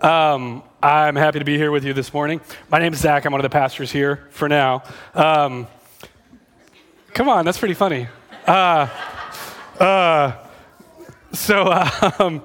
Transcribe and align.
Um, 0.00 0.62
I'm 0.82 1.14
happy 1.14 1.40
to 1.40 1.44
be 1.44 1.58
here 1.58 1.70
with 1.70 1.84
you 1.84 1.92
this 1.92 2.14
morning. 2.14 2.40
My 2.70 2.78
name 2.78 2.94
is 2.94 3.00
Zach. 3.00 3.26
I'm 3.26 3.32
one 3.32 3.40
of 3.40 3.42
the 3.42 3.50
pastors 3.50 3.92
here 3.92 4.28
for 4.30 4.48
now. 4.48 4.82
Um, 5.14 5.66
come 7.12 7.28
on, 7.28 7.44
that's 7.44 7.58
pretty 7.58 7.74
funny. 7.74 8.08
Uh, 8.46 8.88
uh, 9.78 10.32
so, 11.32 11.70
um, 12.18 12.42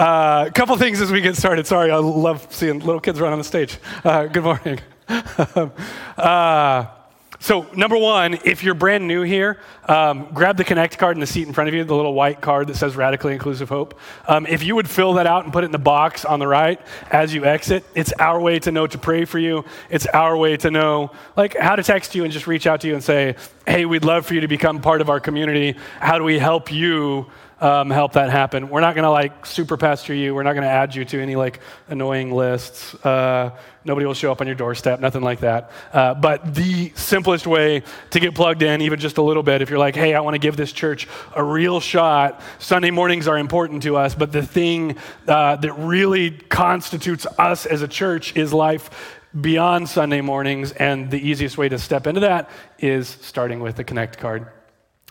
a 0.00 0.02
uh, 0.02 0.50
couple 0.50 0.76
things 0.78 1.00
as 1.00 1.12
we 1.12 1.20
get 1.20 1.36
started. 1.36 1.64
Sorry, 1.64 1.92
I 1.92 1.98
love 1.98 2.48
seeing 2.50 2.80
little 2.80 3.00
kids 3.00 3.20
run 3.20 3.32
on 3.32 3.38
the 3.38 3.44
stage. 3.44 3.78
Uh, 4.02 4.26
good 4.26 4.42
morning. 4.42 4.80
So, 7.42 7.66
number 7.74 7.96
one, 7.96 8.38
if 8.44 8.62
you're 8.62 8.74
brand 8.74 9.08
new 9.08 9.22
here, 9.22 9.58
um, 9.86 10.28
grab 10.34 10.58
the 10.58 10.64
Connect 10.64 10.98
card 10.98 11.16
in 11.16 11.20
the 11.20 11.26
seat 11.26 11.48
in 11.48 11.54
front 11.54 11.68
of 11.68 11.74
you, 11.74 11.82
the 11.84 11.94
little 11.94 12.12
white 12.12 12.42
card 12.42 12.66
that 12.66 12.76
says 12.76 12.96
Radically 12.96 13.32
Inclusive 13.32 13.70
Hope. 13.70 13.98
Um, 14.28 14.46
if 14.46 14.62
you 14.62 14.74
would 14.74 14.90
fill 14.90 15.14
that 15.14 15.26
out 15.26 15.44
and 15.44 15.52
put 15.52 15.64
it 15.64 15.66
in 15.66 15.72
the 15.72 15.78
box 15.78 16.26
on 16.26 16.38
the 16.38 16.46
right 16.46 16.78
as 17.10 17.32
you 17.32 17.46
exit, 17.46 17.82
it's 17.94 18.12
our 18.18 18.38
way 18.38 18.58
to 18.58 18.70
know 18.70 18.86
to 18.86 18.98
pray 18.98 19.24
for 19.24 19.38
you. 19.38 19.64
It's 19.88 20.04
our 20.08 20.36
way 20.36 20.58
to 20.58 20.70
know, 20.70 21.12
like, 21.34 21.56
how 21.56 21.76
to 21.76 21.82
text 21.82 22.14
you 22.14 22.24
and 22.24 22.32
just 22.32 22.46
reach 22.46 22.66
out 22.66 22.82
to 22.82 22.88
you 22.88 22.92
and 22.92 23.02
say, 23.02 23.36
hey, 23.66 23.86
we'd 23.86 24.04
love 24.04 24.26
for 24.26 24.34
you 24.34 24.42
to 24.42 24.48
become 24.48 24.82
part 24.82 25.00
of 25.00 25.08
our 25.08 25.18
community. 25.18 25.76
How 25.98 26.18
do 26.18 26.24
we 26.24 26.38
help 26.38 26.70
you? 26.70 27.30
Um, 27.60 27.90
help 27.90 28.14
that 28.14 28.30
happen. 28.30 28.70
We're 28.70 28.80
not 28.80 28.94
going 28.94 29.04
to 29.04 29.10
like 29.10 29.44
super 29.44 29.76
pester 29.76 30.14
you. 30.14 30.34
We're 30.34 30.42
not 30.42 30.54
going 30.54 30.64
to 30.64 30.70
add 30.70 30.94
you 30.94 31.04
to 31.04 31.20
any 31.20 31.36
like 31.36 31.60
annoying 31.88 32.32
lists. 32.32 32.94
Uh, 33.04 33.56
nobody 33.84 34.06
will 34.06 34.14
show 34.14 34.32
up 34.32 34.40
on 34.40 34.46
your 34.46 34.56
doorstep, 34.56 35.00
nothing 35.00 35.22
like 35.22 35.40
that. 35.40 35.70
Uh, 35.92 36.14
but 36.14 36.54
the 36.54 36.92
simplest 36.94 37.46
way 37.46 37.82
to 38.10 38.20
get 38.20 38.34
plugged 38.34 38.62
in, 38.62 38.80
even 38.80 38.98
just 38.98 39.18
a 39.18 39.22
little 39.22 39.42
bit, 39.42 39.60
if 39.62 39.70
you're 39.70 39.78
like, 39.78 39.94
hey, 39.94 40.14
I 40.14 40.20
want 40.20 40.34
to 40.34 40.38
give 40.38 40.56
this 40.56 40.72
church 40.72 41.06
a 41.34 41.44
real 41.44 41.80
shot, 41.80 42.42
Sunday 42.58 42.90
mornings 42.90 43.28
are 43.28 43.38
important 43.38 43.82
to 43.82 43.96
us, 43.96 44.14
but 44.14 44.32
the 44.32 44.42
thing 44.42 44.96
uh, 45.28 45.56
that 45.56 45.72
really 45.74 46.30
constitutes 46.30 47.26
us 47.38 47.66
as 47.66 47.82
a 47.82 47.88
church 47.88 48.36
is 48.36 48.52
life 48.52 49.18
beyond 49.38 49.88
Sunday 49.88 50.20
mornings. 50.20 50.72
And 50.72 51.10
the 51.10 51.20
easiest 51.20 51.58
way 51.58 51.68
to 51.68 51.78
step 51.78 52.06
into 52.06 52.20
that 52.20 52.50
is 52.78 53.08
starting 53.08 53.60
with 53.60 53.76
the 53.76 53.84
Connect 53.84 54.18
card. 54.18 54.46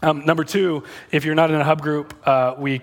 Um, 0.02 0.26
number 0.26 0.44
two, 0.44 0.84
if 1.12 1.26
you're 1.26 1.36
not 1.36 1.52
in 1.52 1.60
a 1.60 1.64
hub 1.64 1.82
group, 1.82 2.16
uh, 2.28 2.56
we 2.58 2.82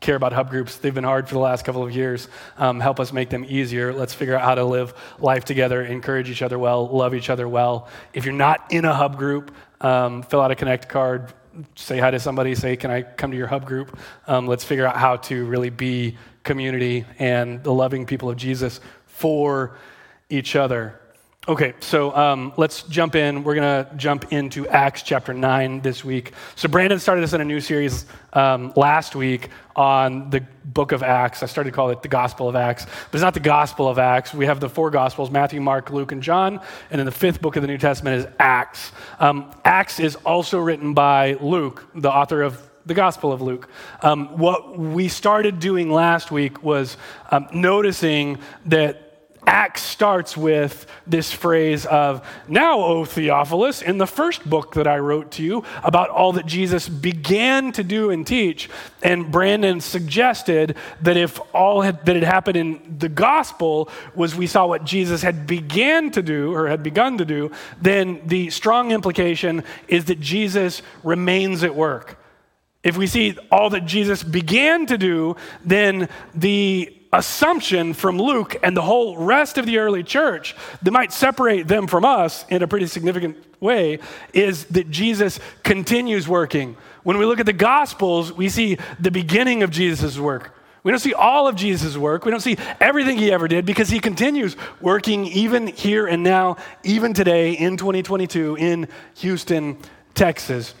care 0.00 0.16
about 0.16 0.32
hub 0.32 0.50
groups. 0.50 0.76
They've 0.76 0.94
been 0.94 1.04
hard 1.04 1.28
for 1.28 1.34
the 1.34 1.40
last 1.40 1.64
couple 1.64 1.82
of 1.82 1.94
years. 1.94 2.28
Um, 2.56 2.80
help 2.80 3.00
us 3.00 3.12
make 3.12 3.30
them 3.30 3.44
easier. 3.48 3.92
Let's 3.92 4.14
figure 4.14 4.36
out 4.36 4.42
how 4.42 4.54
to 4.54 4.64
live 4.64 4.94
life 5.18 5.44
together, 5.44 5.82
encourage 5.82 6.30
each 6.30 6.42
other 6.42 6.58
well, 6.58 6.88
love 6.88 7.14
each 7.14 7.30
other 7.30 7.48
well. 7.48 7.88
If 8.12 8.24
you're 8.24 8.34
not 8.34 8.72
in 8.72 8.84
a 8.84 8.94
hub 8.94 9.16
group, 9.16 9.52
um, 9.80 10.22
fill 10.22 10.40
out 10.40 10.50
a 10.50 10.54
connect 10.54 10.88
card. 10.88 11.32
Say 11.74 11.98
hi 11.98 12.10
to 12.12 12.20
somebody. 12.20 12.54
Say, 12.54 12.76
"Can 12.76 12.90
I 12.90 13.02
come 13.02 13.32
to 13.32 13.36
your 13.36 13.48
hub 13.48 13.64
group?" 13.64 13.98
Um, 14.28 14.46
let's 14.46 14.62
figure 14.62 14.86
out 14.86 14.96
how 14.96 15.16
to 15.16 15.44
really 15.46 15.70
be 15.70 16.16
community 16.44 17.04
and 17.18 17.62
the 17.64 17.72
loving 17.72 18.06
people 18.06 18.30
of 18.30 18.36
Jesus 18.36 18.80
for 19.06 19.76
each 20.30 20.54
other. 20.54 21.00
Okay, 21.48 21.72
so 21.80 22.14
um, 22.14 22.52
let's 22.58 22.82
jump 22.82 23.16
in. 23.16 23.42
We're 23.42 23.54
going 23.54 23.86
to 23.86 23.96
jump 23.96 24.34
into 24.34 24.68
Acts 24.68 25.00
chapter 25.00 25.32
9 25.32 25.80
this 25.80 26.04
week. 26.04 26.34
So, 26.56 26.68
Brandon 26.68 26.98
started 26.98 27.24
us 27.24 27.32
in 27.32 27.40
a 27.40 27.44
new 27.44 27.58
series 27.58 28.04
um, 28.34 28.70
last 28.76 29.16
week 29.16 29.48
on 29.74 30.28
the 30.28 30.44
book 30.66 30.92
of 30.92 31.02
Acts. 31.02 31.42
I 31.42 31.46
started 31.46 31.70
to 31.70 31.74
call 31.74 31.88
it 31.88 32.02
the 32.02 32.08
Gospel 32.08 32.50
of 32.50 32.54
Acts, 32.54 32.84
but 32.84 33.14
it's 33.14 33.22
not 33.22 33.32
the 33.32 33.40
Gospel 33.40 33.88
of 33.88 33.98
Acts. 33.98 34.34
We 34.34 34.44
have 34.44 34.60
the 34.60 34.68
four 34.68 34.90
Gospels 34.90 35.30
Matthew, 35.30 35.62
Mark, 35.62 35.88
Luke, 35.88 36.12
and 36.12 36.22
John. 36.22 36.60
And 36.90 36.98
then 36.98 37.06
the 37.06 37.12
fifth 37.12 37.40
book 37.40 37.56
of 37.56 37.62
the 37.62 37.68
New 37.68 37.78
Testament 37.78 38.18
is 38.18 38.26
Acts. 38.38 38.92
Um, 39.18 39.50
Acts 39.64 40.00
is 40.00 40.16
also 40.16 40.58
written 40.58 40.92
by 40.92 41.38
Luke, 41.40 41.88
the 41.94 42.12
author 42.12 42.42
of 42.42 42.62
the 42.84 42.92
Gospel 42.92 43.32
of 43.32 43.40
Luke. 43.40 43.70
Um, 44.02 44.36
what 44.36 44.78
we 44.78 45.08
started 45.08 45.60
doing 45.60 45.90
last 45.90 46.30
week 46.30 46.62
was 46.62 46.98
um, 47.30 47.48
noticing 47.54 48.36
that 48.66 49.07
Acts 49.48 49.80
starts 49.80 50.36
with 50.36 50.86
this 51.06 51.32
phrase 51.32 51.86
of, 51.86 52.22
Now, 52.48 52.80
O 52.80 53.06
Theophilus, 53.06 53.80
in 53.80 53.96
the 53.96 54.06
first 54.06 54.48
book 54.48 54.74
that 54.74 54.86
I 54.86 54.98
wrote 54.98 55.30
to 55.32 55.42
you 55.42 55.64
about 55.82 56.10
all 56.10 56.34
that 56.34 56.44
Jesus 56.44 56.86
began 56.86 57.72
to 57.72 57.82
do 57.82 58.10
and 58.10 58.26
teach. 58.26 58.68
And 59.02 59.32
Brandon 59.32 59.80
suggested 59.80 60.76
that 61.00 61.16
if 61.16 61.40
all 61.54 61.80
had, 61.80 62.04
that 62.04 62.14
had 62.14 62.24
happened 62.24 62.58
in 62.58 62.96
the 62.98 63.08
gospel 63.08 63.88
was 64.14 64.34
we 64.34 64.46
saw 64.46 64.66
what 64.66 64.84
Jesus 64.84 65.22
had 65.22 65.46
began 65.46 66.10
to 66.10 66.22
do 66.22 66.54
or 66.54 66.68
had 66.68 66.82
begun 66.82 67.16
to 67.16 67.24
do, 67.24 67.50
then 67.80 68.20
the 68.26 68.50
strong 68.50 68.92
implication 68.92 69.64
is 69.88 70.04
that 70.04 70.20
Jesus 70.20 70.82
remains 71.02 71.64
at 71.64 71.74
work. 71.74 72.22
If 72.82 72.98
we 72.98 73.06
see 73.06 73.38
all 73.50 73.70
that 73.70 73.86
Jesus 73.86 74.22
began 74.22 74.84
to 74.86 74.98
do, 74.98 75.36
then 75.64 76.10
the 76.34 76.97
assumption 77.12 77.94
from 77.94 78.18
Luke 78.18 78.56
and 78.62 78.76
the 78.76 78.82
whole 78.82 79.16
rest 79.16 79.58
of 79.58 79.66
the 79.66 79.78
early 79.78 80.02
church 80.02 80.54
that 80.82 80.90
might 80.90 81.12
separate 81.12 81.66
them 81.66 81.86
from 81.86 82.04
us 82.04 82.44
in 82.48 82.62
a 82.62 82.68
pretty 82.68 82.86
significant 82.86 83.36
way 83.60 83.98
is 84.32 84.66
that 84.66 84.90
Jesus 84.90 85.40
continues 85.62 86.28
working. 86.28 86.76
When 87.02 87.18
we 87.18 87.24
look 87.24 87.40
at 87.40 87.46
the 87.46 87.52
Gospels, 87.52 88.32
we 88.32 88.48
see 88.48 88.78
the 89.00 89.10
beginning 89.10 89.62
of 89.62 89.70
Jesus' 89.70 90.18
work. 90.18 90.54
We 90.84 90.92
don't 90.92 91.00
see 91.00 91.14
all 91.14 91.48
of 91.48 91.56
Jesus' 91.56 91.96
work. 91.96 92.24
We 92.24 92.30
don't 92.30 92.40
see 92.40 92.56
everything 92.80 93.18
he 93.18 93.32
ever 93.32 93.48
did 93.48 93.66
because 93.66 93.88
he 93.88 94.00
continues 94.00 94.56
working 94.80 95.26
even 95.26 95.66
here 95.66 96.06
and 96.06 96.22
now, 96.22 96.56
even 96.84 97.14
today 97.14 97.52
in 97.52 97.76
2022 97.76 98.56
in 98.56 98.88
Houston, 99.16 99.78
Texas. 100.14 100.74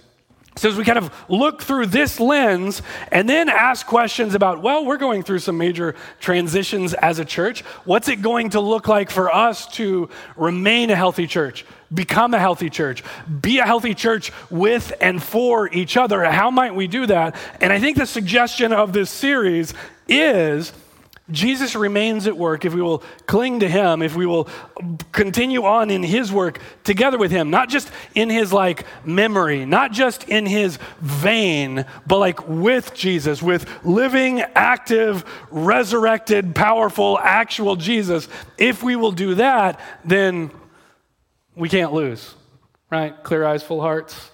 So, 0.58 0.68
as 0.68 0.76
we 0.76 0.84
kind 0.84 0.98
of 0.98 1.14
look 1.28 1.62
through 1.62 1.86
this 1.86 2.18
lens 2.18 2.82
and 3.12 3.28
then 3.28 3.48
ask 3.48 3.86
questions 3.86 4.34
about, 4.34 4.60
well, 4.60 4.84
we're 4.84 4.96
going 4.96 5.22
through 5.22 5.38
some 5.38 5.56
major 5.56 5.94
transitions 6.18 6.94
as 6.94 7.20
a 7.20 7.24
church. 7.24 7.60
What's 7.84 8.08
it 8.08 8.22
going 8.22 8.50
to 8.50 8.60
look 8.60 8.88
like 8.88 9.08
for 9.08 9.32
us 9.32 9.68
to 9.74 10.10
remain 10.36 10.90
a 10.90 10.96
healthy 10.96 11.28
church, 11.28 11.64
become 11.94 12.34
a 12.34 12.40
healthy 12.40 12.70
church, 12.70 13.04
be 13.40 13.58
a 13.58 13.64
healthy 13.64 13.94
church 13.94 14.32
with 14.50 14.92
and 15.00 15.22
for 15.22 15.72
each 15.72 15.96
other? 15.96 16.24
How 16.24 16.50
might 16.50 16.74
we 16.74 16.88
do 16.88 17.06
that? 17.06 17.36
And 17.60 17.72
I 17.72 17.78
think 17.78 17.96
the 17.96 18.06
suggestion 18.06 18.72
of 18.72 18.92
this 18.92 19.10
series 19.10 19.74
is 20.08 20.72
Jesus 21.30 21.74
remains 21.74 22.26
at 22.26 22.36
work 22.36 22.64
if 22.64 22.74
we 22.74 22.80
will 22.80 23.02
cling 23.26 23.60
to 23.60 23.68
him, 23.68 24.02
if 24.02 24.16
we 24.16 24.26
will 24.26 24.48
continue 25.12 25.64
on 25.64 25.90
in 25.90 26.02
his 26.02 26.32
work 26.32 26.60
together 26.84 27.18
with 27.18 27.30
him, 27.30 27.50
not 27.50 27.68
just 27.68 27.90
in 28.14 28.30
his 28.30 28.52
like 28.52 28.84
memory, 29.04 29.66
not 29.66 29.92
just 29.92 30.28
in 30.28 30.46
his 30.46 30.78
vein, 31.00 31.84
but 32.06 32.18
like 32.18 32.48
with 32.48 32.94
Jesus, 32.94 33.42
with 33.42 33.68
living, 33.84 34.40
active, 34.54 35.24
resurrected, 35.50 36.54
powerful, 36.54 37.18
actual 37.18 37.76
Jesus. 37.76 38.28
If 38.56 38.82
we 38.82 38.96
will 38.96 39.12
do 39.12 39.34
that, 39.36 39.80
then 40.04 40.50
we 41.54 41.68
can't 41.68 41.92
lose, 41.92 42.34
right? 42.90 43.22
Clear 43.22 43.44
eyes, 43.44 43.62
full 43.62 43.80
hearts. 43.80 44.30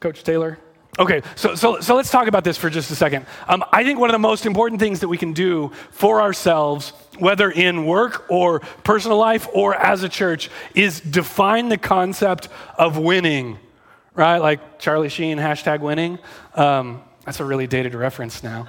Coach 0.00 0.24
Taylor. 0.24 0.58
Okay, 0.98 1.22
so, 1.36 1.54
so, 1.54 1.80
so 1.80 1.94
let's 1.94 2.10
talk 2.10 2.26
about 2.26 2.42
this 2.44 2.58
for 2.58 2.68
just 2.68 2.90
a 2.90 2.96
second. 2.96 3.24
Um, 3.46 3.64
I 3.72 3.84
think 3.84 3.98
one 3.98 4.10
of 4.10 4.12
the 4.12 4.18
most 4.18 4.44
important 4.44 4.80
things 4.80 5.00
that 5.00 5.08
we 5.08 5.16
can 5.16 5.32
do 5.32 5.70
for 5.90 6.20
ourselves, 6.20 6.92
whether 7.18 7.50
in 7.50 7.86
work 7.86 8.26
or 8.28 8.60
personal 8.82 9.16
life 9.16 9.46
or 9.54 9.74
as 9.74 10.02
a 10.02 10.08
church, 10.08 10.50
is 10.74 11.00
define 11.00 11.68
the 11.68 11.78
concept 11.78 12.48
of 12.76 12.98
winning, 12.98 13.58
right? 14.14 14.38
Like 14.38 14.78
Charlie 14.78 15.08
Sheen, 15.08 15.38
hashtag 15.38 15.80
winning. 15.80 16.18
Um, 16.54 17.02
that's 17.24 17.40
a 17.40 17.44
really 17.44 17.68
dated 17.68 17.94
reference 17.94 18.42
now. 18.42 18.66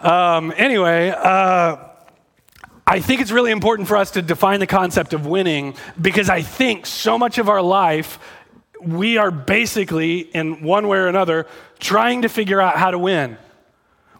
Um, 0.00 0.52
anyway, 0.56 1.08
uh, 1.08 1.76
I 2.86 3.00
think 3.00 3.20
it's 3.20 3.32
really 3.32 3.50
important 3.50 3.88
for 3.88 3.96
us 3.96 4.12
to 4.12 4.22
define 4.22 4.60
the 4.60 4.66
concept 4.66 5.12
of 5.12 5.26
winning 5.26 5.74
because 6.00 6.30
I 6.30 6.42
think 6.42 6.86
so 6.86 7.18
much 7.18 7.38
of 7.38 7.48
our 7.48 7.62
life, 7.62 8.20
we 8.86 9.18
are 9.18 9.30
basically, 9.30 10.20
in 10.20 10.62
one 10.62 10.88
way 10.88 10.98
or 10.98 11.08
another, 11.08 11.46
trying 11.78 12.22
to 12.22 12.28
figure 12.28 12.60
out 12.60 12.76
how 12.76 12.90
to 12.90 12.98
win. 12.98 13.36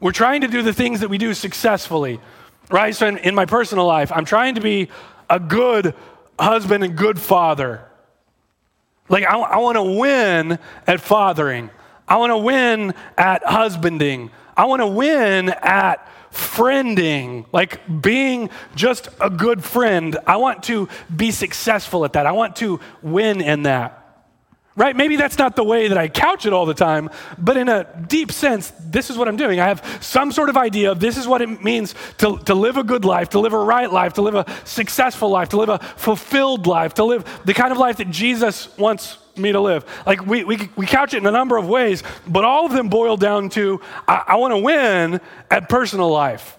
We're 0.01 0.13
trying 0.13 0.43
to 0.43 0.49
do 0.49 0.63
the 0.63 0.73
things 0.73 1.01
that 1.01 1.09
we 1.09 1.19
do 1.19 1.33
successfully, 1.35 2.21
right? 2.71 2.95
So, 2.95 3.07
in, 3.07 3.19
in 3.19 3.35
my 3.35 3.47
personal 3.47 3.87
life, 3.87 4.13
I'm 4.13 4.25
trying 4.25 4.57
to 4.57 4.61
be 4.61 4.89
a 5.31 5.41
good 5.41 5.95
husband 6.39 6.85
and 6.85 6.97
good 6.97 7.19
father. 7.19 7.85
Like, 9.09 9.25
I, 9.25 9.39
I 9.39 9.59
want 9.59 9.77
to 9.77 9.83
win 9.83 10.59
at 10.87 11.01
fathering, 11.01 11.71
I 12.09 12.17
want 12.17 12.31
to 12.31 12.39
win 12.39 12.95
at 13.17 13.45
husbanding, 13.45 14.31
I 14.57 14.65
want 14.67 14.81
to 14.81 14.87
win 14.87 15.51
at 15.51 16.07
friending, 16.37 17.47
like 17.53 17.81
being 18.03 18.51
just 18.75 19.09
a 19.21 19.31
good 19.31 19.65
friend. 19.65 20.17
I 20.27 20.37
want 20.37 20.65
to 20.65 20.89
be 21.15 21.31
successful 21.31 22.05
at 22.05 22.13
that. 22.13 22.27
I 22.27 22.33
want 22.33 22.57
to 22.57 22.79
win 23.03 23.41
in 23.41 23.63
that. 23.63 24.06
Right? 24.77 24.95
Maybe 24.95 25.17
that's 25.17 25.39
not 25.39 25.57
the 25.57 25.65
way 25.65 25.89
that 25.89 25.97
I 25.97 26.09
couch 26.09 26.45
it 26.45 26.53
all 26.53 26.67
the 26.67 26.75
time, 26.75 27.09
but 27.39 27.57
in 27.57 27.71
a 27.71 27.87
deep 28.09 28.31
sense, 28.31 28.71
this 28.79 29.09
is 29.09 29.17
what 29.17 29.27
I'm 29.27 29.39
doing. 29.39 29.59
I 29.59 29.69
have 29.69 29.99
some 30.03 30.31
sort 30.31 30.51
of 30.51 30.57
idea 30.59 30.91
of 30.91 31.01
this 31.01 31.17
is 31.17 31.27
what 31.27 31.41
it 31.41 31.65
means 31.65 31.95
to, 32.19 32.37
to 32.41 32.55
live 32.55 32.77
a 32.77 32.85
good 32.85 33.07
life, 33.07 33.31
to 33.31 33.41
live 33.41 33.55
a 33.55 33.59
right 33.59 33.91
life, 33.91 34.13
to 34.15 34.23
live 34.23 34.35
a 34.35 34.45
successful 34.65 35.31
life, 35.31 35.49
to 35.51 35.57
live 35.57 35.71
a 35.71 35.79
fulfilled 35.79 36.67
life, 36.67 36.93
to 36.95 37.05
live 37.05 37.25
the 37.47 37.55
kind 37.55 37.73
of 37.73 37.79
life 37.79 37.97
that 37.97 38.11
Jesus 38.11 38.77
wants 38.77 39.17
me 39.39 39.53
to 39.53 39.61
live. 39.61 39.85
Like 40.05 40.27
we, 40.27 40.45
we, 40.45 40.69
we 40.77 40.87
couch 40.87 41.15
it 41.15 41.19
in 41.19 41.27
a 41.27 41.31
number 41.31 41.57
of 41.57 41.67
ways, 41.67 42.03
but 42.27 42.45
all 42.45 42.67
of 42.67 42.73
them 42.73 42.89
boil 42.89 43.17
down 43.17 43.49
to 43.51 43.81
I, 44.07 44.25
I 44.29 44.37
want 44.37 44.53
to 44.53 44.59
win 44.59 45.21
at 45.51 45.71
personal 45.71 46.11
life. 46.11 46.56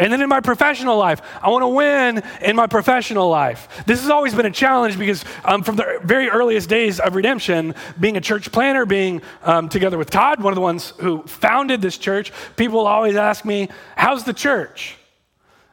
And 0.00 0.10
then 0.10 0.22
in 0.22 0.30
my 0.30 0.40
professional 0.40 0.96
life, 0.96 1.20
I 1.42 1.50
want 1.50 1.62
to 1.62 1.68
win 1.68 2.22
in 2.40 2.56
my 2.56 2.66
professional 2.66 3.28
life. 3.28 3.68
This 3.84 4.00
has 4.00 4.08
always 4.08 4.34
been 4.34 4.46
a 4.46 4.50
challenge 4.50 4.98
because 4.98 5.26
um, 5.44 5.62
from 5.62 5.76
the 5.76 6.00
very 6.02 6.30
earliest 6.30 6.70
days 6.70 7.00
of 7.00 7.14
redemption, 7.14 7.74
being 8.00 8.16
a 8.16 8.20
church 8.22 8.50
planter, 8.50 8.86
being 8.86 9.20
um, 9.42 9.68
together 9.68 9.98
with 9.98 10.08
Todd, 10.08 10.42
one 10.42 10.54
of 10.54 10.54
the 10.54 10.62
ones 10.62 10.94
who 11.00 11.22
founded 11.24 11.82
this 11.82 11.98
church, 11.98 12.32
people 12.56 12.86
always 12.86 13.14
ask 13.14 13.44
me, 13.44 13.68
How's 13.94 14.24
the 14.24 14.32
church? 14.32 14.96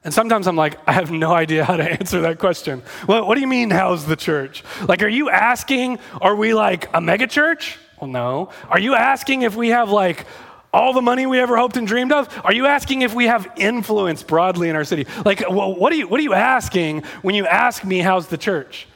And 0.03 0.13
sometimes 0.13 0.45
I'm 0.45 0.57
like, 0.57 0.77
I 0.85 0.91
have 0.91 1.09
no 1.09 1.31
idea 1.31 1.63
how 1.63 1.77
to 1.77 1.83
answer 1.99 2.19
that 2.21 2.37
question. 2.37 2.83
Well, 3.07 3.25
what 3.25 3.35
do 3.35 3.41
you 3.41 3.47
mean, 3.47 3.69
how's 3.69 4.05
the 4.05 4.17
church? 4.17 4.61
Like, 4.89 5.03
are 5.03 5.07
you 5.07 5.29
asking, 5.29 5.99
are 6.19 6.35
we 6.35 6.53
like 6.53 6.89
a 6.89 6.99
megachurch? 6.99 7.77
Well, 7.99 8.09
no. 8.09 8.49
Are 8.69 8.79
you 8.79 8.93
asking 8.93 9.41
if 9.41 9.55
we 9.55 9.69
have 9.69 9.89
like 9.89 10.25
all 10.73 10.93
the 10.93 11.01
money 11.01 11.25
we 11.25 11.39
ever 11.39 11.57
hoped 11.57 11.77
and 11.77 11.87
dreamed 11.87 12.11
of? 12.11 12.29
Are 12.43 12.53
you 12.53 12.65
asking 12.65 13.01
if 13.01 13.13
we 13.13 13.25
have 13.25 13.51
influence 13.55 14.23
broadly 14.23 14.69
in 14.69 14.75
our 14.75 14.83
city? 14.83 15.07
Like, 15.25 15.41
well, 15.49 15.73
what, 15.73 15.91
are 15.93 15.95
you, 15.95 16.07
what 16.07 16.19
are 16.19 16.23
you 16.23 16.33
asking 16.33 17.03
when 17.21 17.35
you 17.35 17.45
ask 17.45 17.83
me, 17.83 17.99
how's 17.99 18.27
the 18.27 18.37
church? 18.37 18.87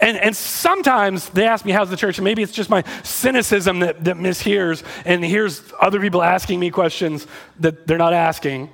And, 0.00 0.16
and 0.16 0.36
sometimes 0.36 1.28
they 1.30 1.46
ask 1.46 1.64
me, 1.64 1.72
how's 1.72 1.90
the 1.90 1.96
church? 1.96 2.18
And 2.18 2.24
maybe 2.24 2.42
it's 2.42 2.52
just 2.52 2.68
my 2.68 2.84
cynicism 3.02 3.80
that, 3.80 4.04
that 4.04 4.16
mishears 4.16 4.82
and 5.04 5.24
hears 5.24 5.62
other 5.80 6.00
people 6.00 6.22
asking 6.22 6.60
me 6.60 6.70
questions 6.70 7.26
that 7.60 7.86
they're 7.86 7.98
not 7.98 8.12
asking. 8.12 8.70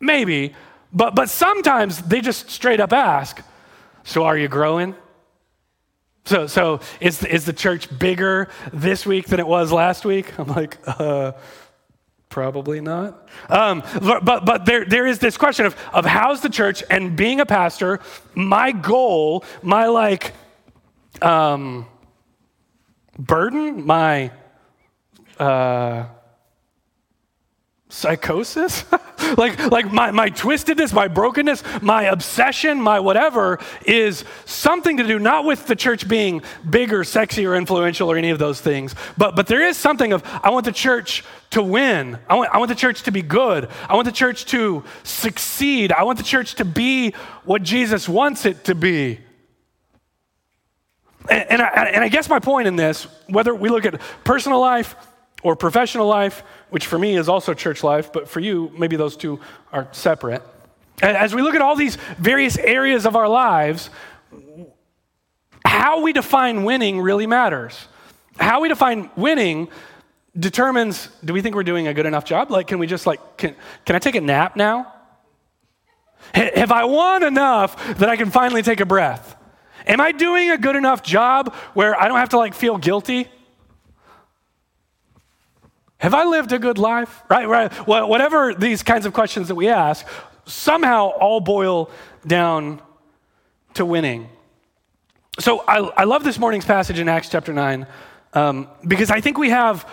Maybe. 0.00 0.54
But, 0.92 1.14
but 1.14 1.28
sometimes 1.28 2.00
they 2.02 2.20
just 2.20 2.50
straight 2.50 2.80
up 2.80 2.92
ask, 2.92 3.42
So 4.04 4.24
are 4.24 4.38
you 4.38 4.48
growing? 4.48 4.94
So, 6.26 6.46
so 6.46 6.80
is, 7.00 7.22
is 7.22 7.44
the 7.44 7.52
church 7.52 7.98
bigger 7.98 8.48
this 8.72 9.04
week 9.04 9.26
than 9.26 9.40
it 9.40 9.46
was 9.46 9.70
last 9.70 10.06
week? 10.06 10.38
I'm 10.38 10.48
like, 10.48 10.78
uh, 10.86 11.32
probably 12.30 12.80
not. 12.80 13.28
Um, 13.50 13.82
but 14.00 14.24
but 14.24 14.64
there, 14.64 14.86
there 14.86 15.06
is 15.06 15.18
this 15.18 15.36
question 15.36 15.66
of, 15.66 15.76
of 15.92 16.06
how's 16.06 16.40
the 16.40 16.48
church 16.48 16.82
and 16.88 17.14
being 17.14 17.40
a 17.40 17.46
pastor, 17.46 18.00
my 18.34 18.72
goal, 18.72 19.44
my 19.62 19.86
like 19.86 20.32
um, 21.20 21.86
burden, 23.18 23.84
my 23.84 24.32
uh, 25.38 26.06
psychosis? 27.94 28.84
Like 29.38 29.58
like 29.70 29.90
my, 29.90 30.10
my 30.10 30.28
twistedness 30.28 30.92
my 30.92 31.08
brokenness 31.08 31.62
my 31.80 32.02
obsession 32.04 32.80
my 32.80 33.00
whatever 33.00 33.58
is 33.86 34.22
something 34.44 34.98
to 34.98 35.04
do 35.04 35.18
not 35.18 35.46
with 35.46 35.66
the 35.66 35.74
church 35.74 36.06
being 36.06 36.42
bigger 36.68 37.04
sexy 37.04 37.46
or 37.46 37.54
influential 37.54 38.10
or 38.10 38.18
any 38.18 38.30
of 38.30 38.38
those 38.38 38.60
things 38.60 38.94
but 39.16 39.34
but 39.34 39.46
there 39.46 39.62
is 39.62 39.78
something 39.78 40.12
of 40.12 40.22
i 40.42 40.50
want 40.50 40.66
the 40.66 40.72
church 40.72 41.24
to 41.54 41.62
win. 41.62 42.18
I 42.28 42.34
want, 42.34 42.50
I 42.50 42.58
want 42.58 42.68
the 42.68 42.74
church 42.74 43.04
to 43.04 43.12
be 43.12 43.22
good. 43.22 43.68
I 43.88 43.94
want 43.94 44.06
the 44.06 44.12
church 44.12 44.46
to 44.46 44.82
succeed. 45.04 45.92
I 45.92 46.02
want 46.02 46.18
the 46.18 46.24
church 46.24 46.56
to 46.56 46.64
be 46.64 47.12
what 47.44 47.62
jesus 47.62 48.08
wants 48.08 48.44
it 48.44 48.64
to 48.64 48.74
be. 48.74 49.20
And, 51.30 51.50
and, 51.52 51.62
I, 51.62 51.84
and 51.94 52.04
I 52.04 52.08
guess 52.08 52.28
my 52.28 52.40
point 52.40 52.66
in 52.66 52.76
this 52.76 53.04
whether 53.28 53.54
we 53.54 53.68
look 53.70 53.86
at 53.86 54.00
personal 54.24 54.60
life 54.60 54.96
or 55.44 55.54
professional 55.54 56.08
life, 56.08 56.42
which 56.70 56.86
for 56.86 56.98
me 56.98 57.16
is 57.16 57.28
also 57.28 57.54
church 57.54 57.84
life, 57.84 58.12
but 58.12 58.28
for 58.28 58.40
you, 58.40 58.72
maybe 58.76 58.96
those 58.96 59.16
two 59.16 59.38
are 59.72 59.86
separate. 59.92 60.42
As 61.02 61.34
we 61.34 61.42
look 61.42 61.54
at 61.54 61.60
all 61.60 61.76
these 61.76 61.96
various 62.18 62.56
areas 62.56 63.04
of 63.04 63.14
our 63.14 63.28
lives, 63.28 63.90
how 65.64 66.00
we 66.00 66.14
define 66.14 66.64
winning 66.64 66.98
really 67.00 67.26
matters. 67.26 67.86
How 68.38 68.62
we 68.62 68.68
define 68.68 69.10
winning 69.16 69.68
determines 70.36 71.08
do 71.22 71.34
we 71.34 71.42
think 71.42 71.54
we're 71.54 71.62
doing 71.62 71.88
a 71.88 71.94
good 71.94 72.06
enough 72.06 72.24
job? 72.24 72.50
Like, 72.50 72.66
can 72.66 72.78
we 72.78 72.86
just, 72.86 73.06
like, 73.06 73.36
can, 73.36 73.54
can 73.84 73.94
I 73.94 73.98
take 73.98 74.14
a 74.14 74.22
nap 74.22 74.56
now? 74.56 74.92
Have 76.32 76.72
I 76.72 76.84
won 76.84 77.22
enough 77.22 77.98
that 77.98 78.08
I 78.08 78.16
can 78.16 78.30
finally 78.30 78.62
take 78.62 78.80
a 78.80 78.86
breath? 78.86 79.36
Am 79.86 80.00
I 80.00 80.12
doing 80.12 80.50
a 80.50 80.56
good 80.56 80.74
enough 80.74 81.02
job 81.02 81.54
where 81.74 82.00
I 82.00 82.08
don't 82.08 82.18
have 82.18 82.30
to, 82.30 82.38
like, 82.38 82.54
feel 82.54 82.78
guilty? 82.78 83.28
Have 86.04 86.12
I 86.12 86.24
lived 86.24 86.52
a 86.52 86.58
good 86.58 86.76
life? 86.76 87.22
Right, 87.30 87.48
right. 87.48 87.72
Whatever 87.86 88.52
these 88.52 88.82
kinds 88.82 89.06
of 89.06 89.14
questions 89.14 89.48
that 89.48 89.54
we 89.54 89.70
ask, 89.70 90.06
somehow 90.44 91.06
all 91.08 91.40
boil 91.40 91.90
down 92.26 92.82
to 93.72 93.86
winning. 93.86 94.28
So 95.38 95.60
I, 95.60 95.78
I 95.78 96.04
love 96.04 96.22
this 96.22 96.38
morning's 96.38 96.66
passage 96.66 96.98
in 96.98 97.08
Acts 97.08 97.30
chapter 97.30 97.54
9 97.54 97.86
um, 98.34 98.68
because 98.86 99.10
I 99.10 99.22
think 99.22 99.38
we 99.38 99.48
have 99.48 99.88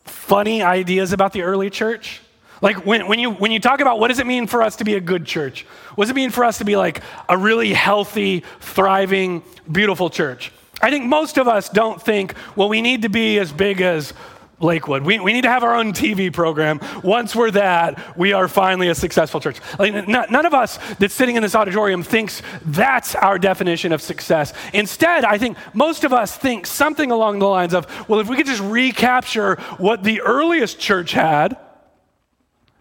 funny 0.00 0.64
ideas 0.64 1.12
about 1.12 1.32
the 1.32 1.42
early 1.42 1.70
church. 1.70 2.22
Like 2.60 2.84
when, 2.84 3.06
when, 3.06 3.20
you, 3.20 3.30
when 3.30 3.52
you 3.52 3.60
talk 3.60 3.78
about 3.80 4.00
what 4.00 4.08
does 4.08 4.18
it 4.18 4.26
mean 4.26 4.48
for 4.48 4.64
us 4.64 4.74
to 4.76 4.84
be 4.84 4.96
a 4.96 5.00
good 5.00 5.26
church? 5.26 5.62
What 5.94 6.06
does 6.06 6.10
it 6.10 6.16
mean 6.16 6.30
for 6.30 6.42
us 6.42 6.58
to 6.58 6.64
be 6.64 6.76
like 6.76 7.02
a 7.28 7.38
really 7.38 7.72
healthy, 7.72 8.42
thriving, 8.58 9.44
beautiful 9.70 10.10
church? 10.10 10.50
I 10.82 10.90
think 10.90 11.04
most 11.04 11.38
of 11.38 11.46
us 11.46 11.68
don't 11.68 12.02
think, 12.02 12.34
well, 12.56 12.68
we 12.68 12.82
need 12.82 13.02
to 13.02 13.08
be 13.08 13.38
as 13.38 13.52
big 13.52 13.80
as 13.80 14.12
Lakewood. 14.60 15.02
We, 15.04 15.18
we 15.20 15.32
need 15.32 15.42
to 15.42 15.50
have 15.50 15.64
our 15.64 15.74
own 15.74 15.92
TV 15.92 16.32
program. 16.32 16.80
Once 17.02 17.34
we're 17.34 17.50
that, 17.52 18.16
we 18.16 18.32
are 18.32 18.46
finally 18.46 18.88
a 18.88 18.94
successful 18.94 19.40
church. 19.40 19.58
Like, 19.78 20.06
none 20.06 20.46
of 20.46 20.54
us 20.54 20.78
that's 20.98 21.14
sitting 21.14 21.36
in 21.36 21.42
this 21.42 21.54
auditorium 21.54 22.02
thinks 22.02 22.42
that's 22.66 23.14
our 23.14 23.38
definition 23.38 23.92
of 23.92 24.02
success. 24.02 24.52
Instead, 24.72 25.24
I 25.24 25.38
think 25.38 25.56
most 25.74 26.04
of 26.04 26.12
us 26.12 26.36
think 26.36 26.66
something 26.66 27.10
along 27.10 27.38
the 27.38 27.46
lines 27.46 27.74
of, 27.74 27.86
well, 28.08 28.20
if 28.20 28.28
we 28.28 28.36
could 28.36 28.46
just 28.46 28.62
recapture 28.62 29.56
what 29.78 30.04
the 30.04 30.20
earliest 30.20 30.78
church 30.78 31.12
had, 31.12 31.56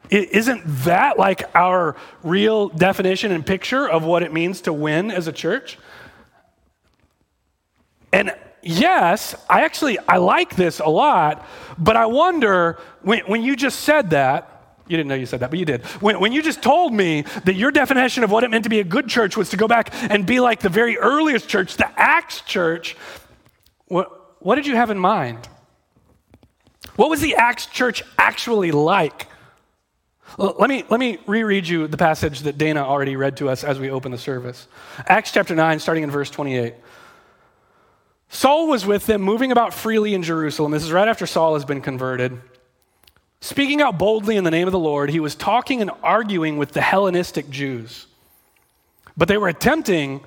isn't 0.09 0.63
that 0.85 1.19
like 1.19 1.43
our 1.55 1.95
real 2.23 2.69
definition 2.69 3.31
and 3.31 3.45
picture 3.45 3.87
of 3.87 4.03
what 4.03 4.23
it 4.23 4.33
means 4.33 4.61
to 4.61 4.73
win 4.73 5.11
as 5.11 5.27
a 5.27 5.31
church? 5.31 5.77
And 8.11 8.35
yes, 8.61 9.35
I 9.49 9.61
actually 9.61 9.97
I 10.07 10.17
like 10.17 10.55
this 10.55 10.79
a 10.79 10.89
lot, 10.89 11.47
but 11.77 11.95
I 11.95 12.05
wonder 12.05 12.79
when, 13.01 13.19
when 13.21 13.41
you 13.41 13.55
just 13.55 13.81
said 13.81 14.11
that, 14.11 14.59
you 14.87 14.97
didn't 14.97 15.09
know 15.09 15.15
you 15.15 15.27
said 15.27 15.41
that, 15.41 15.51
but 15.51 15.59
you 15.59 15.65
did. 15.65 15.85
When, 16.01 16.19
when 16.19 16.31
you 16.31 16.41
just 16.41 16.63
told 16.63 16.93
me 16.93 17.21
that 17.45 17.53
your 17.53 17.71
definition 17.71 18.23
of 18.23 18.31
what 18.31 18.43
it 18.43 18.49
meant 18.49 18.63
to 18.63 18.69
be 18.69 18.79
a 18.79 18.83
good 18.83 19.07
church 19.07 19.37
was 19.37 19.49
to 19.49 19.57
go 19.57 19.67
back 19.67 19.93
and 20.11 20.25
be 20.25 20.39
like 20.39 20.61
the 20.61 20.69
very 20.69 20.97
earliest 20.97 21.47
church, 21.47 21.77
the 21.77 21.87
Acts 21.99 22.41
church, 22.41 22.97
what, 23.85 24.35
what 24.39 24.55
did 24.55 24.65
you 24.65 24.75
have 24.75 24.89
in 24.89 24.97
mind? 24.97 25.47
What 26.95 27.09
was 27.09 27.21
the 27.21 27.35
Acts 27.35 27.67
church 27.67 28.03
actually 28.17 28.71
like? 28.71 29.27
Let 30.37 30.69
me, 30.69 30.83
let 30.89 30.99
me 30.99 31.19
reread 31.27 31.67
you 31.67 31.87
the 31.87 31.97
passage 31.97 32.41
that 32.41 32.57
Dana 32.57 32.81
already 32.81 33.15
read 33.15 33.37
to 33.37 33.49
us 33.49 33.63
as 33.63 33.79
we 33.79 33.89
open 33.89 34.11
the 34.11 34.17
service. 34.17 34.67
Acts 35.07 35.31
chapter 35.31 35.55
9, 35.55 35.79
starting 35.79 36.03
in 36.03 36.11
verse 36.11 36.29
28. 36.29 36.73
Saul 38.29 38.67
was 38.67 38.85
with 38.85 39.07
them, 39.07 39.21
moving 39.21 39.51
about 39.51 39.73
freely 39.73 40.13
in 40.13 40.23
Jerusalem. 40.23 40.71
This 40.71 40.83
is 40.83 40.91
right 40.91 41.07
after 41.07 41.25
Saul 41.25 41.55
has 41.55 41.65
been 41.65 41.81
converted. 41.81 42.39
Speaking 43.41 43.81
out 43.81 43.97
boldly 43.97 44.37
in 44.37 44.43
the 44.43 44.51
name 44.51 44.67
of 44.67 44.71
the 44.71 44.79
Lord, 44.79 45.09
he 45.09 45.19
was 45.19 45.33
talking 45.33 45.81
and 45.81 45.91
arguing 46.03 46.57
with 46.57 46.71
the 46.71 46.81
Hellenistic 46.81 47.49
Jews. 47.49 48.05
But 49.17 49.27
they 49.27 49.37
were 49.37 49.47
attempting 49.47 50.21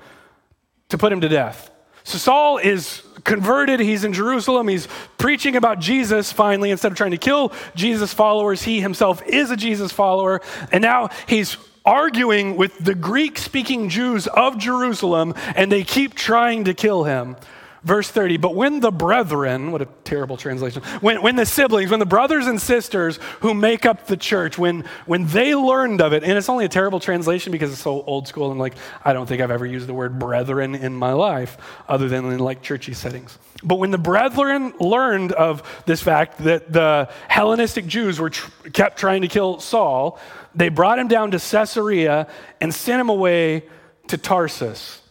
to 0.89 0.97
put 0.97 1.11
him 1.11 1.21
to 1.21 1.29
death. 1.29 1.71
So 2.03 2.17
Saul 2.17 2.57
is 2.57 3.01
converted. 3.23 3.79
He's 3.79 4.03
in 4.03 4.11
Jerusalem. 4.11 4.67
He's 4.67 4.87
preaching 5.17 5.55
about 5.55 5.79
Jesus 5.79 6.31
finally. 6.31 6.71
Instead 6.71 6.91
of 6.91 6.97
trying 6.97 7.11
to 7.11 7.17
kill 7.17 7.53
Jesus' 7.75 8.13
followers, 8.13 8.61
he 8.63 8.81
himself 8.81 9.23
is 9.25 9.51
a 9.51 9.55
Jesus 9.55 9.91
follower. 9.91 10.41
And 10.71 10.81
now 10.81 11.09
he's 11.27 11.55
arguing 11.85 12.57
with 12.57 12.77
the 12.77 12.95
Greek 12.95 13.37
speaking 13.37 13.89
Jews 13.89 14.27
of 14.27 14.57
Jerusalem, 14.57 15.33
and 15.55 15.71
they 15.71 15.83
keep 15.83 16.13
trying 16.13 16.65
to 16.65 16.73
kill 16.73 17.05
him. 17.05 17.37
Verse 17.83 18.09
30, 18.09 18.37
but 18.37 18.55
when 18.55 18.79
the 18.79 18.91
brethren, 18.91 19.73
what 19.73 19.81
a 19.81 19.87
terrible 20.05 20.37
translation, 20.37 20.81
when, 21.01 21.21
when 21.21 21.35
the 21.35 21.45
siblings, 21.45 21.91
when 21.91 21.99
the 21.99 22.05
brothers 22.05 22.47
and 22.47 22.61
sisters 22.61 23.19
who 23.41 23.53
make 23.53 23.85
up 23.85 24.07
the 24.07 24.15
church, 24.15 24.57
when, 24.57 24.85
when 25.05 25.27
they 25.27 25.53
learned 25.53 25.99
of 25.99 26.13
it, 26.13 26.23
and 26.23 26.31
it's 26.37 26.47
only 26.47 26.63
a 26.63 26.69
terrible 26.69 27.01
translation 27.01 27.51
because 27.51 27.73
it's 27.73 27.81
so 27.81 28.01
old 28.03 28.25
school 28.25 28.51
and 28.51 28.59
like, 28.59 28.75
I 29.03 29.11
don't 29.11 29.27
think 29.27 29.41
I've 29.41 29.51
ever 29.51 29.65
used 29.65 29.87
the 29.87 29.93
word 29.93 30.17
brethren 30.17 30.75
in 30.75 30.95
my 30.95 31.11
life 31.11 31.57
other 31.89 32.07
than 32.07 32.23
in 32.31 32.39
like 32.39 32.61
churchy 32.61 32.93
settings. 32.93 33.37
But 33.65 33.75
when 33.75 33.91
the 33.91 33.97
brethren 33.97 34.73
learned 34.79 35.33
of 35.33 35.83
this 35.85 36.01
fact 36.01 36.37
that 36.45 36.71
the 36.71 37.09
Hellenistic 37.27 37.85
Jews 37.85 38.17
were 38.17 38.29
tr- 38.29 38.69
kept 38.69 38.97
trying 38.97 39.23
to 39.23 39.27
kill 39.27 39.59
Saul, 39.59 40.19
they 40.55 40.69
brought 40.69 40.99
him 40.99 41.09
down 41.09 41.31
to 41.31 41.37
Caesarea 41.37 42.27
and 42.61 42.73
sent 42.73 43.01
him 43.01 43.09
away 43.09 43.63
to 44.07 44.17
Tarsus. 44.17 45.01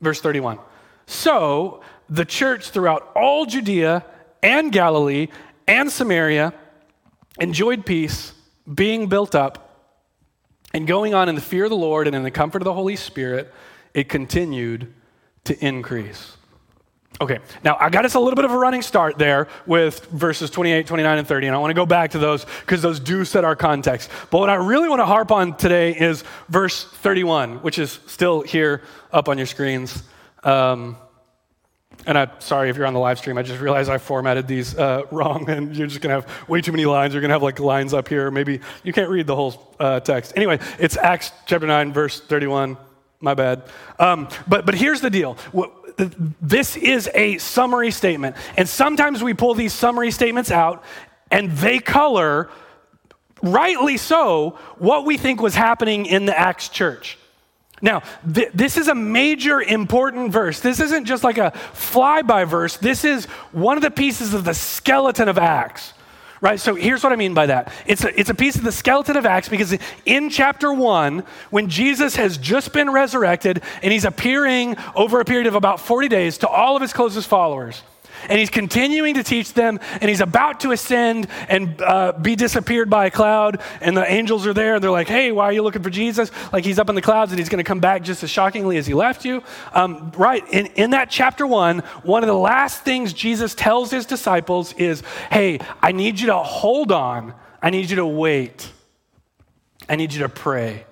Verse 0.00 0.20
31. 0.20 0.58
So 1.06 1.82
the 2.08 2.24
church 2.24 2.70
throughout 2.70 3.10
all 3.14 3.46
Judea 3.46 4.04
and 4.42 4.72
Galilee 4.72 5.28
and 5.66 5.90
Samaria 5.90 6.52
enjoyed 7.40 7.86
peace, 7.86 8.32
being 8.72 9.08
built 9.08 9.34
up, 9.34 9.68
and 10.74 10.86
going 10.86 11.14
on 11.14 11.28
in 11.28 11.34
the 11.34 11.40
fear 11.40 11.64
of 11.64 11.70
the 11.70 11.76
Lord 11.76 12.06
and 12.06 12.16
in 12.16 12.22
the 12.22 12.30
comfort 12.30 12.62
of 12.62 12.64
the 12.64 12.74
Holy 12.74 12.96
Spirit, 12.96 13.52
it 13.94 14.08
continued 14.08 14.92
to 15.44 15.64
increase. 15.64 16.36
Okay, 17.20 17.38
now 17.62 17.76
I 17.78 17.90
got 17.90 18.04
us 18.04 18.14
a 18.14 18.20
little 18.20 18.36
bit 18.36 18.44
of 18.44 18.50
a 18.52 18.58
running 18.58 18.82
start 18.82 19.18
there 19.18 19.46
with 19.66 20.06
verses 20.06 20.50
28, 20.50 20.86
29, 20.86 21.18
and 21.18 21.28
30, 21.28 21.46
and 21.46 21.54
I 21.54 21.58
want 21.58 21.70
to 21.70 21.74
go 21.74 21.86
back 21.86 22.12
to 22.12 22.18
those 22.18 22.46
because 22.60 22.82
those 22.82 22.98
do 22.98 23.24
set 23.24 23.44
our 23.44 23.54
context. 23.54 24.10
But 24.30 24.38
what 24.38 24.48
I 24.48 24.54
really 24.54 24.88
want 24.88 25.00
to 25.00 25.06
harp 25.06 25.30
on 25.30 25.56
today 25.56 25.94
is 25.94 26.24
verse 26.48 26.84
31, 26.84 27.62
which 27.62 27.78
is 27.78 28.00
still 28.06 28.40
here 28.42 28.82
up 29.12 29.28
on 29.28 29.36
your 29.36 29.46
screens. 29.46 30.02
Um, 30.42 30.96
and 32.06 32.18
I'm 32.18 32.30
sorry 32.40 32.68
if 32.70 32.76
you're 32.76 32.86
on 32.86 32.94
the 32.94 33.00
live 33.00 33.18
stream. 33.18 33.38
I 33.38 33.42
just 33.42 33.60
realized 33.60 33.88
I 33.88 33.98
formatted 33.98 34.48
these 34.48 34.76
uh, 34.76 35.02
wrong, 35.10 35.48
and 35.48 35.76
you're 35.76 35.86
just 35.86 36.00
going 36.00 36.20
to 36.20 36.26
have 36.26 36.48
way 36.48 36.60
too 36.60 36.72
many 36.72 36.84
lines. 36.84 37.14
You're 37.14 37.20
going 37.20 37.28
to 37.28 37.34
have 37.34 37.42
like 37.42 37.60
lines 37.60 37.94
up 37.94 38.08
here. 38.08 38.30
Maybe 38.30 38.60
you 38.82 38.92
can't 38.92 39.10
read 39.10 39.26
the 39.26 39.36
whole 39.36 39.74
uh, 39.78 40.00
text. 40.00 40.32
Anyway, 40.36 40.58
it's 40.78 40.96
Acts 40.96 41.32
chapter 41.46 41.66
9, 41.66 41.92
verse 41.92 42.20
31. 42.20 42.76
My 43.20 43.34
bad. 43.34 43.62
Um, 44.00 44.28
but, 44.48 44.66
but 44.66 44.74
here's 44.74 45.00
the 45.00 45.10
deal. 45.10 45.36
This 46.40 46.76
is 46.76 47.08
a 47.14 47.38
summary 47.38 47.92
statement. 47.92 48.36
And 48.56 48.68
sometimes 48.68 49.22
we 49.22 49.32
pull 49.32 49.54
these 49.54 49.72
summary 49.72 50.10
statements 50.10 50.50
out, 50.50 50.82
and 51.30 51.52
they 51.52 51.78
color, 51.78 52.50
rightly 53.42 53.96
so, 53.96 54.58
what 54.78 55.04
we 55.04 55.16
think 55.16 55.40
was 55.40 55.54
happening 55.54 56.06
in 56.06 56.26
the 56.26 56.36
Acts 56.36 56.68
church. 56.68 57.16
Now, 57.82 58.04
th- 58.32 58.52
this 58.54 58.76
is 58.76 58.86
a 58.86 58.94
major 58.94 59.60
important 59.60 60.30
verse. 60.30 60.60
This 60.60 60.78
isn't 60.78 61.04
just 61.04 61.24
like 61.24 61.36
a 61.36 61.50
flyby 61.74 62.46
verse. 62.46 62.76
This 62.76 63.04
is 63.04 63.26
one 63.50 63.76
of 63.76 63.82
the 63.82 63.90
pieces 63.90 64.32
of 64.32 64.44
the 64.44 64.54
skeleton 64.54 65.28
of 65.28 65.36
Acts. 65.36 65.92
Right? 66.40 66.58
So 66.58 66.74
here's 66.74 67.04
what 67.04 67.12
I 67.12 67.16
mean 67.16 67.34
by 67.34 67.46
that. 67.46 67.72
It's 67.86 68.04
a, 68.04 68.18
it's 68.18 68.30
a 68.30 68.34
piece 68.34 68.56
of 68.56 68.64
the 68.64 68.72
skeleton 68.72 69.16
of 69.16 69.26
Acts 69.26 69.48
because 69.48 69.76
in 70.04 70.30
chapter 70.30 70.72
one, 70.72 71.24
when 71.50 71.68
Jesus 71.68 72.16
has 72.16 72.36
just 72.38 72.72
been 72.72 72.90
resurrected 72.90 73.62
and 73.82 73.92
he's 73.92 74.04
appearing 74.04 74.76
over 74.94 75.20
a 75.20 75.24
period 75.24 75.46
of 75.46 75.54
about 75.54 75.78
40 75.78 76.08
days 76.08 76.38
to 76.38 76.48
all 76.48 76.74
of 76.74 76.82
his 76.82 76.92
closest 76.92 77.28
followers, 77.28 77.82
and 78.28 78.38
he's 78.38 78.50
continuing 78.50 79.14
to 79.14 79.22
teach 79.22 79.52
them, 79.54 79.80
and 80.00 80.08
he's 80.08 80.20
about 80.20 80.60
to 80.60 80.72
ascend 80.72 81.28
and 81.48 81.80
uh, 81.82 82.12
be 82.12 82.36
disappeared 82.36 82.90
by 82.90 83.06
a 83.06 83.10
cloud, 83.10 83.60
and 83.80 83.96
the 83.96 84.10
angels 84.10 84.46
are 84.46 84.54
there, 84.54 84.74
and 84.74 84.84
they're 84.84 84.90
like, 84.90 85.08
hey, 85.08 85.32
why 85.32 85.44
are 85.44 85.52
you 85.52 85.62
looking 85.62 85.82
for 85.82 85.90
Jesus? 85.90 86.30
Like 86.52 86.64
he's 86.64 86.78
up 86.78 86.88
in 86.88 86.94
the 86.94 87.02
clouds, 87.02 87.32
and 87.32 87.38
he's 87.38 87.48
going 87.48 87.62
to 87.62 87.68
come 87.68 87.80
back 87.80 88.02
just 88.02 88.22
as 88.22 88.30
shockingly 88.30 88.76
as 88.76 88.86
he 88.86 88.94
left 88.94 89.24
you. 89.24 89.42
Um, 89.72 90.12
right, 90.16 90.46
in, 90.52 90.66
in 90.66 90.90
that 90.90 91.10
chapter 91.10 91.46
one, 91.46 91.80
one 92.02 92.22
of 92.22 92.28
the 92.28 92.34
last 92.34 92.84
things 92.84 93.12
Jesus 93.12 93.54
tells 93.54 93.90
his 93.90 94.06
disciples 94.06 94.72
is, 94.74 95.02
hey, 95.30 95.58
I 95.80 95.92
need 95.92 96.20
you 96.20 96.26
to 96.28 96.38
hold 96.38 96.92
on, 96.92 97.34
I 97.60 97.70
need 97.70 97.90
you 97.90 97.96
to 97.96 98.06
wait, 98.06 98.70
I 99.88 99.96
need 99.96 100.12
you 100.12 100.20
to 100.20 100.28
pray. 100.28 100.86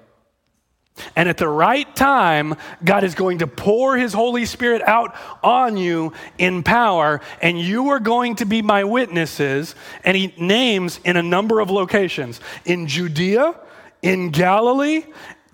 And 1.16 1.28
at 1.28 1.36
the 1.36 1.48
right 1.48 1.94
time, 1.96 2.54
God 2.84 3.04
is 3.04 3.14
going 3.14 3.38
to 3.38 3.46
pour 3.46 3.96
His 3.96 4.12
Holy 4.12 4.44
Spirit 4.46 4.82
out 4.82 5.14
on 5.42 5.76
you 5.76 6.12
in 6.38 6.62
power, 6.62 7.20
and 7.40 7.58
you 7.58 7.88
are 7.88 8.00
going 8.00 8.36
to 8.36 8.44
be 8.44 8.62
my 8.62 8.84
witnesses. 8.84 9.74
And 10.04 10.16
He 10.16 10.34
names 10.38 11.00
in 11.04 11.16
a 11.16 11.22
number 11.22 11.60
of 11.60 11.70
locations 11.70 12.40
in 12.64 12.86
Judea, 12.86 13.54
in 14.02 14.30
Galilee, 14.30 15.04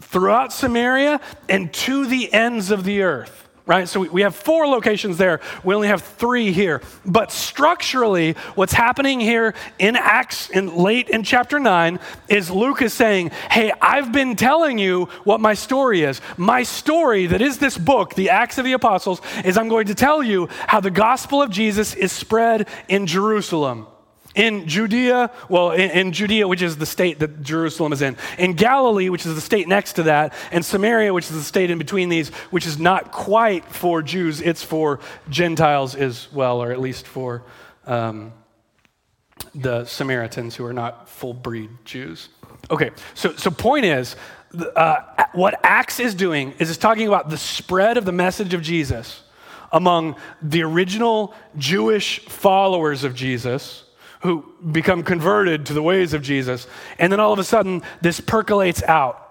throughout 0.00 0.52
Samaria, 0.52 1.20
and 1.48 1.72
to 1.72 2.06
the 2.06 2.32
ends 2.32 2.70
of 2.70 2.84
the 2.84 3.02
earth 3.02 3.45
right? 3.66 3.88
So 3.88 4.00
we 4.00 4.22
have 4.22 4.34
four 4.34 4.66
locations 4.68 5.18
there. 5.18 5.40
We 5.64 5.74
only 5.74 5.88
have 5.88 6.02
three 6.02 6.52
here. 6.52 6.80
But 7.04 7.32
structurally, 7.32 8.32
what's 8.54 8.72
happening 8.72 9.18
here 9.18 9.54
in 9.78 9.96
Acts, 9.96 10.48
in 10.50 10.76
late 10.76 11.10
in 11.10 11.24
chapter 11.24 11.58
9, 11.58 11.98
is 12.28 12.48
Luke 12.50 12.80
is 12.80 12.92
saying, 12.92 13.30
Hey, 13.50 13.72
I've 13.82 14.12
been 14.12 14.36
telling 14.36 14.78
you 14.78 15.06
what 15.24 15.40
my 15.40 15.54
story 15.54 16.02
is. 16.02 16.20
My 16.36 16.62
story, 16.62 17.26
that 17.26 17.42
is 17.42 17.58
this 17.58 17.76
book, 17.76 18.14
the 18.14 18.30
Acts 18.30 18.58
of 18.58 18.64
the 18.64 18.72
Apostles, 18.72 19.20
is 19.44 19.58
I'm 19.58 19.68
going 19.68 19.86
to 19.86 19.94
tell 19.94 20.22
you 20.22 20.48
how 20.68 20.80
the 20.80 20.90
gospel 20.90 21.42
of 21.42 21.50
Jesus 21.50 21.94
is 21.94 22.12
spread 22.12 22.68
in 22.88 23.06
Jerusalem 23.06 23.88
in 24.36 24.68
Judea, 24.68 25.30
well, 25.48 25.72
in, 25.72 25.90
in, 25.90 26.12
Judea, 26.12 26.46
which 26.46 26.60
is 26.60 26.76
the 26.76 26.86
state 26.86 27.18
that 27.20 27.42
Jerusalem 27.42 27.92
is 27.92 28.02
in, 28.02 28.16
in 28.38 28.52
Galilee, 28.52 29.08
which 29.08 29.24
is 29.24 29.34
the 29.34 29.40
state 29.40 29.66
next 29.66 29.94
to 29.94 30.04
that, 30.04 30.34
and 30.52 30.64
Samaria, 30.64 31.12
which 31.12 31.24
is 31.24 31.32
the 31.32 31.42
state 31.42 31.70
in 31.70 31.78
between 31.78 32.10
these, 32.10 32.28
which 32.50 32.66
is 32.66 32.78
not 32.78 33.10
quite 33.10 33.64
for 33.64 34.02
Jews, 34.02 34.42
it's 34.42 34.62
for 34.62 35.00
Gentiles 35.30 35.94
as 35.94 36.30
well, 36.32 36.62
or 36.62 36.70
at 36.70 36.78
least 36.78 37.06
for 37.06 37.42
um, 37.86 38.32
the 39.54 39.86
Samaritans 39.86 40.54
who 40.54 40.66
are 40.66 40.74
not 40.74 41.08
full 41.08 41.32
breed 41.32 41.70
Jews. 41.84 42.28
Okay, 42.70 42.90
so, 43.14 43.34
so 43.36 43.50
point 43.50 43.86
is, 43.86 44.16
uh, 44.76 44.96
what 45.32 45.58
Acts 45.62 45.98
is 45.98 46.14
doing 46.14 46.52
is 46.58 46.68
it's 46.68 46.78
talking 46.78 47.08
about 47.08 47.30
the 47.30 47.38
spread 47.38 47.96
of 47.96 48.04
the 48.04 48.12
message 48.12 48.52
of 48.52 48.60
Jesus 48.60 49.22
among 49.72 50.16
the 50.42 50.62
original 50.62 51.34
Jewish 51.56 52.20
followers 52.26 53.02
of 53.02 53.14
Jesus 53.14 53.84
who 54.20 54.44
become 54.70 55.02
converted 55.02 55.66
to 55.66 55.72
the 55.74 55.82
ways 55.82 56.14
of 56.14 56.22
Jesus. 56.22 56.66
And 56.98 57.12
then 57.12 57.20
all 57.20 57.32
of 57.32 57.38
a 57.38 57.44
sudden, 57.44 57.82
this 58.00 58.20
percolates 58.20 58.82
out 58.82 59.22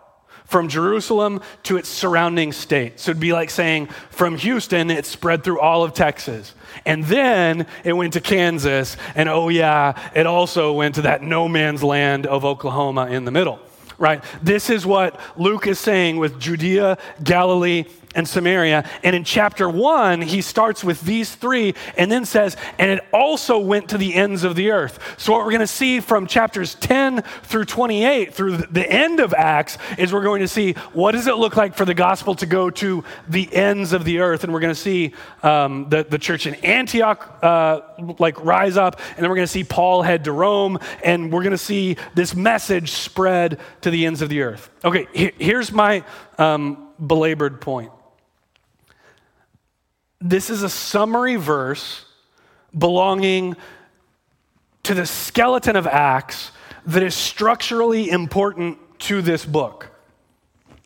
from 0.46 0.68
Jerusalem 0.68 1.42
to 1.64 1.78
its 1.78 1.90
surrounding 1.90 2.52
state. 2.52 3.00
So 3.00 3.12
it'd 3.12 3.20
be 3.20 3.34
like 3.34 3.50
saying 3.50 3.88
from 4.10 4.38
Houston, 4.38 4.92
it 4.92 5.06
spread 5.06 5.44
through 5.44 5.60
all 5.60 5.84
of 5.84 5.94
Texas. 5.94 6.54
And 6.86 7.04
then 7.06 7.66
it 7.84 7.94
went 7.94 8.14
to 8.14 8.22
Kansas. 8.22 8.96
And 9.16 9.28
oh, 9.28 9.50
yeah, 9.50 10.00
it 10.16 10.28
also 10.28 10.74
went 10.74 10.96
to 10.96 11.02
that 11.04 11.24
no 11.24 11.48
man's 11.48 11.84
land 11.84 12.28
of 12.28 12.46
Oklahoma 12.46 13.08
in 13.08 13.26
the 13.26 13.32
middle 13.32 13.60
right? 13.98 14.24
This 14.42 14.70
is 14.70 14.86
what 14.86 15.18
Luke 15.38 15.68
is 15.68 15.80
saying 15.80 16.18
with 16.18 16.38
Judea, 16.38 16.98
Galilee, 17.24 17.86
and 18.16 18.28
Samaria. 18.28 18.90
And 19.04 19.16
in 19.16 19.24
chapter 19.24 19.70
one, 19.70 20.22
he 20.22 20.42
starts 20.42 20.84
with 20.84 21.02
these 21.02 21.36
three 21.36 21.76
and 21.98 22.12
then 22.12 22.26
says, 22.26 22.58
and 22.80 22.90
it 22.90 23.04
also 23.14 23.60
went 23.60 23.90
to 23.90 23.98
the 23.98 24.16
ends 24.16 24.44
of 24.44 24.56
the 24.56 24.72
earth. 24.72 25.00
So, 25.18 25.34
what 25.34 25.46
we're 25.46 25.52
going 25.52 25.60
to 25.60 25.68
see 25.68 26.00
from 26.00 26.26
chapters 26.26 26.76
10 26.76 27.22
through 27.44 27.66
28, 27.66 28.34
through 28.34 28.58
the 28.58 28.90
end 28.90 29.20
of 29.20 29.34
Acts, 29.34 29.78
is 29.98 30.14
we're 30.14 30.24
going 30.24 30.42
to 30.42 30.48
see 30.48 30.74
what 30.94 31.12
does 31.12 31.28
it 31.28 31.36
look 31.36 31.56
like 31.56 31.76
for 31.76 31.86
the 31.86 31.94
gospel 31.94 32.36
to 32.36 32.46
go 32.46 32.70
to 32.72 33.04
the 33.28 33.54
ends 33.54 33.94
of 33.94 34.06
the 34.06 34.20
earth. 34.20 34.44
And 34.44 34.54
we're 34.54 34.62
going 34.62 34.74
to 34.74 34.80
see 34.80 35.14
um, 35.44 35.88
the, 35.90 36.04
the 36.04 36.18
church 36.18 36.48
in 36.48 36.56
Antioch 36.56 37.40
uh, 37.44 37.82
like 38.18 38.44
rise 38.44 38.78
up, 38.78 39.00
and 39.10 39.18
then 39.18 39.30
we're 39.30 39.36
going 39.36 39.48
to 39.48 39.52
see 39.52 39.64
Paul 39.64 40.02
head 40.02 40.24
to 40.24 40.32
Rome, 40.32 40.80
and 41.04 41.32
we're 41.32 41.44
going 41.44 41.52
to 41.52 41.58
see 41.58 41.98
this 42.14 42.36
message 42.36 42.92
spread 42.92 43.60
to 43.82 43.90
the 43.90 44.06
ends 44.06 44.22
of 44.22 44.30
the 44.30 44.42
earth. 44.42 44.70
Okay, 44.84 45.08
here's 45.14 45.72
my 45.72 46.04
um, 46.38 46.90
belabored 47.06 47.62
point 47.62 47.92
this 50.30 50.50
is 50.50 50.64
a 50.64 50.70
summary 50.70 51.36
verse 51.36 52.04
belonging 52.76 53.56
to 54.84 54.94
the 54.94 55.06
skeleton 55.06 55.76
of 55.76 55.86
Acts 55.86 56.52
that 56.88 57.04
is 57.04 57.16
structurally 57.16 58.10
important 58.10 58.78
to 59.00 59.22
this 59.22 59.46
book. 59.46 59.90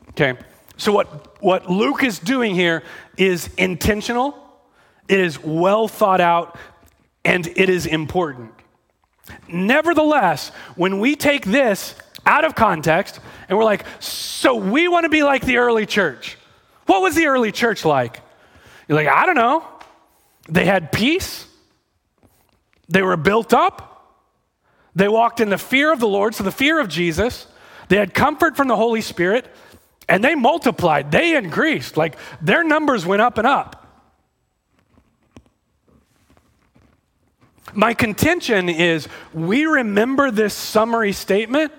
Okay? 0.09 0.37
So, 0.77 0.91
what, 0.91 1.41
what 1.41 1.69
Luke 1.69 2.03
is 2.03 2.19
doing 2.19 2.53
here 2.53 2.83
is 3.17 3.49
intentional, 3.57 4.37
it 5.07 5.19
is 5.19 5.41
well 5.41 5.87
thought 5.87 6.21
out, 6.21 6.57
and 7.23 7.47
it 7.47 7.69
is 7.69 7.85
important. 7.85 8.51
Nevertheless, 9.47 10.49
when 10.75 10.99
we 10.99 11.15
take 11.15 11.45
this 11.45 11.95
out 12.25 12.43
of 12.43 12.55
context 12.55 13.19
and 13.47 13.57
we're 13.57 13.63
like, 13.63 13.85
so 13.99 14.55
we 14.55 14.87
want 14.87 15.03
to 15.05 15.09
be 15.09 15.23
like 15.23 15.45
the 15.45 15.57
early 15.57 15.85
church. 15.85 16.37
What 16.87 17.01
was 17.01 17.15
the 17.15 17.27
early 17.27 17.51
church 17.51 17.85
like? 17.85 18.21
You're 18.89 18.97
like, 18.97 19.07
I 19.07 19.27
don't 19.27 19.35
know. 19.35 19.63
They 20.49 20.65
had 20.65 20.91
peace. 20.91 21.45
They 22.89 23.03
were 23.03 23.15
built 23.15 23.53
up. 23.53 23.85
They 24.95 25.07
walked 25.07 25.39
in 25.39 25.49
the 25.49 25.59
fear 25.59 25.93
of 25.93 25.99
the 25.99 26.07
Lord, 26.07 26.33
so 26.33 26.43
the 26.43 26.51
fear 26.51 26.79
of 26.79 26.89
Jesus. 26.89 27.45
They 27.87 27.97
had 27.97 28.15
comfort 28.15 28.57
from 28.57 28.67
the 28.67 28.75
Holy 28.75 29.01
Spirit, 29.01 29.47
and 30.09 30.23
they 30.23 30.33
multiplied. 30.33 31.11
They 31.11 31.37
increased. 31.37 31.97
Like 31.97 32.17
their 32.41 32.63
numbers 32.63 33.05
went 33.05 33.21
up 33.21 33.37
and 33.37 33.45
up. 33.45 33.75
My 37.75 37.93
contention 37.93 38.69
is 38.69 39.07
we 39.31 39.65
remember 39.65 40.31
this 40.31 40.55
summary 40.55 41.13
statement 41.13 41.71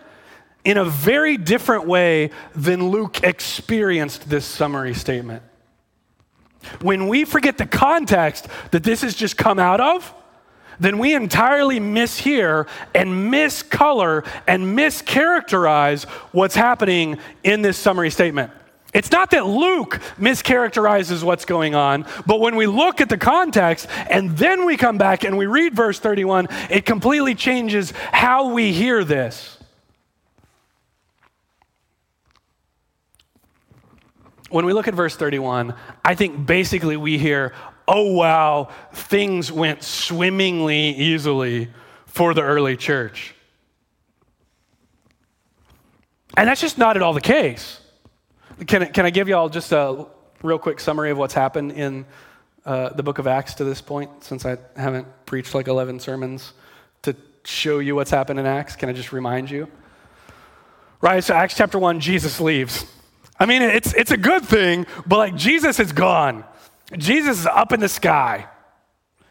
in 0.65 0.77
a 0.77 0.85
very 0.85 1.37
different 1.37 1.89
way 1.89 2.31
than 2.55 2.91
Luke 2.91 3.25
experienced 3.25 4.31
this 4.31 4.47
summary 4.47 4.95
statement. 4.95 5.43
When 6.81 7.09
we 7.09 7.25
forget 7.25 7.59
the 7.59 7.67
context 7.67 8.47
that 8.71 8.83
this 8.83 9.03
has 9.03 9.15
just 9.15 9.37
come 9.37 9.59
out 9.59 9.81
of, 9.81 10.15
then 10.79 10.99
we 10.99 11.15
entirely 11.15 11.79
mishear 11.79 12.67
and 12.95 13.33
miscolor 13.33 14.27
and 14.47 14.77
mischaracterize 14.77 16.05
what's 16.33 16.55
happening 16.55 17.19
in 17.45 17.63
this 17.63 17.77
summary 17.77 18.11
statement. 18.11 18.51
It's 18.93 19.13
not 19.13 19.31
that 19.31 19.47
Luke 19.47 20.01
mischaracterizes 20.19 21.23
what's 21.23 21.45
going 21.45 21.77
on, 21.77 22.07
but 22.27 22.41
when 22.41 22.57
we 22.57 22.67
look 22.67 23.01
at 23.01 23.09
the 23.09 23.19
context 23.19 23.87
and 24.09 24.37
then 24.37 24.65
we 24.65 24.77
come 24.77 24.99
back 24.99 25.23
and 25.23 25.39
we 25.39 25.47
read 25.47 25.75
verse 25.75 26.01
31, 26.01 26.49
it 26.71 26.87
completely 26.87 27.37
changes 27.37 27.93
how 28.11 28.53
we 28.53 28.73
hear 28.73 29.05
this. 29.05 29.60
When 34.51 34.67
we 34.67 34.73
look 34.73 34.89
at 34.89 34.95
verse 34.95 35.17
31, 35.17 35.75
I 36.05 36.15
think 36.15 36.45
basically 36.45 36.97
we 36.97 37.19
hear, 37.19 37.55
oh 37.87 38.13
wow, 38.13 38.69
things 38.93 39.51
went 39.51 39.83
swimmingly 39.83 40.91
easily 40.91 41.69
for 42.07 42.35
the 42.35 42.43
early 42.43 42.77
church. 42.77 43.35
And 46.37 46.49
that's 46.49 46.61
just 46.61 46.79
not 46.79 46.97
at 46.97 47.03
all 47.03 47.13
the 47.13 47.21
case. 47.21 47.81
Can, 48.67 48.93
can 48.93 49.07
I 49.07 49.11
give 49.11 49.29
you 49.29 49.37
all 49.37 49.49
just 49.49 49.73
a 49.73 50.07
real 50.43 50.59
quick 50.59 50.81
summary 50.81 51.11
of 51.11 51.19
what's 51.19 51.35
happened 51.35 51.73
in 51.73 52.05
uh, 52.65 52.91
the 52.91 53.03
book 53.03 53.19
of 53.19 53.27
Acts 53.27 53.55
to 53.55 53.65
this 53.65 53.81
point, 53.81 54.25
since 54.25 54.45
I 54.45 54.59
haven't 54.77 55.07
preached 55.27 55.55
like 55.55 55.69
11 55.69 56.01
sermons 56.01 56.53
to 57.03 57.17
show 57.45 57.79
you 57.79 57.95
what's 57.95 58.11
happened 58.11 58.39
in 58.39 58.47
Acts? 58.47 58.77
Can 58.77 58.89
I 58.89 58.93
just 58.93 59.13
remind 59.13 59.51
you? 59.51 59.69
Right, 61.01 61.23
so 61.23 61.35
Acts 61.35 61.57
chapter 61.57 61.79
1, 61.79 62.01
Jesus 62.01 62.41
leaves. 62.41 62.85
I 63.41 63.47
mean, 63.47 63.63
it's, 63.63 63.95
it's 63.95 64.11
a 64.11 64.19
good 64.19 64.45
thing, 64.45 64.87
but 65.07 65.17
like 65.17 65.35
Jesus 65.35 65.81
is 65.81 65.93
gone. 65.93 66.45
Jesus 66.97 67.41
is 67.41 67.47
up 67.47 67.73
in 67.73 67.81
the 67.81 67.89
sky. 67.89 68.47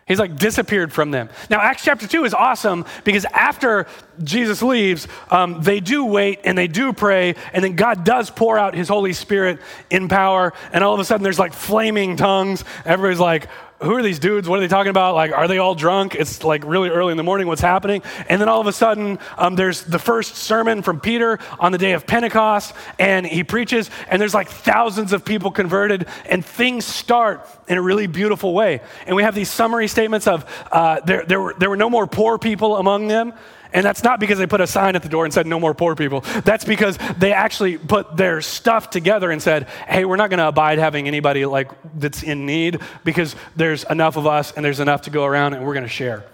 He's 0.07 0.17
like 0.17 0.37
disappeared 0.37 0.91
from 0.91 1.11
them. 1.11 1.29
Now, 1.51 1.61
Acts 1.61 1.83
chapter 1.83 2.07
2 2.07 2.25
is 2.25 2.33
awesome 2.33 2.85
because 3.03 3.25
after 3.25 3.85
Jesus 4.23 4.61
leaves, 4.61 5.07
um, 5.29 5.61
they 5.61 5.79
do 5.79 6.05
wait 6.05 6.41
and 6.43 6.57
they 6.57 6.67
do 6.67 6.93
pray, 6.93 7.35
and 7.53 7.63
then 7.63 7.75
God 7.75 8.03
does 8.03 8.29
pour 8.29 8.57
out 8.57 8.75
his 8.75 8.87
Holy 8.87 9.13
Spirit 9.13 9.59
in 9.89 10.07
power, 10.07 10.53
and 10.71 10.83
all 10.83 10.93
of 10.93 10.99
a 10.99 11.05
sudden 11.05 11.23
there's 11.23 11.39
like 11.39 11.53
flaming 11.53 12.15
tongues. 12.15 12.63
Everybody's 12.85 13.19
like, 13.19 13.47
who 13.81 13.95
are 13.95 14.03
these 14.03 14.19
dudes? 14.19 14.47
What 14.49 14.57
are 14.57 14.61
they 14.61 14.67
talking 14.67 14.89
about? 14.89 15.15
Like, 15.15 15.31
are 15.31 15.47
they 15.47 15.57
all 15.57 15.73
drunk? 15.73 16.15
It's 16.15 16.43
like 16.43 16.65
really 16.65 16.89
early 16.89 17.11
in 17.11 17.17
the 17.17 17.23
morning. 17.23 17.47
What's 17.47 17.61
happening? 17.61 18.03
And 18.27 18.41
then 18.41 18.49
all 18.49 18.59
of 18.59 18.67
a 18.67 18.73
sudden, 18.73 19.19
um, 19.37 19.55
there's 19.55 19.83
the 19.83 19.99
first 19.99 20.35
sermon 20.35 20.81
from 20.81 20.99
Peter 20.99 21.39
on 21.59 21.71
the 21.71 21.77
day 21.77 21.93
of 21.93 22.05
Pentecost, 22.05 22.73
and 22.97 23.25
he 23.25 23.43
preaches, 23.43 23.89
and 24.09 24.21
there's 24.21 24.33
like 24.33 24.49
thousands 24.49 25.13
of 25.13 25.23
people 25.23 25.51
converted, 25.51 26.07
and 26.25 26.43
things 26.43 26.85
start 26.85 27.47
in 27.69 27.77
a 27.77 27.81
really 27.81 28.07
beautiful 28.07 28.53
way. 28.53 28.81
And 29.07 29.15
we 29.15 29.23
have 29.23 29.33
these 29.33 29.49
summary 29.49 29.87
statements 29.87 30.27
of 30.27 30.45
uh, 30.71 30.99
there, 31.05 31.23
there, 31.25 31.39
were, 31.39 31.55
there 31.57 31.69
were 31.69 31.77
no 31.77 31.89
more 31.89 32.05
poor 32.05 32.37
people 32.37 32.75
among 32.75 33.07
them. 33.07 33.33
And 33.71 33.85
that's 33.85 34.03
not 34.03 34.19
because 34.19 34.39
they 34.39 34.47
put 34.47 34.61
a 34.61 34.67
sign 34.67 34.95
at 34.95 35.03
the 35.03 35.09
door 35.09 35.25
and 35.25 35.33
said, 35.33 35.45
no 35.45 35.59
more 35.59 35.73
poor 35.73 35.95
people. 35.95 36.21
That's 36.43 36.65
because 36.65 36.97
they 37.17 37.33
actually 37.33 37.77
put 37.77 38.17
their 38.17 38.41
stuff 38.41 38.89
together 38.89 39.29
and 39.29 39.41
said, 39.41 39.69
hey, 39.87 40.05
we're 40.05 40.15
not 40.15 40.29
going 40.29 40.39
to 40.39 40.47
abide 40.47 40.79
having 40.79 41.07
anybody 41.07 41.45
like 41.45 41.69
that's 41.95 42.23
in 42.23 42.45
need 42.45 42.79
because 43.03 43.35
there's 43.55 43.83
enough 43.83 44.17
of 44.17 44.25
us 44.25 44.51
and 44.53 44.65
there's 44.65 44.79
enough 44.79 45.03
to 45.03 45.11
go 45.11 45.23
around 45.25 45.53
and 45.53 45.65
we're 45.65 45.75
going 45.75 45.85
to 45.85 45.89
share. 45.89 46.25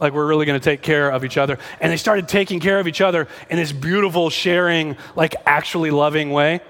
Like 0.00 0.12
we're 0.12 0.26
really 0.26 0.46
going 0.46 0.60
to 0.60 0.64
take 0.64 0.82
care 0.82 1.10
of 1.10 1.24
each 1.24 1.38
other. 1.38 1.58
And 1.80 1.90
they 1.90 1.96
started 1.96 2.28
taking 2.28 2.60
care 2.60 2.78
of 2.78 2.86
each 2.86 3.00
other 3.00 3.26
in 3.50 3.56
this 3.56 3.72
beautiful, 3.72 4.30
sharing, 4.30 4.96
like 5.16 5.34
actually 5.44 5.90
loving 5.90 6.30
way. 6.30 6.60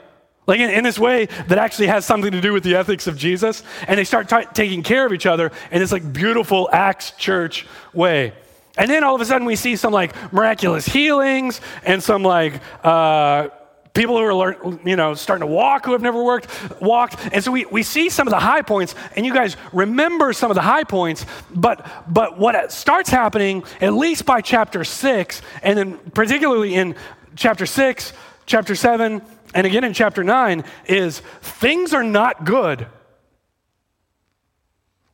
Like 0.46 0.60
in, 0.60 0.70
in, 0.70 0.84
this 0.84 0.98
way 0.98 1.26
that 1.48 1.58
actually 1.58 1.88
has 1.88 2.06
something 2.06 2.30
to 2.30 2.40
do 2.40 2.52
with 2.52 2.62
the 2.62 2.76
ethics 2.76 3.08
of 3.08 3.16
Jesus. 3.18 3.64
And 3.88 3.98
they 3.98 4.04
start 4.04 4.28
t- 4.28 4.46
taking 4.54 4.82
care 4.82 5.04
of 5.04 5.12
each 5.12 5.26
other 5.26 5.50
in 5.72 5.80
this 5.80 5.90
like 5.90 6.10
beautiful 6.12 6.70
Acts 6.72 7.10
church 7.12 7.66
way. 7.92 8.32
And 8.76 8.90
then 8.90 9.04
all 9.04 9.14
of 9.14 9.20
a 9.20 9.24
sudden 9.24 9.46
we 9.46 9.56
see 9.56 9.76
some 9.76 9.92
like 9.92 10.32
miraculous 10.32 10.86
healings 10.86 11.60
and 11.84 12.02
some 12.02 12.22
like 12.22 12.60
uh, 12.84 13.48
people 13.96 14.16
who 14.16 14.22
are 14.22 14.34
learn, 14.34 14.80
you 14.84 14.94
know 14.94 15.14
starting 15.14 15.46
to 15.46 15.52
walk 15.52 15.86
who 15.86 15.92
have 15.92 16.02
never 16.02 16.22
worked 16.22 16.48
walked. 16.80 17.16
And 17.32 17.42
so 17.42 17.50
we, 17.50 17.64
we 17.64 17.82
see 17.82 18.10
some 18.10 18.28
of 18.28 18.30
the 18.30 18.38
high 18.38 18.62
points 18.62 18.94
and 19.16 19.24
you 19.24 19.32
guys 19.32 19.56
remember 19.72 20.32
some 20.32 20.50
of 20.50 20.54
the 20.54 20.62
high 20.62 20.84
points 20.84 21.24
but 21.54 21.86
but 22.06 22.38
what 22.38 22.70
starts 22.70 23.08
happening 23.08 23.64
at 23.80 23.94
least 23.94 24.26
by 24.26 24.40
chapter 24.42 24.84
6 24.84 25.42
and 25.62 25.78
then 25.78 25.98
particularly 26.10 26.74
in 26.74 26.94
chapter 27.34 27.64
6 27.64 28.12
chapter 28.44 28.74
7 28.74 29.22
and 29.54 29.66
again 29.66 29.84
in 29.84 29.94
chapter 29.94 30.22
9 30.22 30.64
is 30.86 31.20
things 31.40 31.94
are 31.94 32.04
not 32.04 32.44
good. 32.44 32.86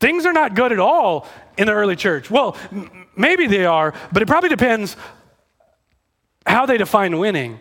Things 0.00 0.26
are 0.26 0.32
not 0.32 0.56
good 0.56 0.72
at 0.72 0.80
all 0.80 1.28
in 1.56 1.66
the 1.66 1.72
early 1.72 1.94
church. 1.94 2.28
Well 2.28 2.56
Maybe 3.16 3.46
they 3.46 3.64
are, 3.64 3.94
but 4.12 4.22
it 4.22 4.26
probably 4.26 4.48
depends 4.48 4.96
how 6.46 6.66
they 6.66 6.78
define 6.78 7.18
winning. 7.18 7.60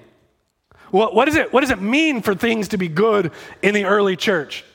What, 0.92 1.14
what, 1.16 1.28
is 1.28 1.36
it, 1.36 1.54
what 1.54 1.62
does 1.62 1.70
it 1.70 1.82
mean 1.82 2.22
for 2.22 2.36
things 2.36 2.70
to 2.70 2.78
be 2.78 2.88
good 2.88 3.32
in 3.62 3.74
the 3.74 3.86
early 3.86 4.16
church? 4.16 4.66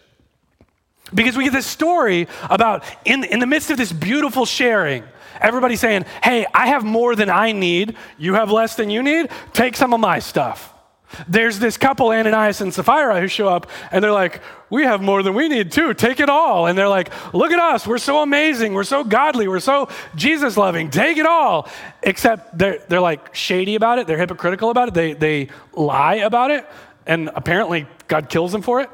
Because 1.14 1.36
we 1.36 1.44
get 1.44 1.52
this 1.52 1.66
story 1.66 2.26
about 2.50 2.84
in, 3.04 3.24
in 3.24 3.38
the 3.38 3.46
midst 3.46 3.70
of 3.70 3.76
this 3.76 3.92
beautiful 3.92 4.44
sharing, 4.44 5.04
everybody 5.40 5.76
saying, 5.76 6.04
Hey, 6.22 6.46
I 6.52 6.68
have 6.68 6.84
more 6.84 7.14
than 7.14 7.30
I 7.30 7.52
need. 7.52 7.96
You 8.18 8.34
have 8.34 8.50
less 8.50 8.74
than 8.74 8.90
you 8.90 9.02
need. 9.02 9.28
Take 9.52 9.76
some 9.76 9.94
of 9.94 10.00
my 10.00 10.18
stuff. 10.18 10.72
There's 11.29 11.59
this 11.59 11.76
couple, 11.76 12.09
Ananias 12.09 12.61
and 12.61 12.72
Sapphira, 12.72 13.20
who 13.20 13.29
show 13.29 13.48
up 13.48 13.68
and 13.90 14.02
they're 14.02 14.12
like, 14.12 14.40
We 14.70 14.85
have 14.85 15.00
more 15.00 15.22
than 15.22 15.35
we 15.35 15.48
need 15.48 15.72
too. 15.72 15.94
Take 15.94 16.20
it 16.20 16.29
all. 16.29 16.66
And 16.66 16.76
they're 16.76 16.88
like, 16.88 17.11
Look 17.35 17.52
at 17.52 17.59
us. 17.59 17.87
We're 17.87 17.98
so 17.98 18.22
amazing. 18.22 18.74
We're 18.74 18.85
so 18.85 19.05
godly. 19.05 19.48
We're 19.48 19.61
so 19.61 19.88
Jesus 20.14 20.57
loving. 20.57 20.90
Take 20.90 21.18
it 21.18 21.26
all. 21.26 21.68
Except 22.02 22.57
they're, 22.57 22.83
they're 22.88 23.00
like 23.00 23.35
shady 23.35 23.74
about 23.74 23.98
it. 23.98 24.07
They're 24.07 24.18
hypocritical 24.18 24.70
about 24.70 24.88
it. 24.88 24.94
They, 24.94 25.12
they 25.12 25.48
lie 25.72 26.16
about 26.16 26.50
it. 26.50 26.66
And 27.07 27.31
apparently, 27.35 27.87
God 28.09 28.29
kills 28.29 28.52
them 28.52 28.62
for 28.62 28.81
it. 28.81 28.90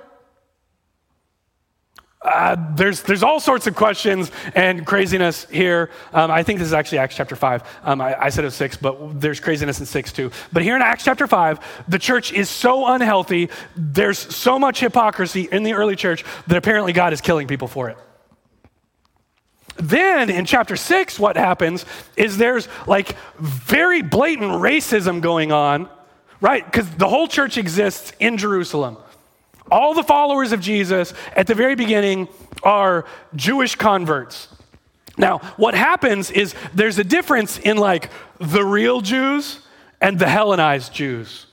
Uh, 2.24 2.56
there's, 2.76 3.02
there's 3.02 3.24
all 3.24 3.40
sorts 3.40 3.66
of 3.66 3.74
questions 3.74 4.30
and 4.54 4.86
craziness 4.86 5.44
here. 5.50 5.90
Um, 6.12 6.30
I 6.30 6.44
think 6.44 6.60
this 6.60 6.66
is 6.66 6.72
actually 6.72 6.98
Acts 6.98 7.16
chapter 7.16 7.34
5. 7.34 7.80
Um, 7.82 8.00
I, 8.00 8.26
I, 8.26 8.28
said 8.28 8.44
it 8.44 8.46
was 8.46 8.54
6, 8.54 8.76
but 8.76 9.20
there's 9.20 9.40
craziness 9.40 9.80
in 9.80 9.86
6 9.86 10.12
too. 10.12 10.30
But 10.52 10.62
here 10.62 10.76
in 10.76 10.82
Acts 10.82 11.04
chapter 11.04 11.26
5, 11.26 11.84
the 11.88 11.98
church 11.98 12.32
is 12.32 12.48
so 12.48 12.86
unhealthy. 12.86 13.50
There's 13.74 14.18
so 14.18 14.56
much 14.56 14.78
hypocrisy 14.78 15.48
in 15.50 15.64
the 15.64 15.72
early 15.72 15.96
church 15.96 16.24
that 16.46 16.56
apparently 16.56 16.92
God 16.92 17.12
is 17.12 17.20
killing 17.20 17.48
people 17.48 17.66
for 17.66 17.90
it. 17.90 17.98
Then 19.76 20.30
in 20.30 20.44
chapter 20.44 20.76
6, 20.76 21.18
what 21.18 21.36
happens 21.36 21.84
is 22.16 22.36
there's 22.36 22.68
like 22.86 23.16
very 23.38 24.00
blatant 24.00 24.52
racism 24.52 25.20
going 25.20 25.50
on, 25.50 25.88
right? 26.40 26.64
Because 26.64 26.88
the 26.90 27.08
whole 27.08 27.26
church 27.26 27.58
exists 27.58 28.12
in 28.20 28.36
Jerusalem. 28.36 28.96
All 29.70 29.94
the 29.94 30.02
followers 30.02 30.52
of 30.52 30.60
Jesus 30.60 31.14
at 31.34 31.46
the 31.46 31.54
very 31.54 31.74
beginning 31.74 32.28
are 32.62 33.04
Jewish 33.34 33.74
converts. 33.74 34.48
Now, 35.18 35.38
what 35.56 35.74
happens 35.74 36.30
is 36.30 36.54
there's 36.74 36.98
a 36.98 37.04
difference 37.04 37.58
in 37.58 37.76
like 37.76 38.10
the 38.38 38.64
real 38.64 39.00
Jews 39.00 39.60
and 40.00 40.18
the 40.18 40.28
Hellenized 40.28 40.92
Jews 40.92 41.46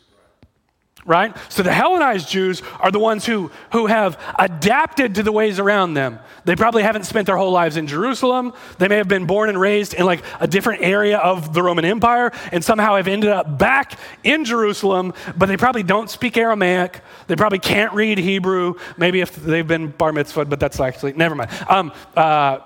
right? 1.10 1.36
So 1.50 1.64
the 1.64 1.74
Hellenized 1.74 2.30
Jews 2.30 2.62
are 2.80 2.92
the 2.92 3.00
ones 3.00 3.26
who, 3.26 3.50
who 3.72 3.88
have 3.88 4.22
adapted 4.38 5.16
to 5.16 5.24
the 5.24 5.32
ways 5.32 5.58
around 5.58 5.96
them. 5.96 6.20
They 6.46 6.56
probably 6.56 6.84
haven't 6.84 7.06
spent 7.06 7.26
their 7.26 7.36
whole 7.36 7.52
lives 7.52 7.78
in 7.78 7.88
Jerusalem. 7.88 8.54
They 8.78 8.88
may 8.88 8.98
have 8.98 9.08
been 9.08 9.26
born 9.26 9.50
and 9.50 9.60
raised 9.60 9.96
in 9.96 10.06
like 10.06 10.24
a 10.40 10.48
different 10.48 10.84
area 10.84 11.18
of 11.18 11.52
the 11.52 11.64
Roman 11.64 11.84
Empire 11.84 12.32
and 12.52 12.64
somehow 12.64 12.96
have 12.96 13.08
ended 13.08 13.32
up 13.32 13.58
back 13.58 13.98
in 14.24 14.46
Jerusalem, 14.46 15.16
but 15.36 15.48
they 15.48 15.58
probably 15.58 15.82
don't 15.82 16.12
speak 16.12 16.38
Aramaic. 16.38 17.02
They 17.26 17.36
probably 17.36 17.60
can't 17.60 17.92
read 17.94 18.20
Hebrew. 18.20 18.76
Maybe 18.96 19.22
if 19.22 19.36
they've 19.36 19.68
been 19.68 19.88
bar 19.88 20.12
mitzvahed, 20.12 20.48
but 20.48 20.60
that's 20.60 20.80
actually, 20.80 21.14
never 21.14 21.34
mind. 21.34 21.50
Um, 21.68 21.92
uh, 22.16 22.60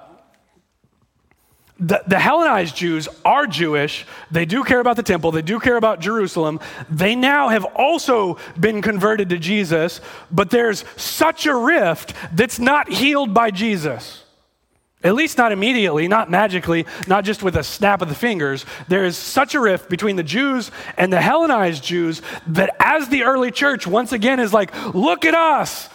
the, 1.83 2.01
the, 2.07 2.19
Hellenized 2.19 2.75
Jews 2.75 3.09
are 3.25 3.45
Jewish. 3.45 4.05
They 4.31 4.45
do 4.45 4.63
care 4.63 4.79
about 4.79 4.95
the 4.95 5.03
temple. 5.03 5.31
They 5.31 5.41
do 5.41 5.59
care 5.59 5.75
about 5.75 5.99
Jerusalem. 5.99 6.61
They 6.89 7.13
now 7.13 7.49
have 7.49 7.65
also 7.65 8.37
been 8.57 8.81
converted 8.81 9.29
to 9.29 9.37
Jesus, 9.37 9.99
but 10.31 10.49
there's 10.49 10.85
such 10.95 11.45
a 11.45 11.53
rift 11.53 12.13
that's 12.33 12.57
not 12.57 12.89
healed 12.89 13.33
by 13.33 13.51
Jesus. 13.51 14.23
At 15.03 15.15
least 15.15 15.37
not 15.37 15.51
immediately, 15.51 16.07
not 16.07 16.31
magically, 16.31 16.85
not 17.07 17.25
just 17.25 17.43
with 17.43 17.57
a 17.57 17.63
snap 17.63 18.01
of 18.01 18.07
the 18.07 18.15
fingers. 18.15 18.65
There 18.87 19.03
is 19.03 19.17
such 19.17 19.53
a 19.53 19.59
rift 19.59 19.89
between 19.89 20.15
the 20.15 20.23
Jews 20.23 20.71
and 20.97 21.11
the 21.11 21.19
Hellenized 21.19 21.83
Jews 21.83 22.21
that 22.47 22.73
as 22.79 23.09
the 23.09 23.23
early 23.23 23.51
church 23.51 23.85
once 23.85 24.13
again 24.13 24.39
is 24.39 24.53
like, 24.53 24.73
look 24.93 25.25
at 25.25 25.35
us. 25.35 25.89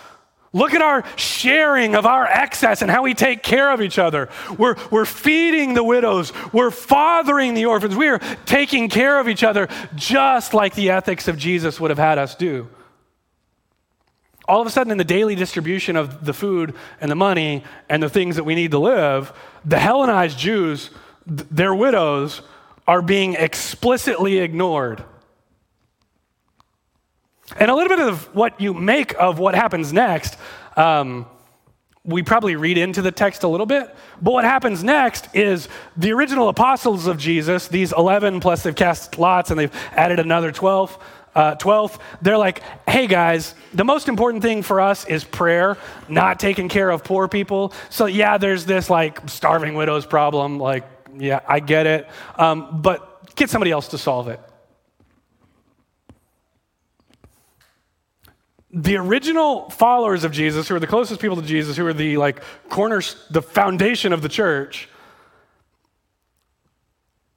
Look 0.52 0.72
at 0.72 0.80
our 0.80 1.04
sharing 1.16 1.94
of 1.94 2.06
our 2.06 2.26
excess 2.26 2.80
and 2.80 2.90
how 2.90 3.02
we 3.02 3.14
take 3.14 3.42
care 3.42 3.70
of 3.70 3.82
each 3.82 3.98
other. 3.98 4.28
We're, 4.56 4.76
we're 4.90 5.04
feeding 5.04 5.74
the 5.74 5.84
widows. 5.84 6.32
We're 6.52 6.70
fathering 6.70 7.54
the 7.54 7.66
orphans. 7.66 7.94
We 7.94 8.08
are 8.08 8.18
taking 8.46 8.88
care 8.88 9.20
of 9.20 9.28
each 9.28 9.44
other 9.44 9.68
just 9.94 10.54
like 10.54 10.74
the 10.74 10.90
ethics 10.90 11.28
of 11.28 11.36
Jesus 11.36 11.78
would 11.78 11.90
have 11.90 11.98
had 11.98 12.18
us 12.18 12.34
do 12.34 12.68
all 14.48 14.62
of 14.62 14.66
a 14.66 14.70
sudden, 14.70 14.90
in 14.90 14.98
the 14.98 15.04
daily 15.04 15.34
distribution 15.34 15.94
of 15.94 16.24
the 16.24 16.32
food 16.32 16.74
and 17.02 17.10
the 17.10 17.14
money 17.14 17.62
and 17.88 18.02
the 18.02 18.08
things 18.08 18.36
that 18.36 18.44
we 18.44 18.54
need 18.54 18.70
to 18.70 18.78
live, 18.78 19.32
the 19.64 19.78
Hellenized 19.78 20.38
Jews, 20.38 20.88
th- 21.28 21.46
their 21.50 21.74
widows, 21.74 22.40
are 22.86 23.02
being 23.02 23.34
explicitly 23.34 24.38
ignored. 24.38 25.04
And 27.56 27.70
a 27.70 27.74
little 27.74 27.96
bit 27.96 28.06
of 28.06 28.34
what 28.34 28.60
you 28.60 28.74
make 28.74 29.14
of 29.18 29.38
what 29.38 29.54
happens 29.54 29.92
next, 29.92 30.36
um, 30.76 31.26
we 32.04 32.22
probably 32.22 32.56
read 32.56 32.78
into 32.78 33.02
the 33.02 33.12
text 33.12 33.42
a 33.42 33.48
little 33.48 33.66
bit. 33.66 33.94
But 34.20 34.32
what 34.32 34.44
happens 34.44 34.82
next 34.84 35.28
is 35.34 35.68
the 35.96 36.12
original 36.12 36.48
apostles 36.48 37.06
of 37.06 37.18
Jesus, 37.18 37.68
these 37.68 37.92
11 37.92 38.40
plus 38.40 38.62
they've 38.62 38.74
cast 38.74 39.18
lots 39.18 39.50
and 39.50 39.58
they've 39.58 39.74
added 39.92 40.18
another 40.18 40.52
12 40.52 40.98
uh, 41.34 41.54
12th, 41.54 42.00
they're 42.20 42.38
like, 42.38 42.62
hey 42.88 43.06
guys, 43.06 43.54
the 43.72 43.84
most 43.84 44.08
important 44.08 44.42
thing 44.42 44.62
for 44.62 44.80
us 44.80 45.04
is 45.06 45.22
prayer, 45.22 45.76
not 46.08 46.40
taking 46.40 46.68
care 46.68 46.90
of 46.90 47.04
poor 47.04 47.28
people. 47.28 47.72
So, 47.90 48.06
yeah, 48.06 48.38
there's 48.38 48.64
this 48.64 48.90
like 48.90 49.28
starving 49.28 49.74
widows 49.74 50.04
problem. 50.04 50.58
Like, 50.58 50.84
yeah, 51.16 51.40
I 51.46 51.60
get 51.60 51.86
it. 51.86 52.08
Um, 52.36 52.82
but 52.82 53.34
get 53.36 53.50
somebody 53.50 53.70
else 53.70 53.88
to 53.88 53.98
solve 53.98 54.26
it. 54.26 54.40
The 58.70 58.96
original 58.96 59.70
followers 59.70 60.24
of 60.24 60.32
Jesus, 60.32 60.68
who 60.68 60.74
are 60.74 60.80
the 60.80 60.86
closest 60.86 61.20
people 61.20 61.36
to 61.36 61.42
Jesus, 61.42 61.76
who 61.76 61.86
are 61.86 61.94
the 61.94 62.16
like 62.18 62.42
corners, 62.68 63.16
the 63.30 63.42
foundation 63.42 64.12
of 64.12 64.20
the 64.20 64.28
church, 64.28 64.88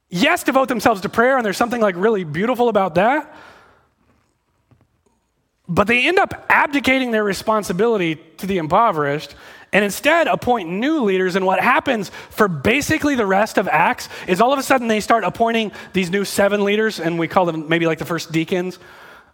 yes, 0.09 0.43
devote 0.43 0.67
themselves 0.67 1.01
to 1.01 1.09
prayer, 1.09 1.37
and 1.37 1.45
there's 1.45 1.57
something 1.57 1.81
like 1.81 1.95
really 1.95 2.23
beautiful 2.23 2.69
about 2.69 2.95
that. 2.95 3.33
But 5.67 5.87
they 5.87 6.05
end 6.05 6.19
up 6.19 6.45
abdicating 6.49 7.11
their 7.11 7.23
responsibility 7.23 8.15
to 8.37 8.45
the 8.45 8.57
impoverished 8.57 9.35
and 9.71 9.85
instead 9.85 10.27
appoint 10.27 10.67
new 10.67 11.03
leaders. 11.03 11.37
And 11.37 11.45
what 11.45 11.61
happens 11.61 12.11
for 12.29 12.49
basically 12.49 13.15
the 13.15 13.25
rest 13.25 13.57
of 13.57 13.69
Acts 13.69 14.09
is 14.27 14.41
all 14.41 14.51
of 14.51 14.59
a 14.59 14.63
sudden 14.63 14.89
they 14.89 14.99
start 14.99 15.23
appointing 15.23 15.71
these 15.93 16.09
new 16.09 16.25
seven 16.25 16.65
leaders, 16.65 16.99
and 16.99 17.17
we 17.17 17.29
call 17.29 17.45
them 17.45 17.69
maybe 17.69 17.85
like 17.85 17.99
the 17.99 18.05
first 18.05 18.33
deacons. 18.33 18.79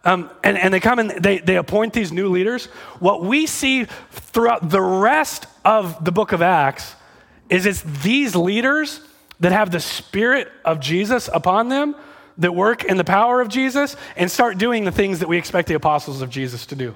Um, 0.04 0.30
and, 0.44 0.56
and 0.56 0.72
they 0.72 0.80
come 0.80 0.98
and 0.98 1.10
they, 1.10 1.38
they 1.38 1.56
appoint 1.56 1.92
these 1.92 2.12
new 2.12 2.28
leaders. 2.28 2.66
What 2.98 3.22
we 3.22 3.46
see 3.46 3.84
throughout 4.10 4.70
the 4.70 4.80
rest 4.80 5.46
of 5.64 6.04
the 6.04 6.12
book 6.12 6.32
of 6.32 6.40
Acts 6.40 6.94
is 7.50 7.66
it's 7.66 7.82
these 7.82 8.36
leaders 8.36 9.00
that 9.40 9.52
have 9.52 9.70
the 9.70 9.80
Spirit 9.80 10.50
of 10.64 10.80
Jesus 10.80 11.28
upon 11.32 11.68
them 11.68 11.94
that 12.38 12.54
work 12.54 12.84
in 12.84 12.96
the 12.96 13.04
power 13.04 13.40
of 13.40 13.48
Jesus 13.48 13.96
and 14.16 14.30
start 14.30 14.58
doing 14.58 14.84
the 14.84 14.92
things 14.92 15.18
that 15.18 15.28
we 15.28 15.36
expect 15.36 15.68
the 15.68 15.74
apostles 15.74 16.22
of 16.22 16.30
Jesus 16.30 16.66
to 16.66 16.76
do. 16.76 16.94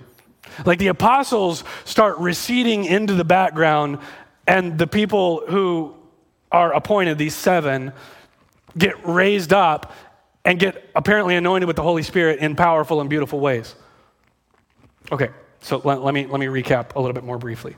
Like 0.64 0.78
the 0.78 0.88
apostles 0.88 1.64
start 1.84 2.18
receding 2.18 2.84
into 2.84 3.14
the 3.14 3.24
background, 3.24 3.98
and 4.46 4.76
the 4.76 4.86
people 4.86 5.44
who 5.48 5.94
are 6.50 6.74
appointed, 6.74 7.16
these 7.16 7.34
seven, 7.34 7.92
get 8.76 9.06
raised 9.06 9.52
up 9.52 9.92
and 10.44 10.59
get 10.59 10.90
apparently 10.94 11.37
anointed 11.37 11.66
with 11.66 11.76
the 11.76 11.83
Holy 11.83 12.02
Spirit 12.02 12.40
in 12.40 12.57
powerful 12.57 13.00
and 13.00 13.09
beautiful 13.09 13.40
ways. 13.40 13.74
Okay, 15.11 15.31
so 15.61 15.81
let, 15.85 16.02
let, 16.02 16.14
me, 16.14 16.26
let 16.26 16.40
me 16.40 16.46
recap 16.46 16.94
a 16.94 17.00
little 17.00 17.14
bit 17.14 17.24
more 17.24 17.38
briefly. 17.38 17.76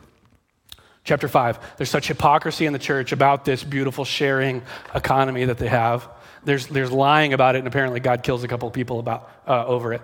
Chapter 1.05 1.29
5, 1.29 1.77
there's 1.77 1.91
such 1.91 2.09
hypocrisy 2.09 2.65
in 2.65 2.73
the 2.73 2.79
church 2.79 3.13
about 3.13 3.45
this 3.45 3.63
beautiful 3.63 4.07
sharing 4.07 4.63
economy 4.95 5.45
that 5.45 5.59
they 5.59 5.69
have. 5.69 6.09
There's, 6.45 6.67
there's 6.67 6.91
lying 6.91 7.35
about 7.35 7.57
it, 7.57 7.59
and 7.59 7.69
apparently 7.69 8.01
God 8.01 8.23
kills 8.23 8.43
a 8.43 8.49
couple 8.49 8.69
of 8.69 8.75
people 8.75 9.01
about, 9.01 9.31
uh, 9.47 9.67
over 9.67 9.93
it. 9.93 10.03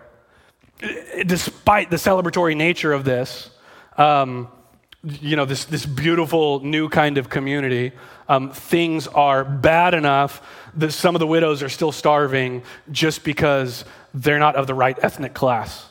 Despite 1.26 1.90
the 1.90 1.96
celebratory 1.96 2.56
nature 2.56 2.92
of 2.92 3.04
this, 3.04 3.50
um, 3.96 4.48
you 5.02 5.36
know, 5.36 5.44
this, 5.44 5.64
this 5.64 5.86
beautiful 5.86 6.60
new 6.60 6.88
kind 6.88 7.16
of 7.18 7.28
community, 7.28 7.92
um, 8.28 8.50
things 8.50 9.06
are 9.08 9.44
bad 9.44 9.94
enough 9.94 10.42
that 10.76 10.92
some 10.92 11.14
of 11.14 11.20
the 11.20 11.26
widows 11.26 11.62
are 11.62 11.68
still 11.68 11.92
starving 11.92 12.62
just 12.92 13.24
because 13.24 13.84
they're 14.12 14.38
not 14.38 14.56
of 14.56 14.66
the 14.66 14.74
right 14.74 14.98
ethnic 15.02 15.34
class 15.34 15.89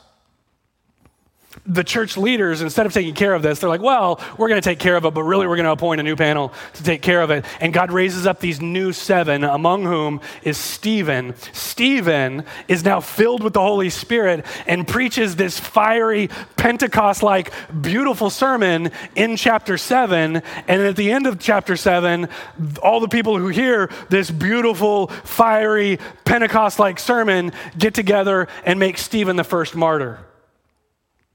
the 1.66 1.84
church 1.84 2.16
leaders, 2.16 2.62
instead 2.62 2.86
of 2.86 2.92
taking 2.92 3.14
care 3.14 3.34
of 3.34 3.42
this, 3.42 3.60
they're 3.60 3.68
like, 3.68 3.82
well, 3.82 4.20
we're 4.38 4.48
going 4.48 4.60
to 4.60 4.68
take 4.68 4.78
care 4.78 4.96
of 4.96 5.04
it, 5.04 5.12
but 5.12 5.22
really 5.22 5.46
we're 5.46 5.56
going 5.56 5.66
to 5.66 5.72
appoint 5.72 6.00
a 6.00 6.04
new 6.04 6.16
panel 6.16 6.52
to 6.74 6.82
take 6.82 7.02
care 7.02 7.20
of 7.20 7.30
it. 7.30 7.44
And 7.60 7.72
God 7.72 7.92
raises 7.92 8.26
up 8.26 8.40
these 8.40 8.60
new 8.60 8.92
seven, 8.92 9.44
among 9.44 9.84
whom 9.84 10.20
is 10.42 10.56
Stephen. 10.56 11.34
Stephen 11.52 12.44
is 12.66 12.84
now 12.84 13.00
filled 13.00 13.42
with 13.42 13.52
the 13.52 13.60
Holy 13.60 13.90
Spirit 13.90 14.46
and 14.66 14.88
preaches 14.88 15.36
this 15.36 15.60
fiery, 15.60 16.30
Pentecost 16.56 17.22
like, 17.22 17.52
beautiful 17.80 18.30
sermon 18.30 18.90
in 19.14 19.36
chapter 19.36 19.76
seven. 19.76 20.36
And 20.66 20.82
at 20.82 20.96
the 20.96 21.12
end 21.12 21.26
of 21.26 21.38
chapter 21.38 21.76
seven, 21.76 22.28
all 22.82 23.00
the 23.00 23.08
people 23.08 23.36
who 23.38 23.48
hear 23.48 23.90
this 24.08 24.30
beautiful, 24.30 25.08
fiery, 25.08 25.98
Pentecost 26.24 26.78
like 26.78 26.98
sermon 26.98 27.52
get 27.78 27.94
together 27.94 28.48
and 28.64 28.78
make 28.78 28.96
Stephen 28.98 29.36
the 29.36 29.44
first 29.44 29.76
martyr. 29.76 30.20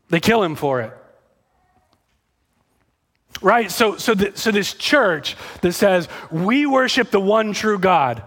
They 0.10 0.20
kill 0.20 0.44
him 0.44 0.56
for 0.56 0.82
it. 0.82 0.94
Right? 3.41 3.72
So, 3.72 3.98
so, 3.98 4.15
so 4.34 4.52
this 4.52 4.74
church 4.74 5.36
that 5.62 5.74
says, 5.74 6.08
we 6.32 6.65
worship 6.65 7.12
the 7.12 7.20
one 7.20 7.54
true 7.54 7.78
God. 7.78 8.24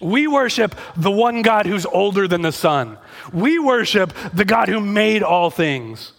We 0.00 0.26
worship 0.26 0.74
the 0.96 1.10
one 1.10 1.42
God 1.42 1.66
who's 1.66 1.86
older 1.86 2.26
than 2.26 2.42
the 2.42 2.52
sun. 2.52 2.98
We 3.32 3.58
worship 3.58 4.12
the 4.34 4.44
God 4.44 4.68
who 4.68 4.80
made 4.80 5.22
all 5.22 5.48
things. 5.48 6.12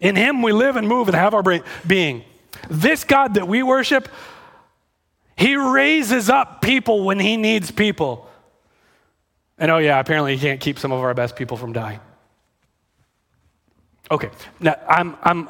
In 0.00 0.16
him 0.16 0.42
we 0.42 0.52
live 0.52 0.76
and 0.76 0.86
move 0.86 1.08
and 1.08 1.16
have 1.16 1.34
our 1.34 1.62
being. 1.86 2.24
This 2.68 3.04
God 3.04 3.34
that 3.34 3.48
we 3.48 3.62
worship, 3.62 4.08
he 5.36 5.56
raises 5.56 6.28
up 6.28 6.60
people 6.60 7.04
when 7.04 7.18
he 7.18 7.36
needs 7.36 7.70
people. 7.70 8.28
And 9.58 9.70
oh, 9.70 9.78
yeah, 9.78 9.98
apparently 9.98 10.36
he 10.36 10.40
can't 10.40 10.60
keep 10.60 10.78
some 10.78 10.92
of 10.92 11.00
our 11.00 11.14
best 11.14 11.36
people 11.36 11.56
from 11.56 11.72
dying. 11.72 12.00
Okay, 14.10 14.30
now 14.60 14.76
I'm, 14.88 15.16
I'm, 15.22 15.48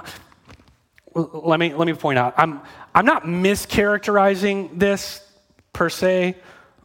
let 1.15 1.59
me, 1.59 1.75
let 1.75 1.87
me 1.87 1.95
point 1.95 2.19
out, 2.19 2.35
I'm, 2.37 2.61
I'm 2.95 3.05
not 3.05 3.25
mischaracterizing 3.25 4.79
this 4.79 5.27
per 5.73 5.89
se, 5.89 6.37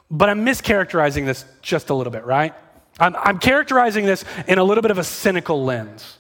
but 0.10 0.30
I'm 0.30 0.46
mischaracterizing 0.46 1.26
this 1.26 1.46
just 1.62 1.90
a 1.90 1.94
little 1.94 2.12
bit, 2.12 2.26
right? 2.26 2.54
I'm, 3.00 3.16
I'm 3.16 3.38
characterizing 3.38 4.06
this 4.06 4.26
in 4.48 4.58
a 4.58 4.64
little 4.64 4.82
bit 4.82 4.92
of 4.92 4.98
a 4.98 5.04
cynical 5.04 5.64
lens. 5.64 6.18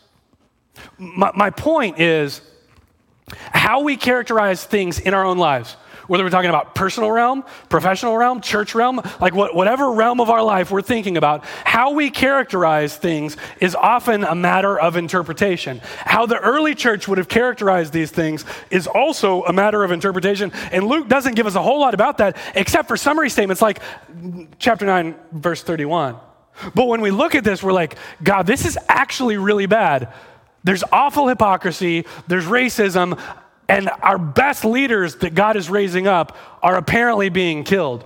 My, 0.97 1.31
my 1.35 1.49
point 1.49 1.99
is 1.99 2.41
how 3.51 3.81
we 3.81 3.97
characterize 3.97 4.63
things 4.63 4.99
in 4.99 5.13
our 5.13 5.25
own 5.25 5.37
lives 5.37 5.75
whether 6.09 6.23
we're 6.23 6.31
talking 6.31 6.49
about 6.49 6.73
personal 6.73 7.11
realm, 7.11 7.43
professional 7.69 8.17
realm, 8.17 8.41
church 8.41 8.73
realm, 8.73 8.99
like 9.21 9.33
what, 9.35 9.53
whatever 9.53 9.91
realm 9.91 10.19
of 10.19 10.29
our 10.29 10.41
life 10.41 10.71
we're 10.71 10.81
thinking 10.81 11.17
about, 11.17 11.45
how 11.63 11.91
we 11.91 12.09
characterize 12.09 12.97
things 12.97 13.37
is 13.61 13.75
often 13.75 14.23
a 14.23 14.33
matter 14.33 14.77
of 14.77 14.97
interpretation. 14.97 15.79
How 15.99 16.25
the 16.25 16.39
early 16.39 16.73
church 16.73 17.07
would 17.07 17.19
have 17.19 17.29
characterized 17.29 17.93
these 17.93 18.09
things 18.09 18.43
is 18.71 18.87
also 18.87 19.43
a 19.43 19.53
matter 19.53 19.83
of 19.83 19.91
interpretation. 19.91 20.51
And 20.71 20.87
Luke 20.87 21.07
doesn't 21.07 21.35
give 21.35 21.45
us 21.45 21.53
a 21.53 21.61
whole 21.61 21.79
lot 21.79 21.93
about 21.93 22.17
that, 22.17 22.37
except 22.55 22.87
for 22.87 22.97
summary 22.97 23.29
statements 23.29 23.61
like 23.61 23.79
chapter 24.57 24.87
9, 24.87 25.15
verse 25.31 25.61
31. 25.61 26.15
But 26.73 26.87
when 26.87 27.01
we 27.01 27.11
look 27.11 27.35
at 27.35 27.43
this, 27.43 27.61
we're 27.61 27.71
like, 27.71 27.97
God, 28.23 28.47
this 28.47 28.65
is 28.65 28.79
actually 28.87 29.37
really 29.37 29.67
bad. 29.67 30.11
There's 30.63 30.83
awful 30.91 31.27
hypocrisy, 31.27 32.05
there's 32.27 32.45
racism. 32.45 33.19
And 33.69 33.89
our 34.01 34.17
best 34.17 34.65
leaders 34.65 35.15
that 35.17 35.35
God 35.35 35.55
is 35.55 35.69
raising 35.69 36.07
up 36.07 36.35
are 36.61 36.75
apparently 36.75 37.29
being 37.29 37.63
killed. 37.63 38.03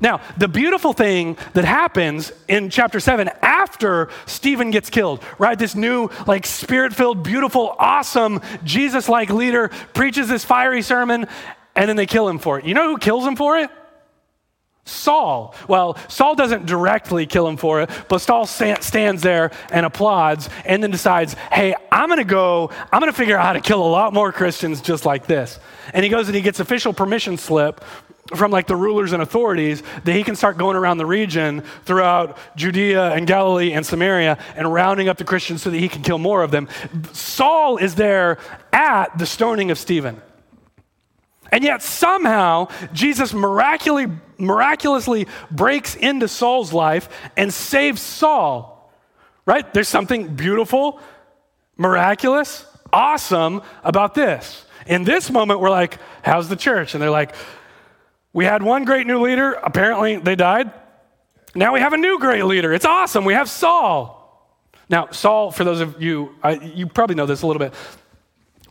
Now, 0.00 0.20
the 0.38 0.48
beautiful 0.48 0.92
thing 0.92 1.36
that 1.52 1.64
happens 1.64 2.32
in 2.48 2.70
chapter 2.70 3.00
7 3.00 3.28
after 3.42 4.08
Stephen 4.24 4.70
gets 4.70 4.88
killed, 4.88 5.22
right? 5.38 5.58
This 5.58 5.74
new, 5.74 6.08
like, 6.26 6.46
spirit 6.46 6.94
filled, 6.94 7.22
beautiful, 7.22 7.74
awesome, 7.78 8.40
Jesus 8.64 9.08
like 9.08 9.28
leader 9.28 9.68
preaches 9.92 10.28
this 10.28 10.44
fiery 10.44 10.80
sermon, 10.80 11.26
and 11.74 11.88
then 11.88 11.96
they 11.96 12.06
kill 12.06 12.28
him 12.28 12.38
for 12.38 12.58
it. 12.58 12.64
You 12.64 12.72
know 12.72 12.88
who 12.88 12.98
kills 12.98 13.26
him 13.26 13.36
for 13.36 13.58
it? 13.58 13.68
Saul. 14.84 15.54
Well, 15.68 15.96
Saul 16.08 16.34
doesn't 16.34 16.66
directly 16.66 17.26
kill 17.26 17.46
him 17.46 17.56
for 17.56 17.82
it, 17.82 17.90
but 18.08 18.18
Saul 18.18 18.46
stands 18.46 19.22
there 19.22 19.50
and 19.70 19.86
applauds 19.86 20.48
and 20.64 20.82
then 20.82 20.90
decides, 20.90 21.34
hey, 21.52 21.74
I'm 21.92 22.08
going 22.08 22.18
to 22.18 22.24
go, 22.24 22.70
I'm 22.92 23.00
going 23.00 23.12
to 23.12 23.16
figure 23.16 23.36
out 23.36 23.46
how 23.46 23.52
to 23.52 23.60
kill 23.60 23.82
a 23.82 23.88
lot 23.88 24.12
more 24.12 24.32
Christians 24.32 24.80
just 24.80 25.06
like 25.06 25.26
this. 25.26 25.58
And 25.92 26.04
he 26.04 26.10
goes 26.10 26.28
and 26.28 26.34
he 26.34 26.42
gets 26.42 26.60
official 26.60 26.92
permission 26.92 27.36
slip 27.36 27.84
from 28.34 28.50
like 28.50 28.66
the 28.66 28.76
rulers 28.76 29.12
and 29.12 29.22
authorities 29.22 29.82
that 30.04 30.12
he 30.12 30.22
can 30.22 30.36
start 30.36 30.56
going 30.56 30.76
around 30.76 30.98
the 30.98 31.06
region 31.06 31.62
throughout 31.84 32.38
Judea 32.56 33.12
and 33.12 33.26
Galilee 33.26 33.72
and 33.72 33.84
Samaria 33.84 34.38
and 34.56 34.72
rounding 34.72 35.08
up 35.08 35.18
the 35.18 35.24
Christians 35.24 35.62
so 35.62 35.70
that 35.70 35.78
he 35.78 35.88
can 35.88 36.02
kill 36.02 36.18
more 36.18 36.42
of 36.42 36.50
them. 36.50 36.68
Saul 37.12 37.76
is 37.76 37.96
there 37.96 38.38
at 38.72 39.18
the 39.18 39.26
stoning 39.26 39.70
of 39.70 39.78
Stephen. 39.78 40.20
And 41.52 41.64
yet 41.64 41.82
somehow 41.82 42.68
Jesus 42.92 43.34
miraculously, 43.34 44.16
miraculously 44.38 45.26
breaks 45.50 45.94
into 45.94 46.28
Saul's 46.28 46.72
life 46.72 47.08
and 47.36 47.52
saves 47.52 48.00
Saul. 48.00 48.92
Right? 49.46 49.72
There's 49.74 49.88
something 49.88 50.36
beautiful, 50.36 51.00
miraculous, 51.76 52.64
awesome 52.92 53.62
about 53.82 54.14
this. 54.14 54.64
In 54.86 55.04
this 55.04 55.30
moment, 55.30 55.60
we're 55.60 55.70
like, 55.70 55.98
how's 56.22 56.48
the 56.48 56.56
church? 56.56 56.94
And 56.94 57.02
they're 57.02 57.10
like, 57.10 57.34
we 58.32 58.44
had 58.44 58.62
one 58.62 58.84
great 58.84 59.06
new 59.06 59.20
leader. 59.20 59.52
Apparently, 59.52 60.16
they 60.16 60.36
died. 60.36 60.72
Now 61.54 61.72
we 61.72 61.80
have 61.80 61.92
a 61.92 61.96
new 61.96 62.18
great 62.18 62.44
leader. 62.44 62.72
It's 62.72 62.84
awesome. 62.84 63.24
We 63.24 63.34
have 63.34 63.48
Saul. 63.50 64.16
Now, 64.88 65.08
Saul, 65.10 65.50
for 65.50 65.64
those 65.64 65.80
of 65.80 66.00
you, 66.02 66.34
I, 66.42 66.52
you 66.52 66.86
probably 66.86 67.16
know 67.16 67.26
this 67.26 67.42
a 67.42 67.46
little 67.46 67.60
bit. 67.60 67.74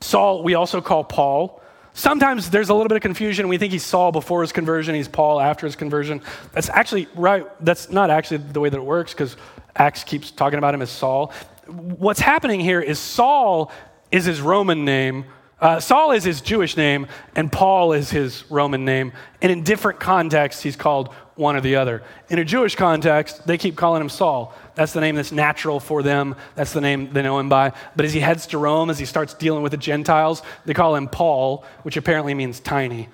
Saul, 0.02 0.44
we 0.44 0.54
also 0.54 0.82
call 0.82 1.04
Paul. 1.04 1.59
Sometimes 2.00 2.50
there's 2.50 2.70
a 2.70 2.74
little 2.74 2.88
bit 2.88 2.96
of 2.96 3.02
confusion. 3.02 3.50
We 3.50 3.58
think 3.58 3.74
he's 3.74 3.86
Saul 3.86 4.14
before 4.14 4.40
his 4.42 4.54
conversion, 4.54 4.96
he's 4.96 5.10
Paul 5.10 5.38
after 5.42 5.66
his 5.66 5.76
conversion. 5.76 6.22
That's 6.54 6.70
actually 6.70 7.10
right. 7.14 7.46
That's 7.60 7.90
not 7.90 8.10
actually 8.10 8.38
the 8.38 8.62
way 8.62 8.70
that 8.70 8.78
it 8.78 8.86
works 8.86 9.12
because 9.12 9.36
Acts 9.76 10.06
keeps 10.06 10.32
talking 10.32 10.58
about 10.58 10.74
him 10.74 10.82
as 10.82 10.90
Saul. 10.90 11.34
What's 11.68 12.22
happening 12.22 12.62
here 12.62 12.80
is 12.80 13.00
Saul 13.00 13.70
is 14.14 14.24
his 14.24 14.40
Roman 14.40 14.86
name 14.86 15.26
uh, 15.62 15.80
Saul 15.80 16.12
is 16.12 16.24
his 16.24 16.42
Jewish 16.42 16.78
name, 16.78 17.08
and 17.36 17.52
Paul 17.52 17.94
is 17.94 18.10
his 18.10 18.50
Roman 18.50 18.86
name. 18.86 19.12
And 19.42 19.52
in 19.52 19.64
different 19.64 20.00
contexts, 20.00 20.64
he's 20.64 20.76
called 20.76 21.10
one 21.36 21.56
or 21.56 21.62
the 21.62 21.76
other. 21.76 22.04
In 22.30 22.40
a 22.40 22.46
Jewish 22.46 22.76
context, 22.76 23.46
they 23.48 23.58
keep 23.58 23.76
calling 23.76 24.02
him 24.02 24.10
Saul. 24.10 24.54
That's 24.76 24.94
the 24.94 25.02
name 25.02 25.16
that's 25.16 25.32
natural 25.32 25.80
for 25.80 26.04
them. 26.04 26.36
That's 26.56 26.74
the 26.74 26.82
name 26.82 27.12
they 27.12 27.22
know 27.22 27.40
him 27.40 27.50
by. 27.50 27.74
But 27.96 28.06
as 28.06 28.14
he 28.14 28.20
heads 28.20 28.48
to 28.48 28.58
Rome, 28.58 28.90
as 28.90 29.00
he 29.00 29.06
starts 29.06 29.34
dealing 29.34 29.64
with 29.64 29.72
the 29.72 29.78
Gentiles, 29.78 30.42
they 30.66 30.74
call 30.74 30.96
him 30.96 31.08
Paul, 31.08 31.66
which 31.84 31.98
apparently 31.98 32.34
means 32.34 32.60
tiny. 32.60 33.10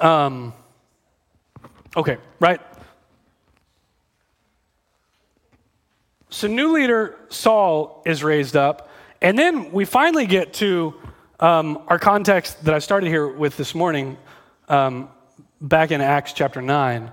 Um, 0.00 0.54
okay, 1.96 2.18
right? 2.40 2.60
So, 6.30 6.48
new 6.48 6.72
leader 6.72 7.18
Saul 7.28 8.02
is 8.06 8.24
raised 8.24 8.56
up. 8.56 8.88
And 9.22 9.38
then 9.38 9.70
we 9.70 9.84
finally 9.84 10.26
get 10.26 10.52
to 10.54 10.94
um, 11.38 11.80
our 11.86 11.98
context 11.98 12.64
that 12.64 12.74
I 12.74 12.80
started 12.80 13.06
here 13.06 13.28
with 13.28 13.56
this 13.56 13.72
morning, 13.72 14.18
um, 14.68 15.08
back 15.60 15.92
in 15.92 16.00
Acts 16.00 16.32
chapter 16.32 16.60
9. 16.60 17.08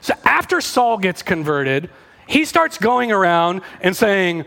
So 0.00 0.14
after 0.24 0.62
Saul 0.62 0.96
gets 0.96 1.22
converted, 1.22 1.90
he 2.26 2.46
starts 2.46 2.78
going 2.78 3.12
around 3.12 3.60
and 3.82 3.94
saying, 3.94 4.46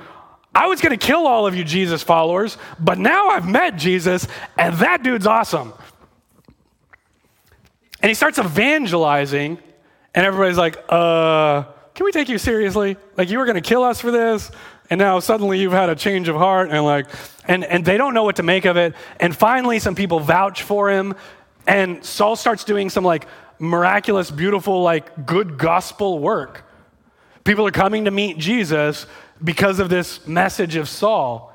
I 0.54 0.66
was 0.66 0.82
going 0.82 0.98
to 0.98 1.06
kill 1.06 1.28
all 1.28 1.46
of 1.46 1.54
you 1.54 1.64
Jesus 1.64 2.02
followers, 2.02 2.58
but 2.80 2.98
now 2.98 3.30
I've 3.30 3.48
met 3.48 3.76
Jesus, 3.76 4.28
and 4.58 4.76
that 4.78 5.04
dude's 5.04 5.28
awesome. 5.28 5.74
And 8.02 8.10
he 8.10 8.16
starts 8.16 8.40
evangelizing, 8.40 9.60
and 10.16 10.26
everybody's 10.26 10.58
like, 10.58 10.78
uh, 10.90 11.66
can 11.94 12.04
we 12.04 12.12
take 12.12 12.30
you 12.30 12.40
seriously? 12.40 12.98
Like, 13.16 13.30
you 13.30 13.38
were 13.38 13.46
going 13.46 13.62
to 13.62 13.62
kill 13.62 13.84
us 13.84 14.02
for 14.02 14.10
this? 14.10 14.50
And 14.90 15.00
now 15.00 15.20
suddenly 15.20 15.60
you've 15.60 15.72
had 15.72 15.90
a 15.90 15.96
change 15.96 16.28
of 16.28 16.36
heart 16.36 16.70
and 16.70 16.84
like 16.86 17.08
and, 17.48 17.64
and 17.64 17.86
they 17.86 17.98
don't 17.98 18.14
know 18.14 18.24
what 18.24 18.38
to 18.38 18.44
make 18.44 18.66
of 18.66 18.78
it. 18.78 18.94
And 19.20 19.36
finally 19.36 19.80
some 19.80 19.96
people 19.96 20.20
vouch 20.20 20.64
for 20.64 20.90
him. 20.90 21.16
And 21.68 22.04
saul 22.04 22.36
starts 22.36 22.64
doing 22.64 22.90
some 22.90 23.04
like 23.04 23.28
miraculous 23.58 24.30
beautiful 24.32 24.82
like 24.82 25.26
good 25.26 25.58
gospel 25.58 26.20
work. 26.20 26.64
People 27.44 27.66
are 27.66 27.72
coming 27.72 28.06
to 28.06 28.12
meet 28.12 28.38
jesus 28.38 29.08
because 29.44 29.80
of 29.80 29.90
this 29.90 30.28
message 30.28 30.76
of 30.76 30.88
saul. 30.88 31.52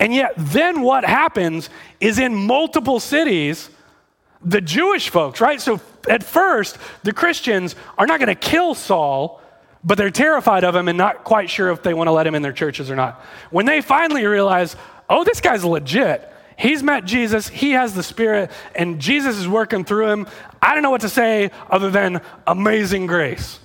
And 0.00 0.14
yet 0.14 0.32
then 0.36 0.82
what 0.82 1.04
happens 1.04 1.70
is 2.00 2.18
in 2.18 2.34
multiple 2.34 3.00
cities 3.00 3.70
the 4.42 4.60
jewish 4.60 5.08
folks 5.08 5.40
right? 5.40 5.60
So 5.60 5.80
at 6.08 6.22
first 6.22 6.76
the 7.02 7.12
christians 7.12 7.76
are 7.96 8.06
not 8.06 8.20
going 8.20 8.28
to 8.28 8.34
kill 8.34 8.74
saul 8.74 9.37
but 9.84 9.98
they're 9.98 10.10
terrified 10.10 10.64
of 10.64 10.74
him 10.74 10.88
and 10.88 10.98
not 10.98 11.24
quite 11.24 11.50
sure 11.50 11.70
if 11.70 11.82
they 11.82 11.94
want 11.94 12.08
to 12.08 12.12
let 12.12 12.26
him 12.26 12.34
in 12.34 12.42
their 12.42 12.52
churches 12.52 12.90
or 12.90 12.96
not. 12.96 13.22
When 13.50 13.66
they 13.66 13.80
finally 13.80 14.24
realize, 14.26 14.76
oh, 15.08 15.24
this 15.24 15.40
guy's 15.40 15.64
legit, 15.64 16.32
he's 16.56 16.82
met 16.82 17.04
Jesus, 17.04 17.48
he 17.48 17.72
has 17.72 17.94
the 17.94 18.02
Spirit, 18.02 18.50
and 18.74 19.00
Jesus 19.00 19.36
is 19.36 19.48
working 19.48 19.84
through 19.84 20.08
him, 20.08 20.26
I 20.60 20.74
don't 20.74 20.82
know 20.82 20.90
what 20.90 21.02
to 21.02 21.08
say 21.08 21.50
other 21.70 21.90
than 21.90 22.20
amazing 22.46 23.06
grace. 23.06 23.60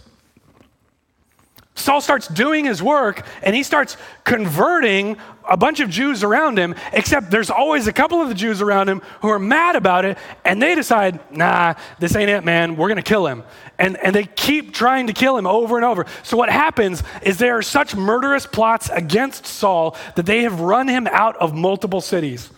Saul 1.75 2.01
starts 2.01 2.27
doing 2.27 2.65
his 2.65 2.83
work 2.83 3.25
and 3.41 3.55
he 3.55 3.63
starts 3.63 3.97
converting 4.23 5.17
a 5.49 5.57
bunch 5.57 5.79
of 5.79 5.89
Jews 5.89 6.23
around 6.23 6.57
him, 6.57 6.75
except 6.93 7.31
there's 7.31 7.49
always 7.49 7.87
a 7.87 7.93
couple 7.93 8.21
of 8.21 8.29
the 8.29 8.35
Jews 8.35 8.61
around 8.61 8.89
him 8.89 9.01
who 9.21 9.29
are 9.29 9.39
mad 9.39 9.75
about 9.75 10.05
it 10.05 10.17
and 10.45 10.61
they 10.61 10.75
decide, 10.75 11.19
nah, 11.31 11.73
this 11.99 12.15
ain't 12.15 12.29
it, 12.29 12.43
man. 12.43 12.75
We're 12.75 12.87
going 12.87 12.97
to 12.97 13.01
kill 13.01 13.25
him. 13.25 13.43
And, 13.79 13.97
and 13.97 14.15
they 14.15 14.25
keep 14.25 14.73
trying 14.73 15.07
to 15.07 15.13
kill 15.13 15.35
him 15.35 15.47
over 15.47 15.75
and 15.75 15.83
over. 15.83 16.05
So 16.21 16.37
what 16.37 16.49
happens 16.49 17.01
is 17.23 17.39
there 17.39 17.57
are 17.57 17.63
such 17.63 17.95
murderous 17.95 18.45
plots 18.45 18.89
against 18.89 19.47
Saul 19.47 19.97
that 20.15 20.27
they 20.27 20.43
have 20.43 20.59
run 20.59 20.87
him 20.87 21.07
out 21.07 21.35
of 21.37 21.55
multiple 21.55 22.01
cities. 22.01 22.51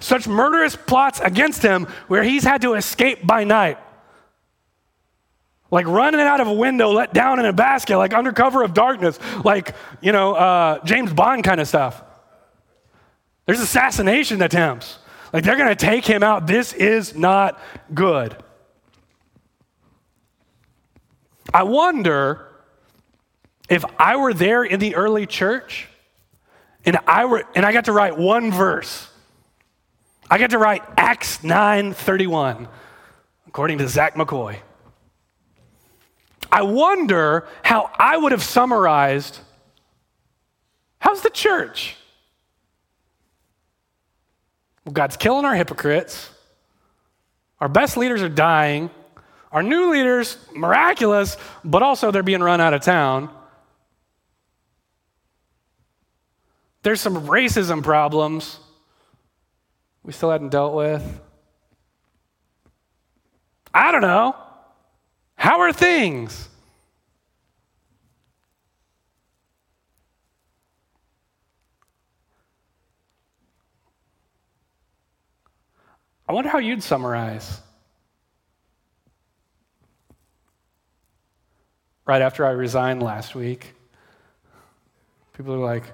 Such 0.00 0.26
murderous 0.26 0.74
plots 0.74 1.20
against 1.20 1.62
him 1.62 1.84
where 2.08 2.24
he's 2.24 2.42
had 2.42 2.62
to 2.62 2.74
escape 2.74 3.24
by 3.24 3.44
night 3.44 3.78
like 5.70 5.86
running 5.86 6.20
out 6.20 6.40
of 6.40 6.46
a 6.46 6.52
window 6.52 6.90
let 6.90 7.12
down 7.12 7.40
in 7.40 7.46
a 7.46 7.52
basket, 7.52 7.98
like 7.98 8.14
under 8.14 8.32
cover 8.32 8.62
of 8.62 8.74
darkness, 8.74 9.18
like, 9.44 9.74
you 10.00 10.12
know, 10.12 10.34
uh, 10.34 10.84
James 10.84 11.12
Bond 11.12 11.44
kind 11.44 11.60
of 11.60 11.68
stuff. 11.68 12.02
There's 13.46 13.60
assassination 13.60 14.42
attempts. 14.42 14.98
Like 15.32 15.44
they're 15.44 15.56
going 15.56 15.68
to 15.68 15.74
take 15.74 16.04
him 16.04 16.22
out. 16.22 16.46
This 16.46 16.72
is 16.72 17.14
not 17.14 17.60
good. 17.92 18.36
I 21.52 21.62
wonder 21.62 22.46
if 23.68 23.84
I 23.98 24.16
were 24.16 24.34
there 24.34 24.64
in 24.64 24.80
the 24.80 24.94
early 24.94 25.26
church 25.26 25.88
and 26.84 26.98
I 27.06 27.24
were 27.24 27.44
and 27.54 27.64
I 27.64 27.72
got 27.72 27.86
to 27.86 27.92
write 27.92 28.16
one 28.16 28.52
verse. 28.52 29.08
I 30.30 30.38
got 30.38 30.50
to 30.50 30.58
write 30.58 30.82
Acts 30.96 31.38
9:31 31.38 32.68
according 33.46 33.78
to 33.78 33.88
Zach 33.88 34.14
McCoy. 34.14 34.58
I 36.50 36.62
wonder 36.62 37.46
how 37.62 37.90
I 37.98 38.16
would 38.16 38.32
have 38.32 38.42
summarized 38.42 39.38
how's 40.98 41.22
the 41.22 41.30
church? 41.30 41.96
Well, 44.84 44.92
God's 44.92 45.16
killing 45.16 45.44
our 45.44 45.54
hypocrites. 45.54 46.30
Our 47.60 47.68
best 47.68 47.96
leaders 47.96 48.22
are 48.22 48.28
dying. 48.28 48.90
Our 49.52 49.62
new 49.62 49.90
leaders, 49.90 50.36
miraculous, 50.54 51.36
but 51.64 51.82
also 51.82 52.10
they're 52.10 52.22
being 52.22 52.42
run 52.42 52.60
out 52.60 52.74
of 52.74 52.82
town. 52.82 53.30
There's 56.82 57.00
some 57.00 57.26
racism 57.26 57.82
problems 57.82 58.58
we 60.04 60.12
still 60.12 60.30
hadn't 60.30 60.50
dealt 60.50 60.74
with. 60.74 61.20
I 63.74 63.90
don't 63.90 64.02
know. 64.02 64.36
How 65.36 65.60
are 65.60 65.72
things? 65.72 66.48
I 76.28 76.32
wonder 76.32 76.50
how 76.50 76.58
you'd 76.58 76.82
summarize. 76.82 77.60
Right 82.04 82.22
after 82.22 82.44
I 82.44 82.50
resigned 82.50 83.02
last 83.02 83.34
week, 83.34 83.74
people 85.36 85.54
are 85.54 85.58
like, 85.58 85.84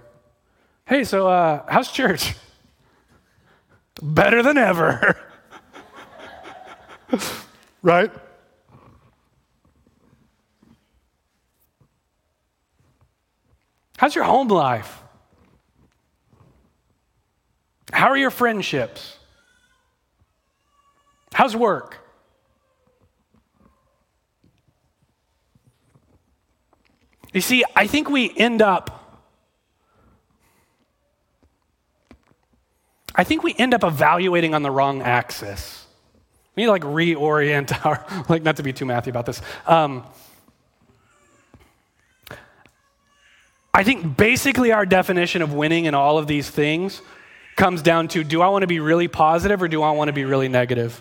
hey, 0.86 1.04
so 1.04 1.28
uh, 1.28 1.64
how's 1.68 1.90
church? 1.90 2.34
Better 4.02 4.42
than 4.42 4.58
ever. 4.58 5.18
right? 7.82 8.10
How's 14.02 14.16
your 14.16 14.24
home 14.24 14.48
life? 14.48 15.00
How 17.92 18.08
are 18.08 18.16
your 18.16 18.32
friendships? 18.32 19.16
How's 21.32 21.54
work? 21.54 21.98
You 27.32 27.40
see, 27.40 27.62
I 27.76 27.86
think 27.86 28.10
we 28.10 28.36
end 28.36 28.60
up 28.60 28.98
I 33.14 33.22
think 33.22 33.44
we 33.44 33.54
end 33.56 33.72
up 33.72 33.84
evaluating 33.84 34.52
on 34.52 34.64
the 34.64 34.70
wrong 34.72 35.02
axis. 35.02 35.86
We 36.56 36.64
need 36.64 36.66
to 36.66 36.72
like 36.72 36.82
reorient 36.82 37.84
our 37.86 38.04
like 38.28 38.42
not 38.42 38.56
to 38.56 38.64
be 38.64 38.72
too 38.72 38.84
mathy 38.84 39.10
about 39.10 39.26
this. 39.26 39.40
Um, 39.64 40.04
I 43.74 43.84
think 43.84 44.16
basically 44.16 44.70
our 44.72 44.84
definition 44.84 45.40
of 45.40 45.54
winning 45.54 45.86
in 45.86 45.94
all 45.94 46.18
of 46.18 46.26
these 46.26 46.50
things 46.50 47.00
comes 47.56 47.80
down 47.80 48.08
to 48.08 48.22
do 48.22 48.42
I 48.42 48.48
want 48.48 48.62
to 48.62 48.66
be 48.66 48.80
really 48.80 49.08
positive 49.08 49.62
or 49.62 49.68
do 49.68 49.82
I 49.82 49.92
want 49.92 50.08
to 50.08 50.12
be 50.12 50.24
really 50.24 50.48
negative? 50.48 51.00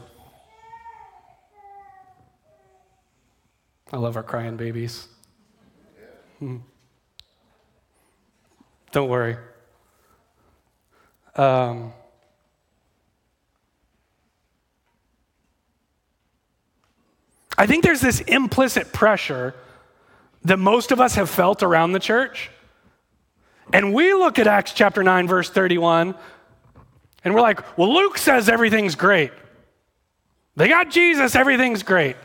I 3.92 3.98
love 3.98 4.16
our 4.16 4.24
crying 4.24 4.56
babies. 4.56 5.08
Hmm. 6.40 6.58
Don't 8.94 9.10
worry. 9.10 9.36
Um, 11.36 11.94
I 17.58 17.68
think 17.68 17.84
there's 17.84 18.02
this 18.02 18.22
implicit 18.22 18.94
pressure 18.94 19.56
that 20.44 20.58
most 20.58 20.92
of 20.92 21.02
us 21.02 21.16
have 21.16 21.30
felt 21.30 21.64
around 21.64 21.92
the 21.92 22.00
church. 22.00 22.50
And 23.74 23.94
we 23.94 24.14
look 24.14 24.40
at 24.40 24.48
Acts 24.48 24.74
chapter 24.74 25.04
9, 25.04 25.28
verse 25.28 25.50
31, 25.50 26.16
and 27.24 27.34
we're 27.34 27.42
like, 27.42 27.78
well, 27.78 27.94
Luke 27.94 28.18
says 28.18 28.50
everything's 28.50 28.96
great. 28.96 29.32
They 30.56 30.68
got 30.68 30.90
Jesus, 30.90 31.36
everything's 31.36 31.84
great. 31.84 32.16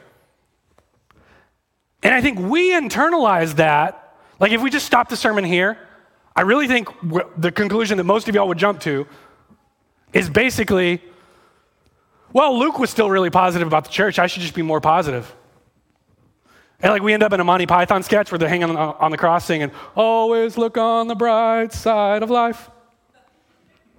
And 2.03 2.15
I 2.15 2.21
think 2.21 2.39
we 2.39 2.73
internalize 2.73 3.57
that. 3.57 4.15
Like, 4.39 4.53
if 4.53 4.61
we 4.61 4.71
just 4.71 4.87
stop 4.87 5.09
the 5.09 5.17
sermon 5.17 5.45
here, 5.45 5.79
I 6.35 6.43
really 6.43 6.67
think 6.67 6.89
the 7.37 7.53
conclusion 7.53 7.99
that 7.99 8.05
most 8.05 8.29
of 8.29 8.35
y'all 8.35 8.49
would 8.49 8.59
jump 8.59 8.81
to 8.81 9.07
is 10.13 10.29
basically 10.29 11.01
well, 12.37 12.59
Luke 12.59 12.79
was 12.79 12.91
still 12.91 13.09
really 13.09 13.31
positive 13.31 13.67
about 13.67 13.85
the 13.85 13.91
church. 13.91 14.19
I 14.19 14.27
should 14.27 14.43
just 14.43 14.55
be 14.55 14.61
more 14.61 14.79
positive. 14.79 15.35
And 16.81 16.93
like 16.93 17.03
we 17.03 17.13
end 17.15 17.23
up 17.23 17.33
in 17.33 17.41
a 17.41 17.45
Monty 17.45 17.67
Python 17.67 18.03
sketch 18.03 18.31
where 18.31 18.39
they're 18.39 18.49
hanging 18.49 18.71
on, 18.71 18.77
on 18.77 19.11
the 19.11 19.17
cross 19.17 19.45
singing, 19.45 19.71
Always 19.95 20.59
look 20.59 20.77
on 20.77 21.09
the 21.09 21.15
bright 21.15 21.73
side 21.73 22.23
of 22.23 22.31
life. 22.31 22.71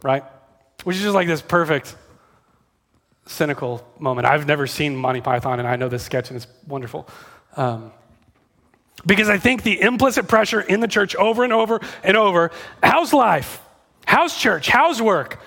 Right? 0.03 0.23
Which 0.83 0.97
is 0.97 1.01
just 1.01 1.15
like 1.15 1.27
this 1.27 1.41
perfect 1.41 1.95
cynical 3.25 3.85
moment. 3.99 4.27
I've 4.27 4.45
never 4.45 4.67
seen 4.67 4.95
Monty 4.95 5.21
Python, 5.21 5.59
and 5.59 5.67
I 5.67 5.75
know 5.75 5.89
this 5.89 6.03
sketch, 6.03 6.29
and 6.29 6.37
it's 6.37 6.47
wonderful. 6.67 7.07
Um, 7.55 7.91
because 9.05 9.29
I 9.29 9.37
think 9.37 9.63
the 9.63 9.81
implicit 9.81 10.27
pressure 10.27 10.61
in 10.61 10.79
the 10.79 10.87
church 10.87 11.15
over 11.15 11.43
and 11.43 11.53
over 11.53 11.81
and 12.03 12.17
over 12.17 12.51
how's 12.81 13.13
life? 13.13 13.61
How's 14.05 14.35
church? 14.35 14.67
How's 14.67 15.01
work? 15.01 15.39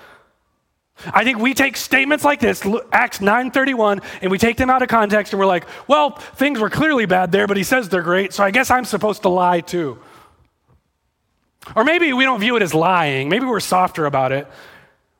I 1.13 1.23
think 1.23 1.39
we 1.39 1.53
take 1.53 1.77
statements 1.77 2.23
like 2.23 2.39
this, 2.39 2.61
Acts 2.91 3.19
9:31, 3.19 4.01
and 4.21 4.31
we 4.31 4.37
take 4.37 4.57
them 4.57 4.69
out 4.69 4.81
of 4.81 4.87
context 4.87 5.33
and 5.33 5.39
we're 5.39 5.45
like, 5.45 5.65
"Well, 5.87 6.11
things 6.11 6.59
were 6.59 6.69
clearly 6.69 7.05
bad 7.05 7.31
there, 7.31 7.47
but 7.47 7.57
he 7.57 7.63
says 7.63 7.89
they're 7.89 8.01
great, 8.01 8.33
so 8.33 8.43
I 8.43 8.51
guess 8.51 8.69
I'm 8.69 8.85
supposed 8.85 9.21
to 9.23 9.29
lie 9.29 9.61
too." 9.61 9.99
Or 11.75 11.83
maybe 11.83 12.11
we 12.13 12.25
don't 12.25 12.39
view 12.39 12.55
it 12.55 12.61
as 12.61 12.73
lying. 12.73 13.29
Maybe 13.29 13.45
we're 13.45 13.59
softer 13.59 14.05
about 14.05 14.31
it. 14.31 14.47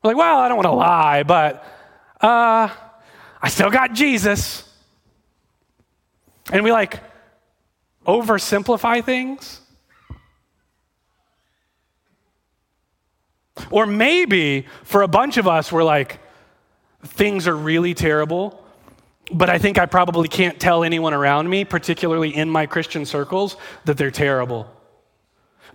We're 0.04 0.10
like, 0.10 0.18
"Well, 0.18 0.38
I 0.40 0.48
don't 0.48 0.58
want 0.58 0.68
to 0.68 0.72
lie, 0.72 1.24
but 1.24 1.64
uh, 2.20 2.70
I 3.42 3.50
still 3.50 3.70
got 3.70 3.94
Jesus." 3.94 4.68
And 6.52 6.64
we 6.64 6.72
like 6.72 7.00
oversimplify 8.06 9.04
things. 9.04 9.61
Or 13.70 13.86
maybe 13.86 14.66
for 14.84 15.02
a 15.02 15.08
bunch 15.08 15.38
of 15.38 15.48
us, 15.48 15.72
we're 15.72 15.84
like, 15.84 16.20
things 17.04 17.48
are 17.48 17.56
really 17.56 17.94
terrible, 17.94 18.64
but 19.32 19.50
I 19.50 19.58
think 19.58 19.78
I 19.78 19.86
probably 19.86 20.28
can't 20.28 20.60
tell 20.60 20.84
anyone 20.84 21.14
around 21.14 21.50
me, 21.50 21.66
particularly 21.66 22.36
in 22.36 22.50
my 22.50 22.66
Christian 22.66 23.06
circles, 23.06 23.58
that 23.86 23.98
they're 23.98 24.12
terrible. 24.12 24.68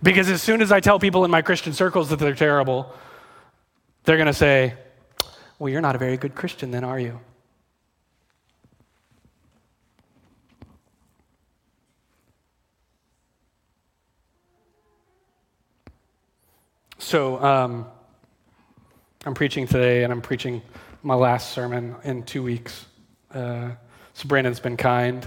Because 0.01 0.29
as 0.29 0.41
soon 0.41 0.61
as 0.61 0.71
I 0.71 0.79
tell 0.79 0.99
people 0.99 1.25
in 1.25 1.31
my 1.31 1.41
Christian 1.41 1.73
circles 1.73 2.09
that 2.09 2.19
they're 2.19 2.35
terrible, 2.35 2.93
they're 4.03 4.17
going 4.17 4.27
to 4.27 4.33
say, 4.33 4.75
Well, 5.59 5.69
you're 5.69 5.81
not 5.81 5.95
a 5.95 5.99
very 5.99 6.17
good 6.17 6.35
Christian, 6.35 6.71
then, 6.71 6.83
are 6.83 6.99
you? 6.99 7.19
So 17.07 17.41
um, 17.41 17.85
I'm 19.25 19.33
preaching 19.33 19.65
today, 19.65 20.03
and 20.03 20.11
I'm 20.11 20.21
preaching 20.21 20.61
my 21.03 21.15
last 21.15 21.53
sermon 21.53 21.95
in 22.03 22.23
two 22.23 22.43
weeks. 22.43 22.85
Uh, 23.33 23.69
so 24.13 24.27
Brandon's 24.27 24.59
been 24.59 24.75
kind. 24.75 25.25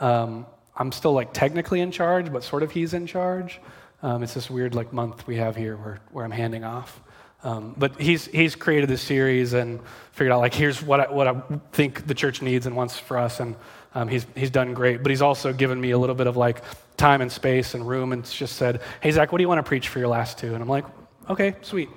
Um, 0.00 0.44
I'm 0.76 0.92
still 0.92 1.14
like 1.14 1.32
technically 1.32 1.80
in 1.80 1.90
charge, 1.90 2.30
but 2.30 2.44
sort 2.44 2.62
of 2.62 2.72
he's 2.72 2.92
in 2.92 3.06
charge. 3.06 3.58
Um, 4.02 4.22
it's 4.22 4.34
this 4.34 4.50
weird 4.50 4.74
like 4.74 4.92
month 4.92 5.26
we 5.26 5.36
have 5.36 5.56
here 5.56 5.78
where, 5.78 5.98
where 6.12 6.26
I'm 6.26 6.30
handing 6.30 6.62
off. 6.62 7.00
Um, 7.42 7.74
but 7.78 7.98
he's, 7.98 8.26
he's 8.26 8.54
created 8.54 8.90
this 8.90 9.00
series 9.00 9.54
and 9.54 9.80
figured 10.12 10.30
out 10.30 10.40
like 10.40 10.52
here's 10.52 10.82
what 10.82 11.00
I, 11.00 11.10
what 11.10 11.26
I 11.26 11.40
think 11.72 12.06
the 12.06 12.14
church 12.14 12.42
needs 12.42 12.66
and 12.66 12.76
wants 12.76 12.98
for 12.98 13.16
us. 13.16 13.40
And 13.40 13.56
um, 13.94 14.08
he's, 14.08 14.26
he's 14.36 14.50
done 14.50 14.74
great. 14.74 15.02
But 15.02 15.08
he's 15.08 15.22
also 15.22 15.54
given 15.54 15.80
me 15.80 15.92
a 15.92 15.98
little 15.98 16.16
bit 16.16 16.26
of 16.26 16.36
like 16.36 16.62
time 16.98 17.22
and 17.22 17.32
space 17.32 17.72
and 17.72 17.88
room 17.88 18.12
and 18.12 18.26
just 18.26 18.56
said, 18.56 18.82
hey, 19.00 19.10
Zach, 19.10 19.32
what 19.32 19.38
do 19.38 19.42
you 19.42 19.48
want 19.48 19.60
to 19.60 19.66
preach 19.66 19.88
for 19.88 20.00
your 20.00 20.08
last 20.08 20.36
two? 20.36 20.52
And 20.52 20.62
I'm 20.62 20.68
like, 20.68 20.84
okay, 21.30 21.56
sweet. 21.62 21.88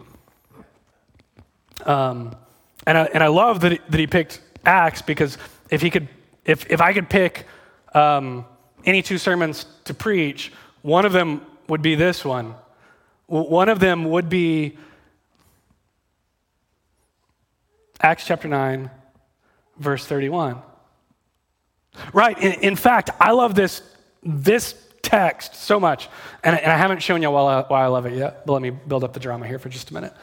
Um, 1.85 2.35
and, 2.85 2.97
I, 2.97 3.03
and 3.05 3.23
I 3.23 3.27
love 3.27 3.61
that 3.61 3.73
he, 3.73 3.79
that 3.89 3.99
he 3.99 4.07
picked 4.07 4.41
Acts 4.65 5.01
because 5.01 5.37
if 5.69 5.81
he 5.81 5.89
could, 5.89 6.07
if, 6.45 6.69
if 6.69 6.81
I 6.81 6.93
could 6.93 7.09
pick 7.09 7.45
um, 7.93 8.45
any 8.85 9.01
two 9.01 9.17
sermons 9.17 9.65
to 9.85 9.93
preach, 9.93 10.51
one 10.81 11.05
of 11.05 11.11
them 11.11 11.41
would 11.67 11.81
be 11.81 11.95
this 11.95 12.23
one. 12.23 12.55
One 13.27 13.67
of 13.67 13.79
them 13.79 14.05
would 14.05 14.29
be 14.29 14.77
Acts 17.99 18.25
chapter 18.25 18.47
9, 18.47 18.89
verse 19.77 20.05
31. 20.05 20.61
Right. 22.13 22.37
In, 22.37 22.53
in 22.61 22.75
fact, 22.75 23.09
I 23.19 23.31
love 23.31 23.55
this, 23.55 23.81
this 24.23 24.75
text 25.07 25.55
so 25.55 25.79
much. 25.79 26.09
And, 26.43 26.59
and 26.59 26.71
I 26.71 26.77
haven't 26.77 27.01
shown 27.01 27.21
you 27.21 27.31
why 27.31 27.63
I, 27.69 27.87
love 27.87 28.05
it 28.05 28.13
yet, 28.13 28.45
but 28.45 28.53
let 28.53 28.61
me 28.61 28.71
build 28.71 29.03
up 29.03 29.13
the 29.13 29.19
drama 29.19 29.47
here 29.47 29.57
for 29.57 29.69
just 29.69 29.89
a 29.89 29.93
minute. 29.93 30.13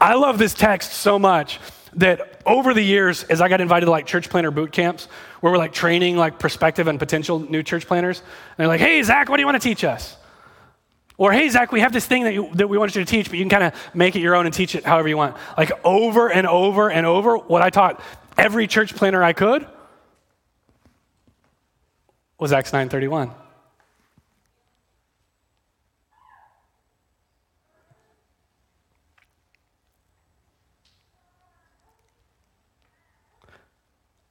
I 0.00 0.14
love 0.14 0.38
this 0.38 0.52
text 0.52 0.92
so 0.92 1.18
much 1.18 1.60
that 1.94 2.42
over 2.44 2.74
the 2.74 2.82
years, 2.82 3.22
as 3.24 3.40
I 3.40 3.48
got 3.48 3.60
invited 3.60 3.86
to 3.86 3.92
like 3.92 4.06
church 4.06 4.28
planter 4.28 4.50
boot 4.50 4.72
camps, 4.72 5.06
where 5.40 5.52
we're 5.52 5.58
like 5.58 5.72
training 5.72 6.16
like 6.16 6.38
prospective 6.38 6.88
and 6.88 6.98
potential 6.98 7.38
new 7.38 7.62
church 7.62 7.86
planters, 7.86 8.18
and 8.18 8.56
they're 8.58 8.66
like, 8.66 8.80
hey, 8.80 9.02
Zach, 9.02 9.28
what 9.28 9.36
do 9.36 9.42
you 9.42 9.46
want 9.46 9.62
to 9.62 9.66
teach 9.66 9.84
us? 9.84 10.16
Or, 11.16 11.32
hey, 11.32 11.48
Zach, 11.48 11.72
we 11.72 11.80
have 11.80 11.92
this 11.92 12.06
thing 12.06 12.24
that, 12.24 12.34
you, 12.34 12.50
that 12.54 12.68
we 12.68 12.78
want 12.78 12.94
you 12.94 13.04
to 13.04 13.10
teach, 13.10 13.28
but 13.28 13.38
you 13.38 13.44
can 13.44 13.50
kind 13.50 13.64
of 13.64 13.94
make 13.94 14.14
it 14.16 14.20
your 14.20 14.34
own 14.34 14.44
and 14.46 14.54
teach 14.54 14.74
it 14.74 14.84
however 14.84 15.08
you 15.08 15.16
want. 15.16 15.36
Like 15.56 15.72
over 15.84 16.30
and 16.30 16.46
over 16.46 16.90
and 16.90 17.06
over, 17.06 17.36
what 17.36 17.62
I 17.62 17.70
taught 17.70 18.00
every 18.36 18.66
church 18.66 18.94
planter 18.94 19.22
I 19.22 19.32
could 19.32 19.66
was 22.38 22.52
Acts 22.52 22.70
9:31. 22.72 23.34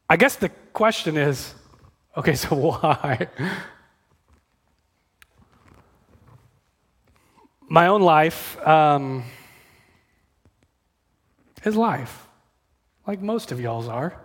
I 0.10 0.16
guess 0.16 0.38
the 0.38 0.50
question 0.72 1.18
is 1.18 1.54
okay, 2.16 2.36
so 2.36 2.56
why? 2.56 3.28
My 7.70 7.88
own 7.88 8.02
life 8.02 8.58
um, 8.66 9.26
is 11.66 11.76
life, 11.76 12.26
like 13.06 13.20
most 13.22 13.52
of 13.52 13.60
y'all's 13.60 13.90
are. 13.90 14.18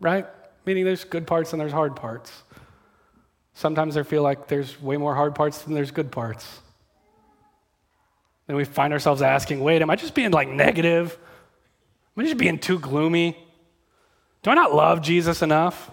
Right? 0.00 0.26
Meaning 0.64 0.84
there's 0.84 1.04
good 1.04 1.26
parts 1.26 1.52
and 1.52 1.60
there's 1.60 1.72
hard 1.72 1.96
parts. 1.96 2.42
Sometimes 3.54 3.96
I 3.96 4.02
feel 4.02 4.22
like 4.22 4.48
there's 4.48 4.80
way 4.80 4.96
more 4.96 5.14
hard 5.14 5.34
parts 5.34 5.62
than 5.62 5.74
there's 5.74 5.90
good 5.90 6.10
parts. 6.10 6.60
Then 8.46 8.56
we 8.56 8.64
find 8.64 8.92
ourselves 8.92 9.22
asking, 9.22 9.60
wait, 9.60 9.80
am 9.80 9.90
I 9.90 9.96
just 9.96 10.14
being 10.14 10.30
like 10.30 10.48
negative? 10.48 11.16
Am 12.16 12.22
I 12.22 12.26
just 12.26 12.36
being 12.36 12.58
too 12.58 12.78
gloomy? 12.78 13.36
Do 14.42 14.50
I 14.50 14.54
not 14.54 14.74
love 14.74 15.00
Jesus 15.00 15.40
enough? 15.40 15.90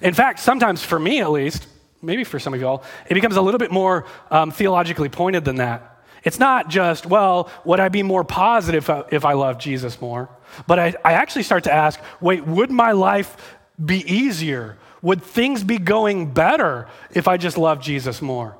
In 0.00 0.14
fact, 0.14 0.38
sometimes 0.38 0.82
for 0.82 0.98
me 0.98 1.20
at 1.20 1.30
least, 1.30 1.66
maybe 2.00 2.24
for 2.24 2.38
some 2.38 2.54
of 2.54 2.60
y'all, 2.60 2.82
it 3.08 3.14
becomes 3.14 3.36
a 3.36 3.42
little 3.42 3.58
bit 3.58 3.70
more 3.70 4.06
um, 4.30 4.50
theologically 4.50 5.08
pointed 5.08 5.44
than 5.44 5.56
that. 5.56 5.91
It's 6.24 6.38
not 6.38 6.68
just, 6.68 7.06
well, 7.06 7.50
would 7.64 7.80
I 7.80 7.88
be 7.88 8.02
more 8.02 8.24
positive 8.24 8.88
if 9.10 9.24
I 9.24 9.32
love 9.32 9.58
Jesus 9.58 10.00
more? 10.00 10.28
But 10.66 10.78
I, 10.78 10.94
I 11.04 11.12
actually 11.14 11.42
start 11.42 11.64
to 11.64 11.72
ask 11.72 11.98
wait, 12.20 12.46
would 12.46 12.70
my 12.70 12.92
life 12.92 13.56
be 13.82 14.00
easier? 14.12 14.78
Would 15.00 15.22
things 15.22 15.64
be 15.64 15.78
going 15.78 16.32
better 16.32 16.86
if 17.10 17.26
I 17.26 17.36
just 17.36 17.58
loved 17.58 17.82
Jesus 17.82 18.22
more? 18.22 18.56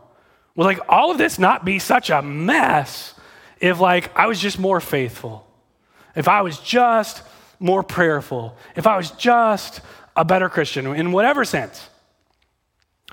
Would 0.56 0.64
like 0.64 0.80
all 0.88 1.10
of 1.10 1.18
this 1.18 1.38
not 1.38 1.64
be 1.64 1.78
such 1.78 2.10
a 2.10 2.20
mess 2.20 3.14
if 3.60 3.78
like 3.78 4.14
I 4.16 4.26
was 4.26 4.40
just 4.40 4.58
more 4.58 4.80
faithful? 4.80 5.46
If 6.16 6.28
I 6.28 6.42
was 6.42 6.58
just 6.58 7.22
more 7.60 7.82
prayerful? 7.82 8.56
If 8.74 8.86
I 8.86 8.96
was 8.96 9.12
just 9.12 9.80
a 10.16 10.24
better 10.24 10.48
Christian 10.48 10.86
in 10.86 11.12
whatever 11.12 11.44
sense? 11.44 11.88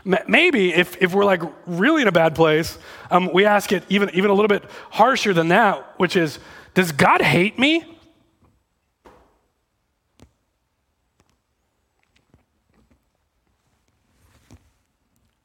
Maybe 0.06 0.74
if, 0.74 1.02
if 1.02 1.14
we're 1.14 1.26
like 1.26 1.41
really 1.66 2.02
in 2.02 2.08
a 2.08 2.12
bad 2.12 2.36
place, 2.36 2.78
um, 3.12 3.32
we 3.34 3.45
ask 3.45 3.72
it 3.72 3.84
even, 3.89 4.10
even 4.14 4.32
a 4.32 4.34
little 4.34 4.47
bit 4.47 4.64
harsher 4.89 5.34
than 5.34 5.50
that, 5.50 6.00
which 6.00 6.16
is, 6.16 6.39
does 6.74 6.91
God 6.91 7.22
hate 7.22 7.60
me? 7.60 7.84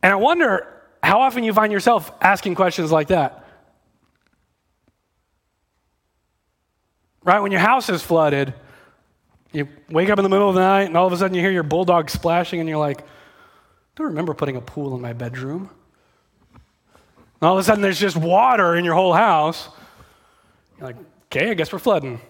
And 0.03 0.13
I 0.13 0.17
wonder 0.17 0.71
how 1.03 1.23
often 1.23 1.45
you 1.45 1.53
find 1.53 1.73
yourself 1.73 2.13
asking 2.21 2.55
questions 2.55 2.93
like 2.93 3.09
that. 3.09 3.45
Right? 7.23 7.41
When 7.41 7.53
your 7.53 7.63
house 7.63 7.89
is 7.89 8.03
flooded, 8.03 8.53
you 9.53 9.67
wake 9.89 10.11
up 10.11 10.19
in 10.19 10.23
the 10.23 10.29
middle 10.29 10.49
of 10.49 10.55
the 10.55 10.61
night 10.61 10.83
and 10.83 10.97
all 10.97 11.07
of 11.07 11.13
a 11.13 11.17
sudden 11.17 11.35
you 11.35 11.41
hear 11.41 11.51
your 11.51 11.63
bulldog 11.63 12.11
splashing 12.11 12.61
and 12.61 12.69
you're 12.69 12.79
like, 12.79 13.03
don't 13.97 14.09
remember 14.09 14.35
putting 14.35 14.57
a 14.57 14.61
pool 14.61 14.95
in 14.95 15.01
my 15.01 15.13
bedroom. 15.13 15.71
And 16.53 17.49
all 17.49 17.55
of 17.55 17.61
a 17.61 17.65
sudden 17.65 17.83
there's 17.83 18.01
just 18.01 18.17
water 18.17 18.75
in 18.75 18.85
your 18.85 18.95
whole 18.95 19.13
house. 19.13 19.69
You're 20.79 20.89
like, 20.89 20.97
okay, 21.27 21.51
I 21.51 21.55
guess 21.55 21.73
we're 21.73 21.79
flooding. 21.79 22.21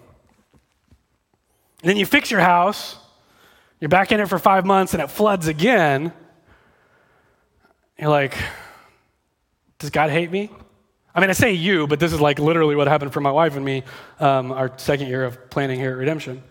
And 1.81 1.89
then 1.89 1.97
you 1.97 2.05
fix 2.05 2.31
your 2.31 2.39
house, 2.39 2.97
you're 3.79 3.89
back 3.89 4.11
in 4.11 4.19
it 4.19 4.27
for 4.27 4.39
five 4.39 4.65
months 4.65 4.93
and 4.93 5.01
it 5.01 5.07
floods 5.07 5.47
again. 5.47 6.11
You're 7.97 8.09
like, 8.09 8.35
does 9.79 9.89
God 9.89 10.09
hate 10.09 10.31
me? 10.31 10.49
I 11.13 11.21
mean, 11.21 11.29
I 11.29 11.33
say 11.33 11.53
you, 11.53 11.87
but 11.87 11.99
this 11.99 12.11
is 12.11 12.19
like 12.19 12.39
literally 12.39 12.75
what 12.75 12.87
happened 12.87 13.13
for 13.13 13.21
my 13.21 13.31
wife 13.31 13.55
and 13.55 13.63
me 13.63 13.83
um, 14.19 14.51
our 14.51 14.71
second 14.77 15.07
year 15.07 15.23
of 15.23 15.49
planning 15.49 15.79
here 15.79 15.91
at 15.91 15.97
Redemption. 15.97 16.43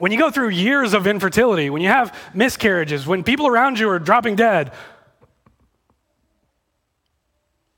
When 0.00 0.12
you 0.12 0.18
go 0.18 0.30
through 0.30 0.48
years 0.48 0.94
of 0.94 1.06
infertility, 1.06 1.68
when 1.68 1.82
you 1.82 1.88
have 1.88 2.18
miscarriages, 2.32 3.06
when 3.06 3.22
people 3.22 3.46
around 3.46 3.78
you 3.78 3.90
are 3.90 3.98
dropping 3.98 4.34
dead, 4.34 4.72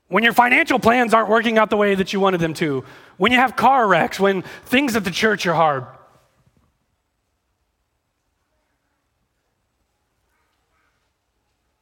when 0.07 0.23
your 0.23 0.31
financial 0.31 0.79
plans 0.79 1.13
aren't 1.13 1.27
working 1.27 1.57
out 1.57 1.69
the 1.69 1.75
way 1.75 1.95
that 1.95 2.13
you 2.13 2.21
wanted 2.21 2.39
them 2.39 2.53
to, 2.53 2.85
when 3.17 3.33
you 3.33 3.39
have 3.39 3.57
car 3.57 3.85
wrecks, 3.85 4.21
when 4.21 4.41
things 4.63 4.95
at 4.95 5.03
the 5.03 5.11
church 5.11 5.45
are 5.45 5.53
hard, 5.53 5.85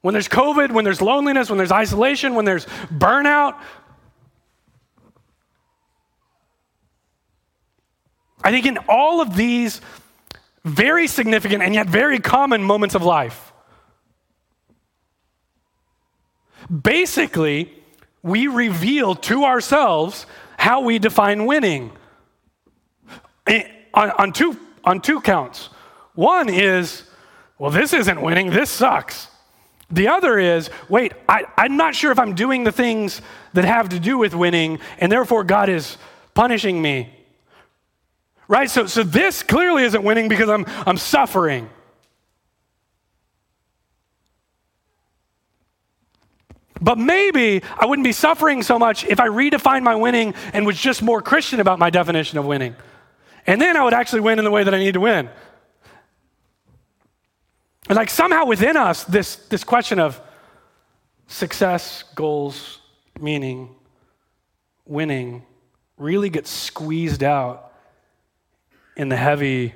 When 0.02 0.14
there's 0.14 0.28
COVID, 0.28 0.72
when 0.72 0.84
there's 0.84 1.00
loneliness, 1.00 1.50
when 1.50 1.60
there's 1.60 1.72
isolation, 1.72 2.34
when 2.34 2.44
there's 2.44 2.66
burnout. 2.92 3.56
I 8.44 8.50
think 8.50 8.66
in 8.66 8.80
all 8.89 9.22
of 9.22 9.36
these 9.36 9.80
very 10.64 11.07
significant 11.07 11.64
and 11.64 11.74
yet 11.74 11.88
very 11.88 12.20
common 12.20 12.64
moments 12.64 12.95
of 12.95 13.03
life, 13.03 13.51
basically, 16.70 17.74
we 18.24 18.47
reveal 18.47 19.16
to 19.16 19.43
ourselves 19.45 20.26
how 20.57 20.82
we 20.82 20.99
define 20.99 21.45
winning 21.45 21.91
on, 23.93 24.12
on, 24.12 24.32
two, 24.32 24.57
on 24.84 25.01
two 25.01 25.20
counts. 25.22 25.70
One 26.14 26.49
is, 26.49 27.03
well, 27.57 27.72
this 27.72 27.93
isn't 27.93 28.22
winning, 28.22 28.51
this 28.51 28.70
sucks. 28.70 29.28
The 29.89 30.07
other 30.07 30.39
is, 30.39 30.70
wait, 30.88 31.14
I, 31.28 31.45
I'm 31.57 31.76
not 31.76 31.95
sure 31.95 32.12
if 32.12 32.20
I'm 32.20 32.34
doing 32.34 32.64
the 32.64 32.72
things 32.72 33.22
that 33.53 33.66
have 33.66 33.89
to 33.89 33.99
do 33.99 34.18
with 34.18 34.34
winning, 34.34 34.80
and 34.99 35.12
therefore 35.12 35.43
God 35.43 35.68
is 35.68 35.97
punishing 36.34 36.82
me. 36.82 37.14
Right? 38.52 38.70
So, 38.70 38.86
so 38.86 39.04
this 39.04 39.43
clearly 39.43 39.84
isn't 39.84 40.04
winning 40.04 40.28
because 40.28 40.49
I'm, 40.49 40.66
I'm 40.86 40.97
suffering. 40.97 41.70
But 46.82 46.97
maybe 46.97 47.64
I 47.80 47.86
wouldn't 47.86 48.04
be 48.04 48.12
suffering 48.12 48.62
so 48.62 48.78
much 48.78 49.06
if 49.06 49.22
I 49.22 49.30
redefined 49.30 49.84
my 49.84 49.95
winning 49.95 50.34
and 50.52 50.66
was 50.66 50.78
just 50.78 51.02
more 51.02 51.22
Christian 51.22 51.62
about 51.62 51.80
my 51.80 51.89
definition 51.89 52.38
of 52.38 52.45
winning. 52.45 52.76
And 53.47 53.62
then 53.62 53.78
I 53.78 53.86
would 53.86 53.93
actually 53.93 54.20
win 54.20 54.38
in 54.38 54.43
the 54.43 54.52
way 54.52 54.66
that 54.66 54.76
I 54.76 54.80
need 54.80 54.95
to 54.95 54.99
win. 54.99 55.30
And 57.88 57.95
like 57.95 58.10
somehow 58.10 58.43
within 58.47 58.76
us, 58.76 59.06
this, 59.06 59.38
this 59.47 59.64
question 59.64 59.97
of 59.97 60.20
success, 61.28 62.04
goals, 62.16 62.80
meaning, 63.18 63.74
winning 64.86 65.45
really 65.97 66.30
gets 66.30 66.49
squeezed 66.49 67.24
out 67.24 67.70
in 68.96 69.10
the 69.10 69.16
heavy, 69.16 69.74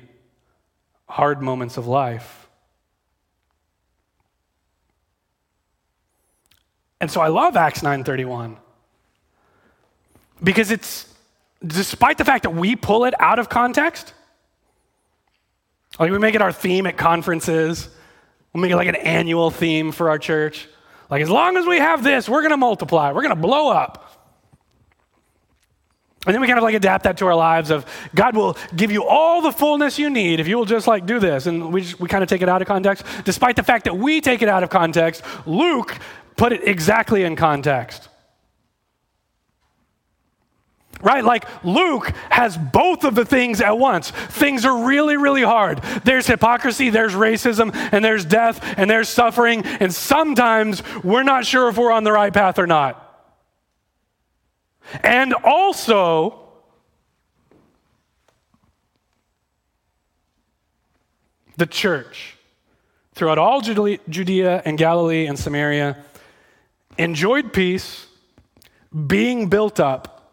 hard 1.07 1.41
moments 1.41 1.77
of 1.77 1.87
life. 1.87 2.47
And 7.01 7.11
so 7.11 7.21
I 7.21 7.27
love 7.27 7.55
Acts 7.55 7.81
9:31 7.81 8.57
because 10.43 10.71
it's 10.71 11.13
despite 11.65 12.17
the 12.17 12.25
fact 12.25 12.43
that 12.43 12.53
we 12.53 12.75
pull 12.75 13.05
it 13.05 13.13
out 13.19 13.39
of 13.39 13.49
context, 13.49 14.13
like 15.99 16.11
we 16.11 16.19
make 16.19 16.35
it 16.35 16.41
our 16.41 16.51
theme 16.51 16.87
at 16.87 16.97
conferences, 16.97 17.89
We'll 18.55 18.61
make 18.61 18.71
it 18.71 18.77
like 18.77 18.87
an 18.87 18.95
annual 18.95 19.51
theme 19.51 19.91
for 19.91 20.09
our 20.09 20.17
church. 20.17 20.69
Like, 21.09 21.21
as 21.21 21.29
long 21.29 21.57
as 21.57 21.65
we 21.65 21.77
have 21.77 22.05
this, 22.05 22.29
we're 22.29 22.39
going 22.39 22.51
to 22.51 22.57
multiply, 22.57 23.11
we're 23.11 23.21
going 23.21 23.35
to 23.35 23.41
blow 23.41 23.69
up. 23.69 24.14
And 26.25 26.33
then 26.33 26.41
we 26.41 26.47
kind 26.47 26.57
of 26.57 26.63
like 26.63 26.75
adapt 26.75 27.03
that 27.03 27.17
to 27.17 27.27
our 27.27 27.35
lives 27.35 27.69
of 27.69 27.85
God 28.15 28.35
will 28.35 28.57
give 28.75 28.91
you 28.91 29.03
all 29.03 29.41
the 29.41 29.51
fullness 29.51 29.99
you 29.99 30.09
need 30.09 30.39
if 30.39 30.47
you 30.47 30.57
will 30.57 30.65
just 30.65 30.87
like 30.87 31.05
do 31.05 31.19
this. 31.19 31.45
And 31.45 31.71
we, 31.71 31.81
just, 31.81 31.99
we 31.99 32.07
kind 32.07 32.23
of 32.23 32.29
take 32.29 32.41
it 32.41 32.49
out 32.49 32.61
of 32.61 32.67
context. 32.67 33.05
Despite 33.23 33.55
the 33.55 33.63
fact 33.63 33.85
that 33.85 33.97
we 33.97 34.21
take 34.21 34.41
it 34.41 34.49
out 34.49 34.63
of 34.63 34.69
context, 34.69 35.23
Luke 35.45 35.97
put 36.35 36.51
it 36.51 36.67
exactly 36.67 37.23
in 37.23 37.35
context 37.35 38.09
right? 41.05 41.23
Like 41.23 41.45
Luke 41.63 42.11
has 42.29 42.57
both 42.57 43.03
of 43.03 43.15
the 43.15 43.25
things 43.25 43.61
at 43.61 43.77
once. 43.77 44.09
Things 44.09 44.65
are 44.65 44.85
really, 44.85 45.15
really 45.17 45.43
hard. 45.43 45.81
There's 46.03 46.25
hypocrisy, 46.25 46.89
there's 46.89 47.13
racism, 47.13 47.73
and 47.91 48.03
there's 48.03 48.25
death, 48.25 48.59
and 48.77 48.89
there's 48.89 49.07
suffering, 49.07 49.63
and 49.65 49.93
sometimes 49.93 50.81
we're 51.03 51.23
not 51.23 51.45
sure 51.45 51.69
if 51.69 51.77
we're 51.77 51.91
on 51.91 52.03
the 52.03 52.11
right 52.11 52.33
path 52.33 52.57
or 52.57 52.65
not. 52.65 53.04
And 55.03 55.33
also, 55.43 56.41
the 61.57 61.65
church, 61.65 62.37
throughout 63.13 63.37
all 63.37 63.61
Judea 63.61 64.61
and 64.65 64.77
Galilee 64.77 65.25
and 65.25 65.37
Samaria, 65.37 65.97
enjoyed 66.97 67.53
peace, 67.53 68.07
being 69.07 69.49
built 69.49 69.79
up 69.79 70.31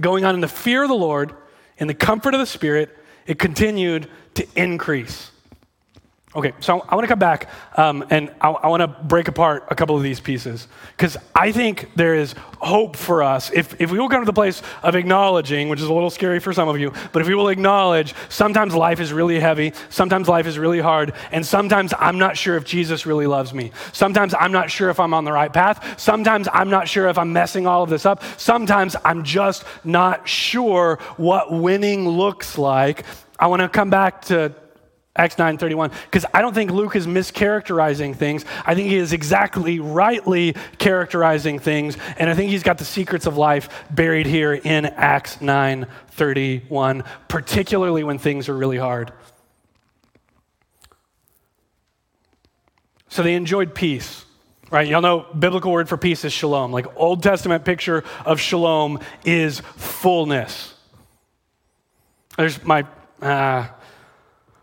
going 0.00 0.24
on 0.24 0.34
in 0.34 0.40
the 0.40 0.48
fear 0.48 0.82
of 0.82 0.88
the 0.88 0.94
Lord, 0.94 1.34
in 1.78 1.86
the 1.86 1.94
comfort 1.94 2.34
of 2.34 2.40
the 2.40 2.46
Spirit, 2.46 2.96
it 3.26 3.38
continued 3.38 4.08
to 4.34 4.46
increase. 4.56 5.30
Okay, 6.36 6.52
so 6.58 6.80
I 6.80 6.96
want 6.96 7.04
to 7.04 7.08
come 7.08 7.20
back 7.20 7.48
um, 7.76 8.04
and 8.10 8.28
I, 8.40 8.48
I 8.48 8.66
want 8.66 8.80
to 8.80 8.88
break 8.88 9.28
apart 9.28 9.68
a 9.70 9.76
couple 9.76 9.96
of 9.96 10.02
these 10.02 10.18
pieces 10.18 10.66
because 10.96 11.16
I 11.32 11.52
think 11.52 11.92
there 11.94 12.16
is 12.16 12.34
hope 12.58 12.96
for 12.96 13.22
us. 13.22 13.52
If, 13.52 13.80
if 13.80 13.92
we 13.92 14.00
will 14.00 14.08
come 14.08 14.20
to 14.20 14.26
the 14.26 14.32
place 14.32 14.60
of 14.82 14.96
acknowledging, 14.96 15.68
which 15.68 15.80
is 15.80 15.86
a 15.86 15.94
little 15.94 16.10
scary 16.10 16.40
for 16.40 16.52
some 16.52 16.68
of 16.68 16.76
you, 16.76 16.92
but 17.12 17.22
if 17.22 17.28
we 17.28 17.36
will 17.36 17.50
acknowledge 17.50 18.16
sometimes 18.30 18.74
life 18.74 18.98
is 18.98 19.12
really 19.12 19.38
heavy, 19.38 19.74
sometimes 19.90 20.26
life 20.26 20.48
is 20.48 20.58
really 20.58 20.80
hard, 20.80 21.12
and 21.30 21.46
sometimes 21.46 21.94
I'm 22.00 22.18
not 22.18 22.36
sure 22.36 22.56
if 22.56 22.64
Jesus 22.64 23.06
really 23.06 23.28
loves 23.28 23.54
me. 23.54 23.70
Sometimes 23.92 24.34
I'm 24.34 24.50
not 24.50 24.72
sure 24.72 24.90
if 24.90 24.98
I'm 24.98 25.14
on 25.14 25.24
the 25.24 25.32
right 25.32 25.52
path. 25.52 26.00
Sometimes 26.00 26.48
I'm 26.52 26.68
not 26.68 26.88
sure 26.88 27.08
if 27.08 27.16
I'm 27.16 27.32
messing 27.32 27.68
all 27.68 27.84
of 27.84 27.90
this 27.90 28.04
up. 28.04 28.24
Sometimes 28.38 28.96
I'm 29.04 29.22
just 29.22 29.62
not 29.84 30.28
sure 30.28 30.98
what 31.16 31.52
winning 31.52 32.08
looks 32.08 32.58
like. 32.58 33.04
I 33.38 33.46
want 33.46 33.62
to 33.62 33.68
come 33.68 33.90
back 33.90 34.22
to 34.26 34.52
Acts 35.16 35.36
9:31 35.36 35.92
because 36.06 36.26
I 36.34 36.42
don't 36.42 36.54
think 36.54 36.72
Luke 36.72 36.96
is 36.96 37.06
mischaracterizing 37.06 38.16
things. 38.16 38.44
I 38.66 38.74
think 38.74 38.88
he 38.88 38.96
is 38.96 39.12
exactly 39.12 39.78
rightly 39.78 40.56
characterizing 40.78 41.60
things 41.60 41.96
and 42.18 42.28
I 42.28 42.34
think 42.34 42.50
he's 42.50 42.64
got 42.64 42.78
the 42.78 42.84
secrets 42.84 43.26
of 43.26 43.36
life 43.36 43.84
buried 43.90 44.26
here 44.26 44.54
in 44.54 44.86
Acts 44.86 45.40
9:31 45.40 47.04
particularly 47.28 48.02
when 48.02 48.18
things 48.18 48.48
are 48.48 48.56
really 48.56 48.78
hard. 48.78 49.12
So 53.08 53.22
they 53.22 53.34
enjoyed 53.34 53.74
peace. 53.74 54.24
Right? 54.70 54.88
Y'all 54.88 55.00
know 55.00 55.26
biblical 55.38 55.70
word 55.70 55.88
for 55.88 55.96
peace 55.96 56.24
is 56.24 56.32
shalom. 56.32 56.72
Like 56.72 56.86
Old 56.96 57.22
Testament 57.22 57.64
picture 57.64 58.02
of 58.24 58.40
shalom 58.40 58.98
is 59.24 59.60
fullness. 59.60 60.74
There's 62.36 62.64
my 62.64 62.84
uh, 63.22 63.68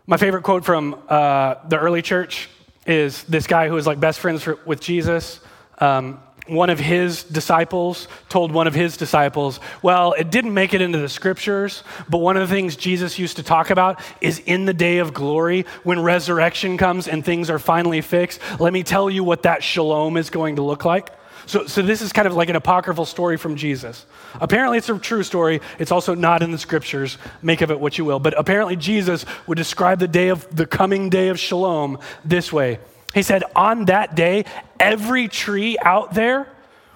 My 0.06 0.16
favorite 0.16 0.42
quote 0.42 0.64
from 0.64 1.00
uh, 1.08 1.54
the 1.68 1.78
early 1.78 2.02
church 2.02 2.48
is 2.86 3.22
this 3.24 3.46
guy 3.46 3.68
who 3.68 3.74
was 3.74 3.86
like 3.86 4.00
best 4.00 4.18
friends 4.18 4.42
for, 4.42 4.58
with 4.66 4.80
Jesus. 4.80 5.38
Um, 5.78 6.20
one 6.48 6.70
of 6.70 6.80
his 6.80 7.22
disciples 7.22 8.08
told 8.28 8.50
one 8.50 8.66
of 8.66 8.74
his 8.74 8.96
disciples, 8.96 9.60
Well, 9.80 10.12
it 10.14 10.28
didn't 10.28 10.54
make 10.54 10.74
it 10.74 10.80
into 10.80 10.98
the 10.98 11.08
scriptures, 11.08 11.84
but 12.08 12.18
one 12.18 12.36
of 12.36 12.48
the 12.48 12.52
things 12.52 12.74
Jesus 12.74 13.16
used 13.16 13.36
to 13.36 13.44
talk 13.44 13.70
about 13.70 14.00
is 14.20 14.40
in 14.40 14.64
the 14.64 14.74
day 14.74 14.98
of 14.98 15.14
glory, 15.14 15.66
when 15.84 16.00
resurrection 16.00 16.78
comes 16.78 17.06
and 17.06 17.24
things 17.24 17.48
are 17.48 17.60
finally 17.60 18.00
fixed. 18.00 18.40
Let 18.58 18.72
me 18.72 18.82
tell 18.82 19.08
you 19.08 19.22
what 19.22 19.44
that 19.44 19.62
shalom 19.62 20.16
is 20.16 20.30
going 20.30 20.56
to 20.56 20.62
look 20.62 20.84
like. 20.84 21.10
So, 21.46 21.66
so 21.66 21.82
this 21.82 22.02
is 22.02 22.12
kind 22.12 22.26
of 22.26 22.34
like 22.34 22.48
an 22.48 22.56
apocryphal 22.56 23.04
story 23.04 23.36
from 23.36 23.56
Jesus. 23.56 24.06
Apparently, 24.40 24.78
it's 24.78 24.88
a 24.88 24.98
true 24.98 25.22
story. 25.22 25.60
It's 25.78 25.92
also 25.92 26.14
not 26.14 26.42
in 26.42 26.50
the 26.50 26.58
scriptures. 26.58 27.18
Make 27.42 27.60
of 27.60 27.70
it 27.70 27.80
what 27.80 27.98
you 27.98 28.04
will. 28.04 28.18
But 28.18 28.38
apparently, 28.38 28.76
Jesus 28.76 29.24
would 29.46 29.58
describe 29.58 29.98
the 29.98 30.08
day 30.08 30.28
of 30.28 30.54
the 30.54 30.66
coming 30.66 31.10
day 31.10 31.28
of 31.28 31.38
shalom 31.38 31.98
this 32.24 32.52
way 32.52 32.78
he 33.14 33.22
said, 33.22 33.44
On 33.54 33.86
that 33.86 34.14
day, 34.14 34.44
every 34.80 35.28
tree 35.28 35.76
out 35.80 36.14
there 36.14 36.48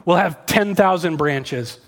will 0.05 0.17
have 0.17 0.47
10,000 0.47 1.17
branches. 1.17 1.79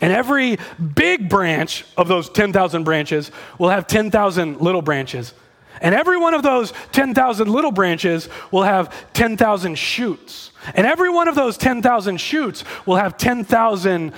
And 0.00 0.12
every 0.12 0.58
big 0.94 1.28
branch 1.28 1.84
of 1.96 2.08
those 2.08 2.28
10,000 2.28 2.84
branches 2.84 3.30
will 3.58 3.68
have 3.68 3.86
10,000 3.86 4.60
little 4.60 4.82
branches. 4.82 5.34
And 5.82 5.94
every 5.94 6.16
one 6.16 6.32
of 6.32 6.42
those 6.42 6.72
10,000 6.92 7.48
little 7.50 7.72
branches 7.72 8.28
will 8.50 8.62
have 8.62 9.12
10,000 9.12 9.74
shoots. 9.76 10.52
And 10.74 10.86
every 10.86 11.10
one 11.10 11.28
of 11.28 11.34
those 11.34 11.58
10,000 11.58 12.18
shoots 12.18 12.64
will 12.86 12.96
have 12.96 13.18
10,000 13.18 14.12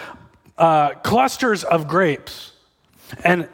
uh, 0.59 0.91
clusters 0.91 1.65
of 1.65 1.89
grapes. 1.89 2.53
And 3.25 3.49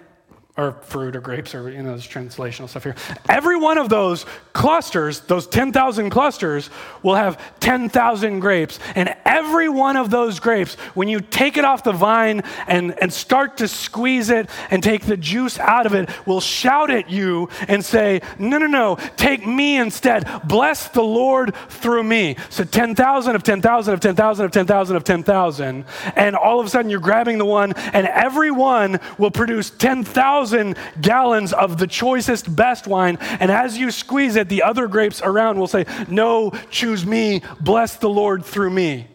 or 0.57 0.73
fruit 0.83 1.15
or 1.15 1.21
grapes 1.21 1.55
or 1.55 1.71
you 1.71 1.83
know 1.83 1.91
there's 1.91 2.07
translational 2.07 2.69
stuff 2.69 2.83
here. 2.83 2.97
Every 3.29 3.57
one 3.57 3.79
of 3.79 3.89
those 3.89 4.27
clusters 4.53 5.21
those 5.21 5.47
10,000 5.47 6.11
clusters 6.11 6.71
will 7.03 7.15
have 7.15 7.41
10,000 7.61 8.41
grapes. 8.41 8.79
And 8.97 9.15
every 9.25 9.69
one 9.69 9.97
of 9.97 10.11
those 10.11 10.41
grapes 10.41 10.75
when 10.95 11.09
you 11.09 11.21
take 11.21 11.57
it 11.57 11.65
off 11.65 11.85
the 11.85 11.93
vine 11.93 12.43
and, 12.67 13.01
and 13.01 13.13
start 13.13 13.59
to 13.59 13.69
squeeze 13.69 14.29
it 14.29 14.51
and 14.71 14.83
take 14.83 15.07
the 15.07 15.17
juice 15.17 15.59
out 15.59 15.87
of 15.87 15.95
it 15.95 16.11
will 16.27 16.41
shout 16.41 16.91
at 16.91 17.09
you 17.09 17.49
and 17.69 17.85
say 17.85 18.21
no 18.39 18.59
no 18.59 18.67
no 18.67 18.97
take 19.17 19.47
me 19.47 19.77
instead. 19.77 20.29
Bless 20.45 20.89
the 20.89 21.03
lord 21.03 21.55
through 21.69 22.03
me. 22.03 22.37
So 22.49 22.65
10,000 22.65 23.37
of 23.37 23.43
10,000 23.45 23.95
of 23.95 24.01
10,000 24.01 24.45
of 24.45 24.51
10,000 24.51 24.97
of 24.97 25.05
10,000 25.05 25.85
and 26.17 26.37
all 26.37 26.59
of 26.59 26.67
a 26.67 26.69
sudden 26.69 26.91
you're 26.91 26.99
grabbing 26.99 27.39
the 27.39 27.45
one 27.45 27.73
and 27.93 28.09
every 28.09 28.51
one 28.51 28.99
will 29.17 29.31
produce 29.31 29.71
10,000 29.71 30.40
thousand 30.41 30.77
gallons 31.01 31.53
of 31.53 31.79
the 31.79 31.87
choicest, 31.87 32.55
best 32.55 32.87
wine. 32.87 33.19
And 33.21 33.51
as 33.51 33.77
you 33.77 33.91
squeeze 33.91 34.37
it, 34.37 34.49
the 34.49 34.63
other 34.63 34.89
grapes 34.89 35.21
around 35.23 35.59
will 35.59 35.67
say, 35.67 35.85
No, 36.09 36.53
choose 36.71 37.05
me, 37.05 37.43
bless 37.61 37.97
the 37.97 38.09
Lord 38.09 38.45
through 38.45 38.71
me. 38.71 39.07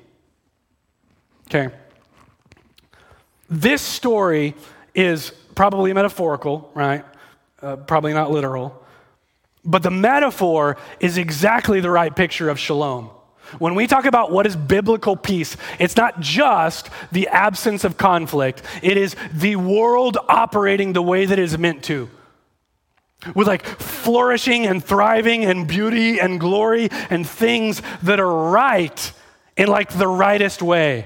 Okay. 1.48 1.74
This 3.50 3.82
story 3.82 4.56
is 4.94 5.32
probably 5.56 5.94
metaphorical, 5.94 6.72
right? 6.74 7.04
Uh, 7.62 7.76
probably 7.76 8.14
not 8.14 8.32
literal. 8.32 8.84
But 9.64 9.82
the 9.82 9.92
metaphor 9.92 10.78
is 11.00 11.18
exactly 11.18 11.80
the 11.80 11.90
right 11.90 12.16
picture 12.16 12.50
of 12.50 12.60
shalom. 12.60 13.10
When 13.60 13.76
we 13.76 13.88
talk 13.88 14.06
about 14.06 14.32
what 14.32 14.46
is 14.46 14.56
biblical 14.56 15.16
peace, 15.16 15.56
it's 15.80 15.96
not 15.96 16.20
just 16.20 16.90
the 17.12 17.28
absence 17.28 17.84
of 17.84 17.98
conflict, 17.98 18.62
it 18.82 18.98
is 18.98 19.16
the 19.34 19.56
world 19.56 20.18
operating 20.28 20.94
the 20.94 21.02
way 21.02 21.26
that 21.26 21.40
it 21.40 21.44
is 21.44 21.58
meant 21.58 21.84
to. 21.86 22.10
With 23.34 23.48
like 23.48 23.66
flourishing 23.66 24.66
and 24.66 24.84
thriving 24.84 25.46
and 25.46 25.68
beauty 25.68 26.20
and 26.20 26.40
glory 26.40 26.90
and 27.10 27.28
things 27.28 27.82
that 28.04 28.20
are 28.20 28.52
right 28.52 29.12
in 29.58 29.68
like 29.68 29.98
the 29.98 30.08
rightest 30.08 30.62
way. 30.62 31.06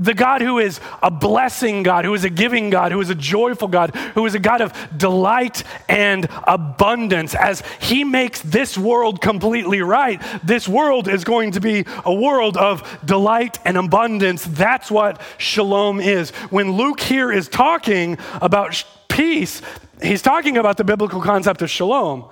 The 0.00 0.14
God 0.14 0.40
who 0.40 0.58
is 0.58 0.80
a 1.02 1.10
blessing 1.10 1.82
God, 1.82 2.06
who 2.06 2.14
is 2.14 2.24
a 2.24 2.30
giving 2.30 2.70
God, 2.70 2.90
who 2.90 3.00
is 3.00 3.10
a 3.10 3.14
joyful 3.14 3.68
God, 3.68 3.94
who 4.14 4.24
is 4.24 4.34
a 4.34 4.38
God 4.38 4.62
of 4.62 4.72
delight 4.96 5.62
and 5.88 6.26
abundance. 6.44 7.34
As 7.34 7.62
He 7.80 8.02
makes 8.02 8.40
this 8.40 8.78
world 8.78 9.20
completely 9.20 9.82
right, 9.82 10.20
this 10.42 10.66
world 10.66 11.06
is 11.06 11.22
going 11.22 11.52
to 11.52 11.60
be 11.60 11.84
a 12.04 12.14
world 12.14 12.56
of 12.56 12.82
delight 13.04 13.58
and 13.66 13.76
abundance. 13.76 14.44
That's 14.44 14.90
what 14.90 15.20
shalom 15.36 16.00
is. 16.00 16.30
When 16.48 16.72
Luke 16.72 17.00
here 17.00 17.30
is 17.30 17.48
talking 17.48 18.16
about 18.40 18.82
peace, 19.08 19.60
he's 20.02 20.22
talking 20.22 20.56
about 20.56 20.78
the 20.78 20.84
biblical 20.84 21.20
concept 21.20 21.60
of 21.60 21.68
shalom. 21.68 22.24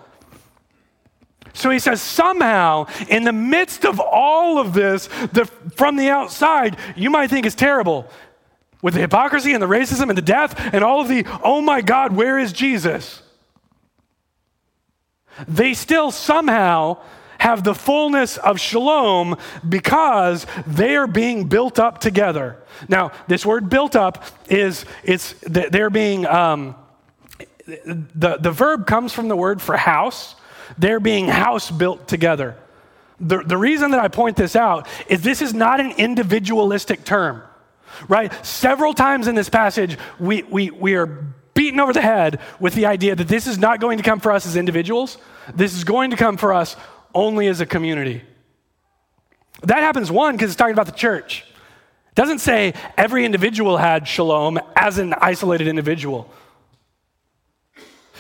So 1.59 1.71
he 1.71 1.81
says, 1.81 2.01
somehow, 2.01 2.87
in 3.09 3.25
the 3.25 3.33
midst 3.33 3.85
of 3.85 3.99
all 3.99 4.61
of 4.61 4.75
this, 4.75 5.09
the, 5.33 5.45
from 5.75 5.97
the 5.97 6.09
outside, 6.09 6.77
you 6.95 7.11
might 7.11 7.31
think 7.31 7.47
is 7.47 7.57
terrible. 7.57 8.09
With 8.81 8.95
the 8.95 9.01
hypocrisy 9.01 9.55
and 9.55 9.63
the 9.63 9.67
racism 9.67 10.09
and 10.09 10.17
the 10.17 10.23
death 10.23 10.55
and 10.73 10.85
all 10.85 11.01
of 11.01 11.09
the, 11.09 11.27
oh 11.43 11.61
my 11.61 11.81
God, 11.81 12.15
where 12.15 12.39
is 12.39 12.53
Jesus? 12.53 13.23
They 15.49 15.75
still 15.75 16.13
somehow 16.13 16.99
have 17.39 17.65
the 17.65 17.75
fullness 17.75 18.37
of 18.37 18.61
shalom 18.61 19.37
because 19.69 20.47
they 20.65 20.95
are 20.95 21.09
being 21.09 21.49
built 21.49 21.81
up 21.81 21.99
together. 22.01 22.57
Now, 22.89 23.11
this 23.27 23.45
word 23.45 23.69
built 23.69 23.97
up 23.97 24.25
is, 24.49 24.85
it's, 25.03 25.35
they're 25.43 25.91
being, 25.91 26.25
um, 26.25 26.77
the, 27.67 28.39
the 28.41 28.53
verb 28.53 28.87
comes 28.87 29.13
from 29.13 29.27
the 29.27 29.37
word 29.37 29.61
for 29.61 29.77
house 29.77 30.37
they're 30.77 31.01
being 31.01 31.29
house 31.29 31.71
built 31.71 32.09
together. 32.09 32.57
The, 33.21 33.39
the 33.39 33.57
reason 33.57 33.91
that 33.93 34.01
I 34.01 34.09
point 34.09 34.37
this 34.37 34.55
out 34.55 34.87
is 35.09 35.23
this 35.23 35.43
is 35.43 35.55
not 35.55 35.81
an 35.81 35.93
individualistic 35.93 37.05
term, 37.05 37.43
right? 38.09 38.33
Several 38.47 38.95
times 38.95 39.27
in 39.27 39.35
this 39.35 39.49
passage, 39.49 39.99
we, 40.21 40.43
we, 40.45 40.71
we 40.71 40.95
are 40.95 41.07
beaten 41.55 41.81
over 41.81 41.93
the 41.93 42.01
head 42.01 42.41
with 42.61 42.75
the 42.75 42.87
idea 42.87 43.16
that 43.16 43.27
this 43.27 43.47
is 43.47 43.59
not 43.59 43.81
going 43.81 43.99
to 43.99 44.05
come 44.05 44.21
for 44.21 44.31
us 44.31 44.47
as 44.47 44.55
individuals, 44.55 45.19
this 45.55 45.75
is 45.75 45.83
going 45.83 46.11
to 46.11 46.16
come 46.16 46.37
for 46.37 46.53
us 46.53 46.77
only 47.14 47.49
as 47.49 47.61
a 47.61 47.66
community. 47.66 48.23
That 49.62 49.79
happens, 49.79 50.11
one, 50.11 50.37
because 50.37 50.51
it's 50.51 50.57
talking 50.57 50.75
about 50.75 50.87
the 50.87 50.93
church. 50.93 51.45
It 52.11 52.14
doesn't 52.14 52.39
say 52.39 52.75
every 52.97 53.25
individual 53.25 53.77
had 53.77 54.07
shalom 54.07 54.61
as 54.77 54.99
an 54.99 55.14
isolated 55.14 55.66
individual. 55.66 56.31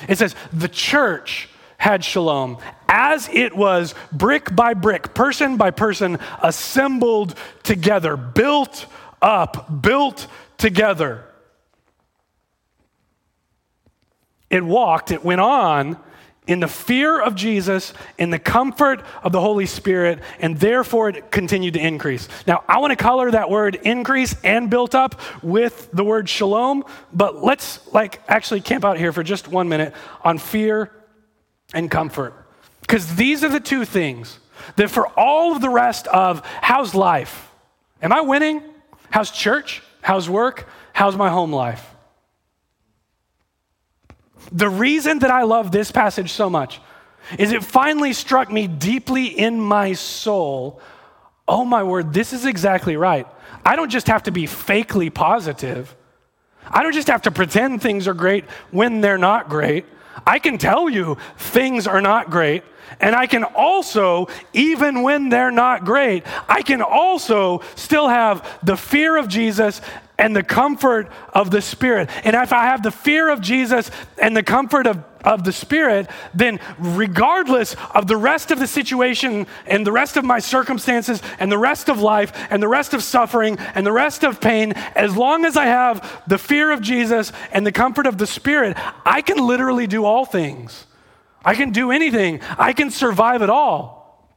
It 0.08 0.18
says 0.18 0.34
the 0.52 0.68
church 0.68 1.48
had 1.78 2.04
shalom 2.04 2.58
as 2.88 3.28
it 3.32 3.56
was 3.56 3.94
brick 4.12 4.54
by 4.54 4.74
brick, 4.74 5.14
person 5.14 5.56
by 5.56 5.70
person, 5.70 6.18
assembled 6.42 7.34
together, 7.62 8.16
built 8.16 8.86
up, 9.22 9.80
built 9.82 10.26
together. 10.58 11.24
It 14.50 14.64
walked, 14.64 15.12
it 15.12 15.24
went 15.24 15.40
on 15.40 15.98
in 16.48 16.60
the 16.60 16.68
fear 16.68 17.20
of 17.20 17.34
Jesus, 17.34 17.92
in 18.16 18.30
the 18.30 18.38
comfort 18.38 19.02
of 19.22 19.32
the 19.32 19.40
Holy 19.40 19.66
Spirit, 19.66 20.20
and 20.40 20.58
therefore 20.58 21.10
it 21.10 21.30
continued 21.30 21.74
to 21.74 21.80
increase. 21.80 22.26
Now, 22.46 22.64
I 22.66 22.78
want 22.78 22.90
to 22.90 22.96
color 22.96 23.30
that 23.30 23.50
word 23.50 23.74
increase 23.74 24.34
and 24.42 24.70
built 24.70 24.94
up 24.94 25.20
with 25.42 25.90
the 25.92 26.02
word 26.02 26.26
shalom, 26.26 26.84
but 27.12 27.44
let's 27.44 27.86
like 27.92 28.22
actually 28.26 28.62
camp 28.62 28.84
out 28.84 28.96
here 28.96 29.12
for 29.12 29.22
just 29.22 29.46
one 29.46 29.68
minute 29.68 29.92
on 30.24 30.38
fear 30.38 30.90
and 31.74 31.90
comfort. 31.90 32.34
Because 32.80 33.16
these 33.16 33.44
are 33.44 33.48
the 33.48 33.60
two 33.60 33.84
things 33.84 34.38
that 34.76 34.90
for 34.90 35.06
all 35.18 35.54
of 35.54 35.60
the 35.60 35.68
rest 35.68 36.06
of 36.08 36.44
how's 36.62 36.94
life? 36.94 37.50
Am 38.02 38.12
I 38.12 38.20
winning? 38.20 38.62
How's 39.10 39.30
church? 39.30 39.82
How's 40.00 40.28
work? 40.28 40.68
How's 40.92 41.16
my 41.16 41.28
home 41.28 41.52
life? 41.52 41.84
The 44.50 44.68
reason 44.68 45.18
that 45.20 45.30
I 45.30 45.42
love 45.42 45.72
this 45.72 45.90
passage 45.90 46.32
so 46.32 46.48
much 46.48 46.80
is 47.38 47.52
it 47.52 47.62
finally 47.62 48.12
struck 48.12 48.50
me 48.50 48.66
deeply 48.66 49.26
in 49.26 49.60
my 49.60 49.92
soul. 49.92 50.80
Oh 51.46 51.64
my 51.64 51.82
word, 51.82 52.14
this 52.14 52.32
is 52.32 52.46
exactly 52.46 52.96
right. 52.96 53.26
I 53.64 53.76
don't 53.76 53.90
just 53.90 54.06
have 54.06 54.22
to 54.24 54.30
be 54.30 54.44
fakely 54.44 55.12
positive. 55.12 55.94
I 56.70 56.82
don't 56.82 56.94
just 56.94 57.08
have 57.08 57.22
to 57.22 57.30
pretend 57.30 57.82
things 57.82 58.08
are 58.08 58.14
great 58.14 58.44
when 58.70 59.00
they're 59.00 59.18
not 59.18 59.48
great. 59.48 59.84
I 60.26 60.38
can 60.38 60.58
tell 60.58 60.88
you 60.88 61.16
things 61.36 61.86
are 61.86 62.00
not 62.00 62.30
great, 62.30 62.62
And 63.00 63.14
I 63.14 63.26
can 63.26 63.44
also, 63.44 64.28
even 64.52 65.02
when 65.02 65.28
they're 65.28 65.50
not 65.50 65.84
great, 65.84 66.24
I 66.48 66.62
can 66.62 66.82
also 66.82 67.62
still 67.74 68.08
have 68.08 68.46
the 68.62 68.76
fear 68.76 69.16
of 69.16 69.28
Jesus 69.28 69.80
and 70.18 70.34
the 70.34 70.42
comfort 70.42 71.08
of 71.32 71.50
the 71.50 71.62
Spirit. 71.62 72.10
And 72.24 72.34
if 72.34 72.52
I 72.52 72.64
have 72.64 72.82
the 72.82 72.90
fear 72.90 73.30
of 73.30 73.40
Jesus 73.40 73.90
and 74.20 74.36
the 74.36 74.42
comfort 74.42 74.88
of, 74.88 75.04
of 75.24 75.44
the 75.44 75.52
Spirit, 75.52 76.10
then 76.34 76.58
regardless 76.78 77.76
of 77.94 78.08
the 78.08 78.16
rest 78.16 78.50
of 78.50 78.58
the 78.58 78.66
situation 78.66 79.46
and 79.64 79.86
the 79.86 79.92
rest 79.92 80.16
of 80.16 80.24
my 80.24 80.40
circumstances 80.40 81.22
and 81.38 81.52
the 81.52 81.58
rest 81.58 81.88
of 81.88 82.00
life 82.00 82.32
and 82.50 82.60
the 82.60 82.68
rest 82.68 82.94
of 82.94 83.02
suffering 83.04 83.58
and 83.76 83.86
the 83.86 83.92
rest 83.92 84.24
of 84.24 84.40
pain, 84.40 84.72
as 84.96 85.16
long 85.16 85.44
as 85.44 85.56
I 85.56 85.66
have 85.66 86.22
the 86.26 86.38
fear 86.38 86.72
of 86.72 86.82
Jesus 86.82 87.32
and 87.52 87.64
the 87.64 87.72
comfort 87.72 88.06
of 88.06 88.18
the 88.18 88.26
Spirit, 88.26 88.76
I 89.06 89.22
can 89.22 89.38
literally 89.38 89.86
do 89.86 90.04
all 90.04 90.24
things. 90.24 90.84
I 91.48 91.54
can 91.54 91.70
do 91.70 91.90
anything. 91.90 92.40
I 92.58 92.74
can 92.74 92.90
survive 92.90 93.40
it 93.40 93.48
all. 93.48 94.36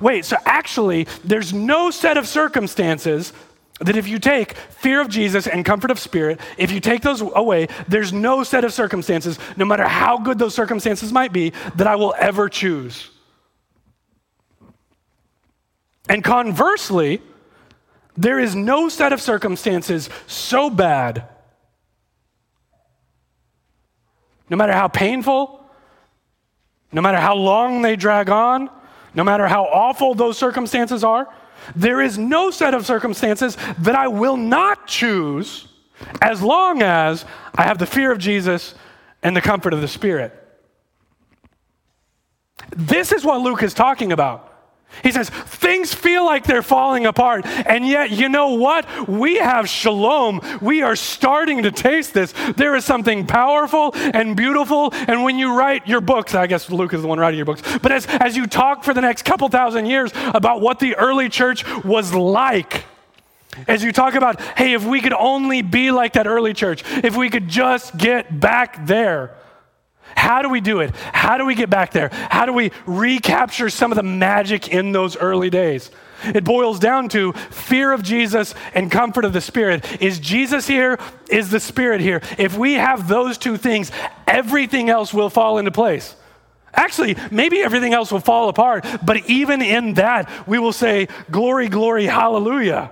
Wait, 0.00 0.24
so 0.24 0.36
actually, 0.44 1.08
there's 1.24 1.52
no 1.52 1.90
set 1.90 2.16
of 2.16 2.28
circumstances 2.28 3.32
that 3.80 3.96
if 3.96 4.06
you 4.06 4.20
take 4.20 4.52
fear 4.52 5.00
of 5.00 5.08
Jesus 5.08 5.48
and 5.48 5.64
comfort 5.64 5.90
of 5.90 5.98
spirit, 5.98 6.38
if 6.56 6.70
you 6.70 6.78
take 6.78 7.02
those 7.02 7.20
away, 7.20 7.66
there's 7.88 8.12
no 8.12 8.44
set 8.44 8.64
of 8.64 8.72
circumstances, 8.72 9.40
no 9.56 9.64
matter 9.64 9.88
how 9.88 10.18
good 10.18 10.38
those 10.38 10.54
circumstances 10.54 11.12
might 11.12 11.32
be, 11.32 11.52
that 11.74 11.88
I 11.88 11.96
will 11.96 12.14
ever 12.16 12.48
choose. 12.48 13.10
And 16.08 16.22
conversely, 16.22 17.20
there 18.16 18.38
is 18.38 18.54
no 18.54 18.88
set 18.88 19.12
of 19.12 19.20
circumstances 19.20 20.08
so 20.28 20.70
bad, 20.70 21.24
no 24.48 24.56
matter 24.56 24.72
how 24.72 24.86
painful, 24.86 25.58
no 26.92 27.02
matter 27.02 27.18
how 27.18 27.34
long 27.34 27.82
they 27.82 27.96
drag 27.96 28.30
on, 28.30 28.70
no 29.14 29.24
matter 29.24 29.46
how 29.46 29.64
awful 29.64 30.14
those 30.14 30.38
circumstances 30.38 31.04
are, 31.04 31.28
there 31.76 32.00
is 32.00 32.16
no 32.18 32.50
set 32.50 32.74
of 32.74 32.86
circumstances 32.86 33.56
that 33.80 33.94
I 33.94 34.08
will 34.08 34.36
not 34.36 34.86
choose 34.86 35.68
as 36.22 36.40
long 36.42 36.82
as 36.82 37.24
I 37.54 37.64
have 37.64 37.78
the 37.78 37.86
fear 37.86 38.12
of 38.12 38.18
Jesus 38.18 38.74
and 39.22 39.36
the 39.36 39.40
comfort 39.40 39.72
of 39.74 39.80
the 39.80 39.88
Spirit. 39.88 40.32
This 42.76 43.12
is 43.12 43.24
what 43.24 43.40
Luke 43.40 43.62
is 43.62 43.74
talking 43.74 44.12
about. 44.12 44.47
He 45.02 45.12
says, 45.12 45.30
things 45.30 45.94
feel 45.94 46.24
like 46.24 46.44
they're 46.44 46.62
falling 46.62 47.06
apart. 47.06 47.46
And 47.46 47.86
yet, 47.86 48.10
you 48.10 48.28
know 48.28 48.54
what? 48.54 49.08
We 49.08 49.36
have 49.36 49.68
shalom. 49.68 50.40
We 50.60 50.82
are 50.82 50.96
starting 50.96 51.62
to 51.62 51.70
taste 51.70 52.14
this. 52.14 52.34
There 52.56 52.74
is 52.74 52.84
something 52.84 53.26
powerful 53.26 53.92
and 53.94 54.36
beautiful. 54.36 54.90
And 54.92 55.22
when 55.22 55.38
you 55.38 55.56
write 55.56 55.86
your 55.86 56.00
books, 56.00 56.34
I 56.34 56.46
guess 56.46 56.68
Luke 56.70 56.94
is 56.94 57.02
the 57.02 57.08
one 57.08 57.18
writing 57.18 57.38
your 57.38 57.46
books, 57.46 57.62
but 57.78 57.92
as, 57.92 58.06
as 58.06 58.36
you 58.36 58.46
talk 58.46 58.82
for 58.82 58.92
the 58.92 59.00
next 59.00 59.24
couple 59.24 59.48
thousand 59.48 59.86
years 59.86 60.10
about 60.34 60.60
what 60.60 60.80
the 60.80 60.96
early 60.96 61.28
church 61.28 61.64
was 61.84 62.12
like, 62.12 62.84
as 63.66 63.82
you 63.82 63.92
talk 63.92 64.14
about, 64.14 64.40
hey, 64.40 64.74
if 64.74 64.84
we 64.84 65.00
could 65.00 65.12
only 65.12 65.62
be 65.62 65.90
like 65.90 66.12
that 66.14 66.26
early 66.26 66.54
church, 66.54 66.82
if 67.04 67.16
we 67.16 67.30
could 67.30 67.48
just 67.48 67.96
get 67.96 68.40
back 68.40 68.86
there. 68.86 69.37
How 70.16 70.42
do 70.42 70.48
we 70.48 70.60
do 70.60 70.80
it? 70.80 70.94
How 70.96 71.38
do 71.38 71.46
we 71.46 71.54
get 71.54 71.70
back 71.70 71.92
there? 71.92 72.10
How 72.12 72.46
do 72.46 72.52
we 72.52 72.72
recapture 72.86 73.70
some 73.70 73.92
of 73.92 73.96
the 73.96 74.02
magic 74.02 74.68
in 74.68 74.92
those 74.92 75.16
early 75.16 75.50
days? 75.50 75.90
It 76.24 76.44
boils 76.44 76.78
down 76.78 77.08
to 77.10 77.32
fear 77.32 77.92
of 77.92 78.02
Jesus 78.02 78.54
and 78.74 78.90
comfort 78.90 79.24
of 79.24 79.32
the 79.32 79.40
Spirit. 79.40 80.02
Is 80.02 80.18
Jesus 80.18 80.66
here? 80.66 80.98
Is 81.30 81.50
the 81.50 81.60
Spirit 81.60 82.00
here? 82.00 82.20
If 82.38 82.56
we 82.56 82.74
have 82.74 83.08
those 83.08 83.38
two 83.38 83.56
things, 83.56 83.92
everything 84.26 84.90
else 84.90 85.14
will 85.14 85.30
fall 85.30 85.58
into 85.58 85.70
place. 85.70 86.16
Actually, 86.74 87.16
maybe 87.30 87.60
everything 87.60 87.94
else 87.94 88.12
will 88.12 88.20
fall 88.20 88.48
apart, 88.48 88.84
but 89.02 89.28
even 89.28 89.62
in 89.62 89.94
that, 89.94 90.46
we 90.46 90.58
will 90.58 90.72
say, 90.72 91.08
Glory, 91.30 91.68
glory, 91.68 92.04
hallelujah. 92.06 92.90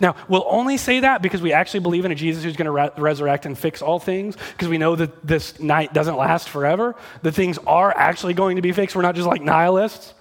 Now, 0.00 0.16
we'll 0.28 0.46
only 0.48 0.76
say 0.76 1.00
that 1.00 1.22
because 1.22 1.42
we 1.42 1.52
actually 1.52 1.80
believe 1.80 2.04
in 2.04 2.12
a 2.12 2.14
Jesus 2.14 2.44
who's 2.44 2.56
going 2.56 2.66
to 2.66 2.70
re- 2.72 2.90
resurrect 2.96 3.46
and 3.46 3.56
fix 3.56 3.82
all 3.82 3.98
things, 3.98 4.36
because 4.52 4.68
we 4.68 4.78
know 4.78 4.96
that 4.96 5.26
this 5.26 5.58
night 5.60 5.92
doesn't 5.92 6.16
last 6.16 6.48
forever. 6.48 6.94
The 7.22 7.32
things 7.32 7.58
are 7.66 7.96
actually 7.96 8.34
going 8.34 8.56
to 8.56 8.62
be 8.62 8.72
fixed. 8.72 8.96
We're 8.96 9.02
not 9.02 9.14
just 9.14 9.28
like 9.28 9.42
nihilists. 9.42 10.14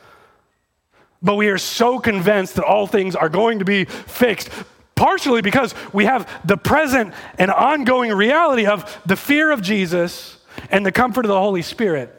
But 1.22 1.36
we 1.36 1.48
are 1.48 1.58
so 1.58 2.00
convinced 2.00 2.56
that 2.56 2.66
all 2.66 2.86
things 2.86 3.16
are 3.16 3.30
going 3.30 3.60
to 3.60 3.66
be 3.66 3.86
fixed, 3.86 4.50
partially 4.96 5.42
because 5.42 5.74
we 5.94 6.06
have 6.06 6.30
the 6.46 6.58
present 6.58 7.14
and 7.38 7.50
ongoing 7.50 8.12
reality 8.12 8.66
of 8.66 9.02
the 9.06 9.16
fear 9.16 9.52
of 9.52 9.62
Jesus 9.62 10.38
and 10.70 10.86
the 10.86 10.92
comfort 10.92 11.24
of 11.26 11.30
the 11.30 11.40
Holy 11.40 11.62
Spirit. 11.62 12.14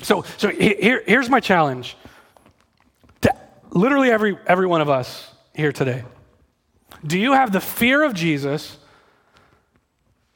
So, 0.00 0.24
so 0.38 0.48
here, 0.48 1.02
here's 1.06 1.28
my 1.28 1.40
challenge 1.40 1.96
to 3.20 3.34
literally 3.70 4.10
every, 4.10 4.38
every 4.46 4.66
one 4.66 4.80
of 4.80 4.88
us 4.88 5.30
here 5.54 5.70
today. 5.70 6.02
Do 7.04 7.18
you 7.18 7.32
have 7.32 7.52
the 7.52 7.60
fear 7.60 8.04
of 8.04 8.14
Jesus? 8.14 8.76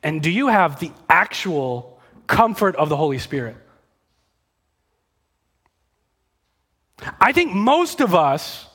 And 0.02 0.22
do 0.22 0.30
you 0.30 0.48
have 0.48 0.80
the 0.80 0.92
actual 1.08 2.00
comfort 2.26 2.76
of 2.76 2.88
the 2.88 2.96
Holy 2.96 3.18
Spirit? 3.18 3.56
I 7.20 7.32
think 7.32 7.52
most 7.52 8.00
of 8.00 8.14
us 8.14 8.66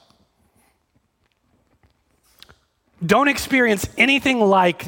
don't 3.04 3.28
experience 3.28 3.88
anything 3.98 4.40
like 4.40 4.86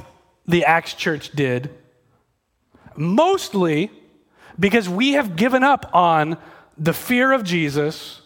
the 0.48 0.66
Acts 0.66 0.94
church 0.94 1.32
did, 1.32 1.72
mostly 2.96 3.92
because 4.60 4.88
we 4.88 5.14
have 5.14 5.36
given 5.36 5.64
up 5.64 5.90
on 5.94 6.38
the 6.78 6.94
fear 6.94 7.32
of 7.32 7.44
Jesus 7.44 8.22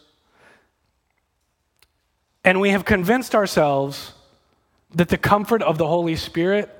and 2.43 2.59
we 2.59 2.71
have 2.71 2.85
convinced 2.85 3.33
ourselves 3.33 4.13
that 4.95 5.09
the 5.09 5.17
comfort 5.17 5.61
of 5.61 5.77
the 5.77 5.87
Holy 5.87 6.15
Spirit 6.15 6.73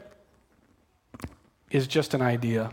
is 1.72 1.88
just 1.88 2.14
an 2.14 2.22
idea. 2.22 2.72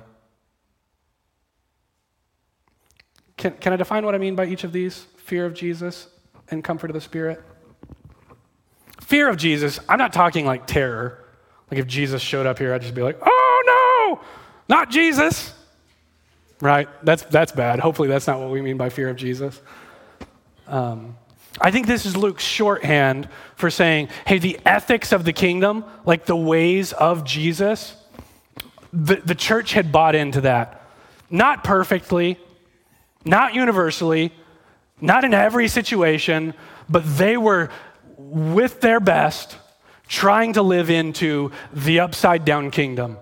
Can, 3.37 3.53
can 3.53 3.73
I 3.73 3.77
define 3.77 4.05
what 4.05 4.15
I 4.15 4.19
mean 4.19 4.37
by 4.37 4.47
each 4.47 4.65
of 4.65 4.73
these? 4.73 5.07
Fear 5.17 5.47
of 5.47 5.55
Jesus 5.55 6.09
and 6.49 6.63
comfort 6.63 6.91
of 6.91 6.95
the 6.95 7.01
Spirit? 7.01 7.43
Fear 9.01 9.29
of 9.29 9.37
Jesus, 9.37 9.81
I'm 9.89 9.99
not 9.99 10.13
talking 10.13 10.47
like 10.47 10.67
terror. 10.67 11.25
Like 11.71 11.81
if 11.81 11.87
Jesus 11.87 12.23
showed 12.23 12.47
up 12.47 12.59
here, 12.59 12.73
I'd 12.73 12.83
just 12.83 12.95
be 12.95 13.03
like, 13.03 13.19
oh 13.21 14.19
no, 14.19 14.25
not 14.69 14.91
Jesus. 14.91 15.53
Right? 16.61 16.89
That's, 17.03 17.23
that's 17.25 17.53
bad. 17.53 17.81
Hopefully, 17.81 18.09
that's 18.09 18.27
not 18.27 18.39
what 18.39 18.51
we 18.51 18.63
mean 18.63 18.77
by 18.77 18.89
fear 18.89 19.09
of 19.09 19.17
Jesus. 19.17 19.61
Um, 20.67 21.17
I 21.61 21.71
think 21.71 21.87
this 21.87 22.05
is 22.05 22.17
Luke's 22.17 22.45
shorthand 22.45 23.29
for 23.55 23.71
saying, 23.71 24.09
hey, 24.27 24.39
the 24.39 24.59
ethics 24.67 25.13
of 25.13 25.25
the 25.25 25.33
kingdom, 25.33 25.85
like 26.05 26.27
the 26.27 26.37
ways 26.37 26.93
of 26.93 27.25
Jesus, 27.25 27.95
the, 28.93 29.17
the 29.17 29.35
church 29.35 29.73
had 29.73 29.93
bought 29.93 30.15
into 30.15 30.41
that. 30.43 30.83
Not 31.31 31.65
perfectly, 31.65 32.39
not 33.25 33.55
universally, 33.55 34.33
not 35.01 35.25
in 35.25 35.35
every 35.35 35.69
situation, 35.69 36.55
but 36.89 37.03
they 37.17 37.37
were 37.37 37.71
with 38.17 38.81
their 38.81 39.01
best 39.01 39.57
trying 40.09 40.53
to 40.55 40.63
live 40.63 40.91
into 40.91 41.51
the 41.73 42.01
upside 42.01 42.45
down 42.45 42.71
kingdom. 42.71 43.17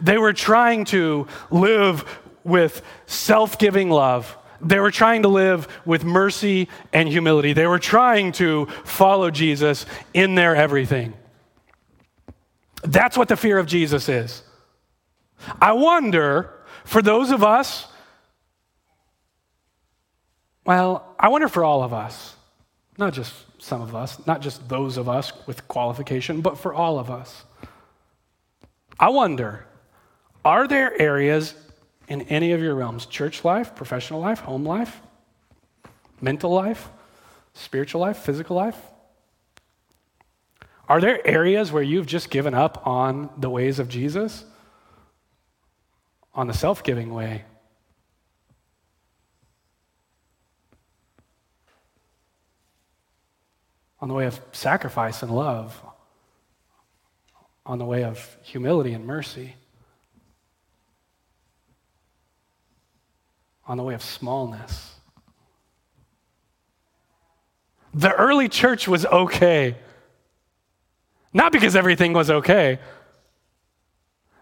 They 0.00 0.18
were 0.18 0.32
trying 0.32 0.86
to 0.86 1.26
live 1.50 2.04
with 2.42 2.82
self 3.06 3.58
giving 3.58 3.90
love 3.90 4.36
they 4.60 4.78
were 4.78 4.90
trying 4.90 5.22
to 5.22 5.28
live 5.28 5.68
with 5.84 6.04
mercy 6.04 6.68
and 6.92 7.08
humility. 7.08 7.52
They 7.52 7.66
were 7.66 7.78
trying 7.78 8.32
to 8.32 8.66
follow 8.84 9.30
Jesus 9.30 9.86
in 10.12 10.34
their 10.34 10.54
everything. 10.56 11.14
That's 12.82 13.16
what 13.16 13.28
the 13.28 13.36
fear 13.36 13.58
of 13.58 13.66
Jesus 13.66 14.08
is. 14.08 14.42
I 15.60 15.72
wonder, 15.72 16.50
for 16.84 17.02
those 17.02 17.30
of 17.30 17.42
us, 17.42 17.86
well, 20.64 21.14
I 21.18 21.28
wonder 21.28 21.48
for 21.48 21.64
all 21.64 21.82
of 21.82 21.92
us, 21.92 22.36
not 22.96 23.12
just 23.12 23.34
some 23.60 23.82
of 23.82 23.94
us, 23.94 24.26
not 24.26 24.40
just 24.40 24.68
those 24.68 24.96
of 24.96 25.08
us 25.08 25.32
with 25.46 25.66
qualification, 25.68 26.40
but 26.40 26.58
for 26.58 26.72
all 26.72 26.98
of 26.98 27.10
us. 27.10 27.44
I 28.98 29.08
wonder, 29.08 29.66
are 30.44 30.68
there 30.68 31.00
areas 31.00 31.54
in 32.08 32.22
any 32.22 32.52
of 32.52 32.60
your 32.60 32.74
realms 32.74 33.06
church 33.06 33.44
life, 33.44 33.74
professional 33.74 34.20
life, 34.20 34.40
home 34.40 34.64
life, 34.64 35.00
mental 36.20 36.50
life, 36.52 36.88
spiritual 37.54 38.00
life, 38.00 38.18
physical 38.18 38.56
life? 38.56 38.78
Are 40.88 41.00
there 41.00 41.26
areas 41.26 41.72
where 41.72 41.82
you've 41.82 42.06
just 42.06 42.30
given 42.30 42.54
up 42.54 42.86
on 42.86 43.30
the 43.38 43.48
ways 43.48 43.78
of 43.78 43.88
Jesus? 43.88 44.44
On 46.34 46.46
the 46.46 46.52
self 46.52 46.82
giving 46.82 47.14
way? 47.14 47.44
On 54.00 54.08
the 54.08 54.14
way 54.14 54.26
of 54.26 54.38
sacrifice 54.52 55.22
and 55.22 55.34
love? 55.34 55.80
On 57.64 57.78
the 57.78 57.86
way 57.86 58.04
of 58.04 58.36
humility 58.42 58.92
and 58.92 59.06
mercy? 59.06 59.54
On 63.66 63.76
the 63.76 63.82
way 63.82 63.94
of 63.94 64.02
smallness. 64.02 64.94
The 67.94 68.12
early 68.12 68.48
church 68.48 68.88
was 68.88 69.06
okay. 69.06 69.76
Not 71.32 71.52
because 71.52 71.76
everything 71.76 72.12
was 72.12 72.30
okay. 72.30 72.78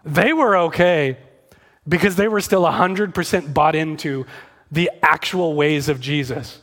They 0.03 0.33
were 0.33 0.57
okay 0.57 1.17
because 1.87 2.15
they 2.15 2.27
were 2.27 2.41
still 2.41 2.63
100% 2.63 3.53
bought 3.53 3.75
into 3.75 4.25
the 4.71 4.91
actual 5.01 5.53
ways 5.55 5.89
of 5.89 5.99
Jesus. 5.99 6.59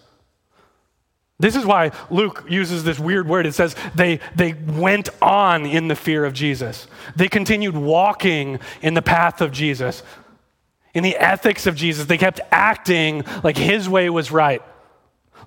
This 1.39 1.57
is 1.57 1.65
why 1.65 1.93
Luke 2.11 2.45
uses 2.49 2.85
this 2.85 2.99
weird 2.99 3.27
word. 3.27 3.47
It 3.47 3.55
says 3.55 3.75
they, 3.95 4.21
they 4.37 4.53
went 4.53 5.09
on 5.23 5.65
in 5.65 5.89
the 5.89 5.97
fear 5.97 6.27
of 6.27 6.35
Jesus. 6.35 6.87
They 7.17 7.29
continued 7.29 7.77
walking 7.77 8.61
in 8.83 8.93
the 8.93 9.01
path 9.01 9.41
of 9.41 9.51
Jesus, 9.51 10.03
in 10.95 11.03
the 11.03 11.16
ethics 11.16 11.66
of 11.66 11.74
Jesus. 11.74 12.07
They 12.07 12.18
kept 12.18 12.41
acting 12.51 13.24
like 13.43 13.57
his 13.57 13.88
way 13.88 14.11
was 14.11 14.30
right, 14.30 14.62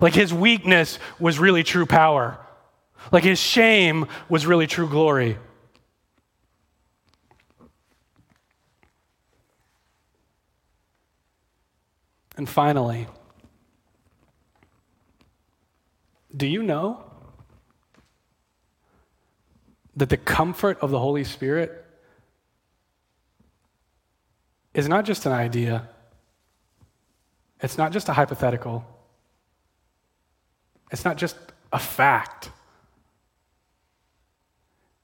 like 0.00 0.14
his 0.14 0.32
weakness 0.32 0.98
was 1.18 1.38
really 1.38 1.62
true 1.62 1.86
power, 1.86 2.38
like 3.12 3.24
his 3.24 3.38
shame 3.38 4.06
was 4.28 4.46
really 4.46 4.66
true 4.66 4.88
glory. 4.88 5.38
And 12.36 12.48
finally, 12.48 13.06
do 16.36 16.46
you 16.46 16.62
know 16.62 17.04
that 19.96 20.08
the 20.08 20.16
comfort 20.16 20.78
of 20.80 20.90
the 20.90 20.98
Holy 20.98 21.22
Spirit 21.22 21.83
is 24.74 24.88
not 24.88 25.04
just 25.04 25.24
an 25.24 25.32
idea, 25.32 25.88
it's 27.60 27.78
not 27.78 27.92
just 27.92 28.08
a 28.08 28.12
hypothetical, 28.12 28.84
it's 30.90 31.04
not 31.04 31.16
just 31.16 31.36
a 31.72 31.78
fact. 31.78 32.50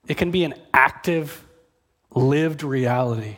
It 0.07 0.17
can 0.17 0.31
be 0.33 0.45
an 0.45 0.55
active, 0.75 1.47
lived 2.13 2.65
reality 2.65 3.37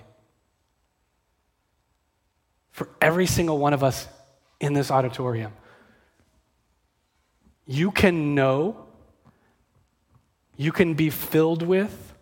for 2.70 2.88
every 3.00 3.26
single 3.26 3.58
one 3.58 3.74
of 3.74 3.84
us 3.84 4.08
in 4.58 4.72
this 4.72 4.90
auditorium. 4.90 5.52
You 7.66 7.90
can 7.90 8.34
know, 8.34 8.86
you 10.56 10.72
can 10.72 10.94
be 10.94 11.10
filled 11.10 11.62
with, 11.62 12.14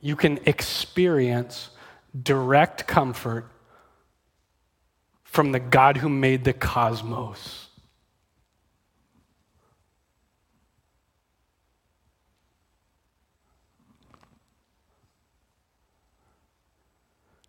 you 0.00 0.16
can 0.16 0.40
experience 0.46 1.70
direct 2.18 2.86
comfort 2.86 3.50
from 5.24 5.52
the 5.52 5.60
God 5.60 5.98
who 5.98 6.08
made 6.08 6.44
the 6.44 6.52
cosmos. 6.52 7.68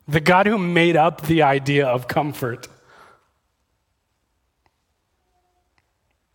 The 0.08 0.20
God 0.20 0.46
who 0.46 0.58
made 0.58 0.96
up 0.96 1.22
the 1.22 1.44
idea 1.44 1.88
of 1.88 2.08
comfort. 2.08 2.68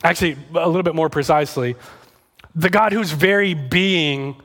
Actually, 0.03 0.37
a 0.55 0.67
little 0.67 0.83
bit 0.83 0.95
more 0.95 1.11
precisely, 1.11 1.77
the 2.55 2.71
God 2.71 2.93
whose 2.93 3.13
very 3.13 3.55
being 3.55 4.41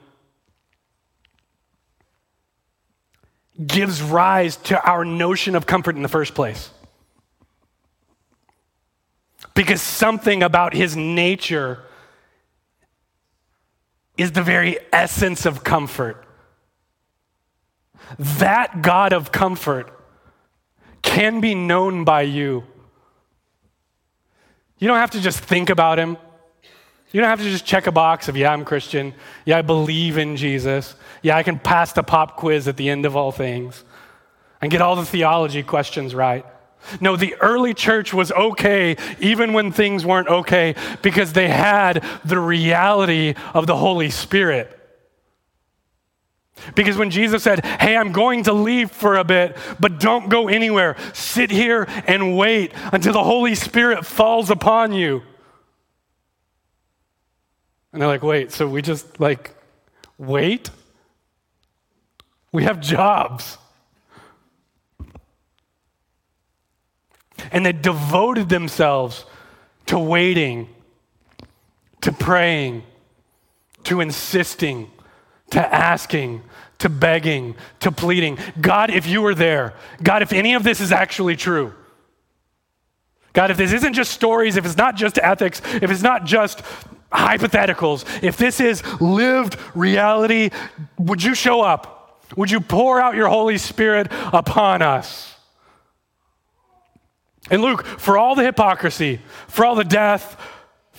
gives 3.66 4.02
rise 4.02 4.58
to 4.58 4.82
our 4.84 5.06
notion 5.06 5.56
of 5.56 5.66
comfort 5.66 5.96
in 5.96 6.02
the 6.02 6.10
first 6.10 6.34
place. 6.34 6.70
Because 9.54 9.82
something 9.82 10.44
about 10.44 10.74
his 10.74 10.96
nature 10.96 11.80
is 14.18 14.32
the 14.32 14.44
very 14.44 14.78
essence 14.94 15.46
of 15.46 15.64
comfort. 15.64 16.26
That 18.18 18.82
God 18.82 19.14
of 19.14 19.32
comfort 19.32 19.92
can 21.02 21.42
be 21.42 21.56
known 21.56 22.04
by 22.04 22.22
you. 22.22 22.64
You 24.78 24.88
don't 24.88 24.98
have 24.98 25.12
to 25.12 25.22
just 25.22 25.40
think 25.40 25.70
about 25.70 26.00
him. 26.00 26.18
You 27.12 27.20
don't 27.20 27.30
have 27.30 27.40
to 27.40 27.50
just 27.50 27.66
check 27.66 27.88
a 27.88 27.92
box 27.92 28.28
of, 28.30 28.38
yeah, 28.38 28.54
I'm 28.54 28.64
Christian. 28.64 29.14
Yeah, 29.46 29.58
I 29.58 29.62
believe 29.62 30.18
in 30.18 30.38
Jesus. 30.38 30.96
Yeah, 31.22 31.36
I 31.36 31.44
can 31.44 31.60
pass 31.60 31.92
the 31.92 32.04
pop 32.04 32.38
quiz 32.38 32.68
at 32.68 32.78
the 32.78 32.90
end 32.90 33.06
of 33.06 33.16
all 33.16 33.32
things 33.32 33.84
and 34.62 34.72
get 34.72 34.82
all 34.82 34.96
the 34.96 35.06
theology 35.06 35.64
questions 35.64 36.16
right. 36.16 36.46
No, 37.00 37.16
the 37.16 37.36
early 37.36 37.74
church 37.74 38.14
was 38.14 38.32
okay 38.32 38.96
even 39.20 39.54
when 39.54 39.72
things 39.72 40.06
weren't 40.06 40.28
okay 40.28 40.76
because 41.02 41.34
they 41.34 41.48
had 41.48 42.04
the 42.26 42.40
reality 42.40 43.36
of 43.54 43.68
the 43.68 43.76
Holy 43.76 44.10
Spirit. 44.10 44.78
Because 46.76 46.98
when 46.98 47.10
Jesus 47.10 47.44
said, 47.44 47.66
Hey, 47.66 47.96
I'm 47.96 48.12
going 48.12 48.44
to 48.44 48.54
leave 48.54 48.92
for 48.92 49.16
a 49.16 49.24
bit, 49.24 49.58
but 49.80 50.00
don't 50.00 50.30
go 50.30 50.48
anywhere, 50.48 50.96
sit 51.14 51.52
here 51.52 51.88
and 52.08 52.38
wait 52.38 52.72
until 52.92 53.14
the 53.14 53.24
Holy 53.24 53.56
Spirit 53.56 54.06
falls 54.06 54.50
upon 54.50 54.94
you. 54.94 55.24
And 57.92 58.02
they're 58.02 58.10
like, 58.10 58.24
Wait, 58.24 58.52
so 58.52 58.68
we 58.68 58.82
just 58.82 59.20
like 59.20 59.56
wait? 60.18 60.70
We 62.52 62.64
have 62.64 62.80
jobs. 62.80 63.58
And 67.52 67.66
they 67.66 67.72
devoted 67.72 68.50
themselves 68.50 69.26
to 69.88 69.98
waiting, 69.98 70.70
to 72.02 72.12
praying, 72.12 72.84
to 73.86 74.00
insisting, 74.00 74.92
to 75.50 75.74
asking, 75.74 76.44
to 76.78 76.90
begging, 76.90 77.56
to 77.80 77.92
pleading. 77.92 78.38
God, 78.60 78.92
if 78.92 79.08
you 79.08 79.22
were 79.22 79.36
there, 79.36 79.74
God, 80.04 80.22
if 80.22 80.32
any 80.34 80.54
of 80.54 80.64
this 80.64 80.80
is 80.80 80.92
actually 80.92 81.36
true, 81.36 81.74
God, 83.34 83.50
if 83.50 83.58
this 83.58 83.74
isn't 83.74 83.94
just 83.94 84.12
stories, 84.12 84.56
if 84.56 84.66
it's 84.66 84.78
not 84.78 84.96
just 84.96 85.18
ethics, 85.18 85.62
if 85.82 85.90
it's 85.90 86.02
not 86.02 86.26
just 86.26 86.62
hypotheticals, 87.12 88.06
if 88.24 88.38
this 88.38 88.60
is 88.60 88.84
lived 89.02 89.58
reality, 89.76 90.50
would 90.98 91.24
you 91.24 91.36
show 91.36 91.62
up? 91.62 92.22
Would 92.38 92.52
you 92.52 92.62
pour 92.62 93.02
out 93.02 93.16
your 93.16 93.28
Holy 93.28 93.58
Spirit 93.58 94.08
upon 94.32 94.82
us? 94.82 95.36
And 97.50 97.62
Luke, 97.62 97.86
for 97.86 98.18
all 98.18 98.36
the 98.36 98.44
hypocrisy, 98.46 99.20
for 99.48 99.66
all 99.66 99.76
the 99.76 99.84
death, 99.84 100.40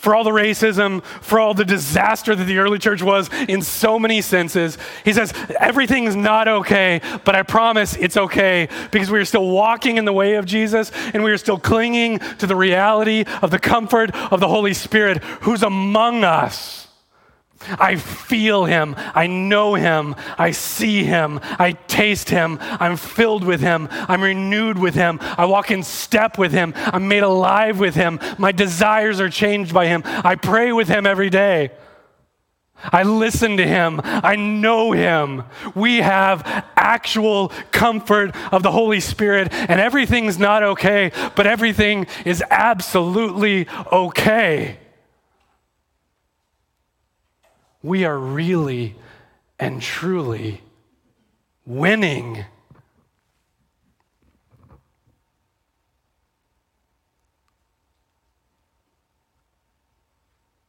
for 0.02 0.16
all 0.16 0.24
the 0.24 0.30
racism, 0.30 1.00
for 1.04 1.38
all 1.38 1.54
the 1.54 1.64
disaster 1.64 2.34
that 2.34 2.44
the 2.44 2.58
early 2.58 2.80
church 2.80 3.04
was 3.04 3.30
in 3.48 3.62
so 3.62 4.00
many 4.00 4.20
senses. 4.20 4.76
He 5.04 5.12
says, 5.12 5.32
everything's 5.60 6.16
not 6.16 6.48
okay, 6.48 7.00
but 7.24 7.36
I 7.36 7.44
promise 7.44 7.94
it's 7.94 8.16
okay 8.16 8.68
because 8.90 9.12
we 9.12 9.20
are 9.20 9.24
still 9.24 9.48
walking 9.48 9.98
in 9.98 10.04
the 10.04 10.12
way 10.12 10.34
of 10.34 10.44
Jesus 10.44 10.90
and 11.14 11.22
we 11.22 11.30
are 11.30 11.38
still 11.38 11.56
clinging 11.56 12.18
to 12.38 12.48
the 12.48 12.56
reality 12.56 13.24
of 13.42 13.52
the 13.52 13.60
comfort 13.60 14.12
of 14.32 14.40
the 14.40 14.48
Holy 14.48 14.74
Spirit 14.74 15.22
who's 15.42 15.62
among 15.62 16.24
us. 16.24 16.81
I 17.68 17.96
feel 17.96 18.64
him. 18.64 18.94
I 19.14 19.26
know 19.26 19.74
him. 19.74 20.14
I 20.38 20.50
see 20.50 21.04
him. 21.04 21.40
I 21.42 21.72
taste 21.72 22.30
him. 22.30 22.58
I'm 22.60 22.96
filled 22.96 23.44
with 23.44 23.60
him. 23.60 23.88
I'm 23.90 24.22
renewed 24.22 24.78
with 24.78 24.94
him. 24.94 25.18
I 25.22 25.44
walk 25.44 25.70
in 25.70 25.82
step 25.82 26.38
with 26.38 26.52
him. 26.52 26.74
I'm 26.76 27.08
made 27.08 27.22
alive 27.22 27.78
with 27.78 27.94
him. 27.94 28.18
My 28.38 28.52
desires 28.52 29.20
are 29.20 29.28
changed 29.28 29.72
by 29.72 29.86
him. 29.86 30.02
I 30.04 30.34
pray 30.34 30.72
with 30.72 30.88
him 30.88 31.06
every 31.06 31.30
day. 31.30 31.70
I 32.84 33.04
listen 33.04 33.58
to 33.58 33.66
him. 33.66 34.00
I 34.02 34.34
know 34.34 34.90
him. 34.90 35.44
We 35.74 35.98
have 35.98 36.42
actual 36.76 37.48
comfort 37.70 38.34
of 38.50 38.64
the 38.64 38.72
Holy 38.72 38.98
Spirit, 38.98 39.52
and 39.52 39.80
everything's 39.80 40.36
not 40.36 40.64
okay, 40.64 41.12
but 41.36 41.46
everything 41.46 42.06
is 42.24 42.42
absolutely 42.50 43.68
okay 43.92 44.78
we 47.82 48.04
are 48.04 48.18
really 48.18 48.94
and 49.58 49.82
truly 49.82 50.60
winning. 51.66 52.44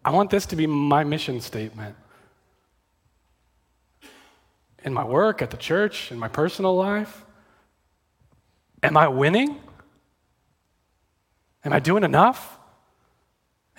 I 0.06 0.12
want 0.12 0.30
this 0.30 0.46
to 0.48 0.56
be 0.56 0.68
my 0.68 1.04
mission 1.04 1.40
statement. 1.40 1.96
In 4.84 4.94
my 4.94 5.04
work, 5.04 5.42
at 5.42 5.50
the 5.50 5.58
church, 5.58 6.12
in 6.12 6.20
my 6.20 6.28
personal 6.28 6.76
life. 6.76 7.24
Am 8.82 8.98
I 8.98 9.08
winning? 9.08 9.58
Am 11.64 11.72
I 11.72 11.80
doing 11.80 12.04
enough? 12.04 12.58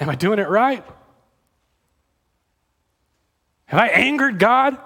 Am 0.01 0.09
I 0.09 0.15
doing 0.15 0.39
it 0.39 0.49
right? 0.49 0.83
Have 3.75 3.83
I 3.83 3.89
angered 3.89 4.39
God? 4.39 4.79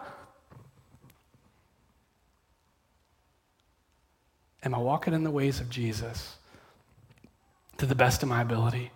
Am 4.62 4.74
I 4.74 4.78
walking 4.78 5.12
in 5.12 5.24
the 5.24 5.30
ways 5.30 5.60
of 5.60 5.68
Jesus? 5.68 6.38
to 7.78 7.86
the 7.86 7.94
best 7.94 8.22
of 8.22 8.28
my 8.28 8.42
ability? 8.42 8.90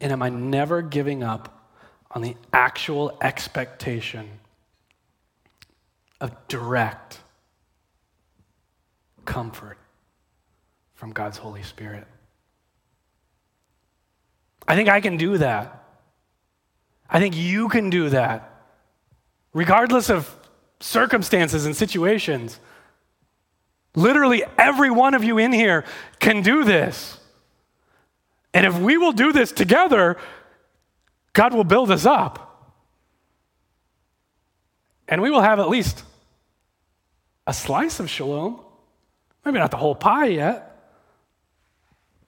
And 0.00 0.12
am 0.12 0.22
I 0.22 0.28
never 0.28 0.82
giving 0.82 1.22
up 1.22 1.70
on 2.10 2.22
the 2.22 2.34
actual 2.52 3.16
expectation 3.22 4.28
of 6.20 6.34
direct 6.48 7.20
comfort 9.24 9.78
from 10.94 11.12
God's 11.12 11.38
Holy 11.38 11.62
Spirit? 11.62 12.06
I 14.66 14.74
think 14.74 14.88
I 14.88 15.00
can 15.00 15.16
do 15.16 15.38
that. 15.38 15.84
I 17.08 17.20
think 17.20 17.36
you 17.36 17.68
can 17.68 17.90
do 17.90 18.08
that, 18.10 18.52
regardless 19.52 20.10
of 20.10 20.34
circumstances 20.80 21.66
and 21.66 21.76
situations. 21.76 22.60
Literally, 23.94 24.44
every 24.58 24.90
one 24.90 25.14
of 25.14 25.24
you 25.24 25.38
in 25.38 25.52
here 25.52 25.84
can 26.18 26.42
do 26.42 26.64
this. 26.64 27.18
And 28.52 28.66
if 28.66 28.78
we 28.78 28.98
will 28.98 29.12
do 29.12 29.32
this 29.32 29.52
together, 29.52 30.16
God 31.32 31.54
will 31.54 31.64
build 31.64 31.90
us 31.90 32.06
up. 32.06 32.74
And 35.08 35.22
we 35.22 35.30
will 35.30 35.42
have 35.42 35.60
at 35.60 35.68
least 35.68 36.02
a 37.46 37.54
slice 37.54 38.00
of 38.00 38.10
shalom. 38.10 38.60
Maybe 39.44 39.58
not 39.58 39.70
the 39.70 39.76
whole 39.76 39.94
pie 39.94 40.26
yet, 40.26 40.94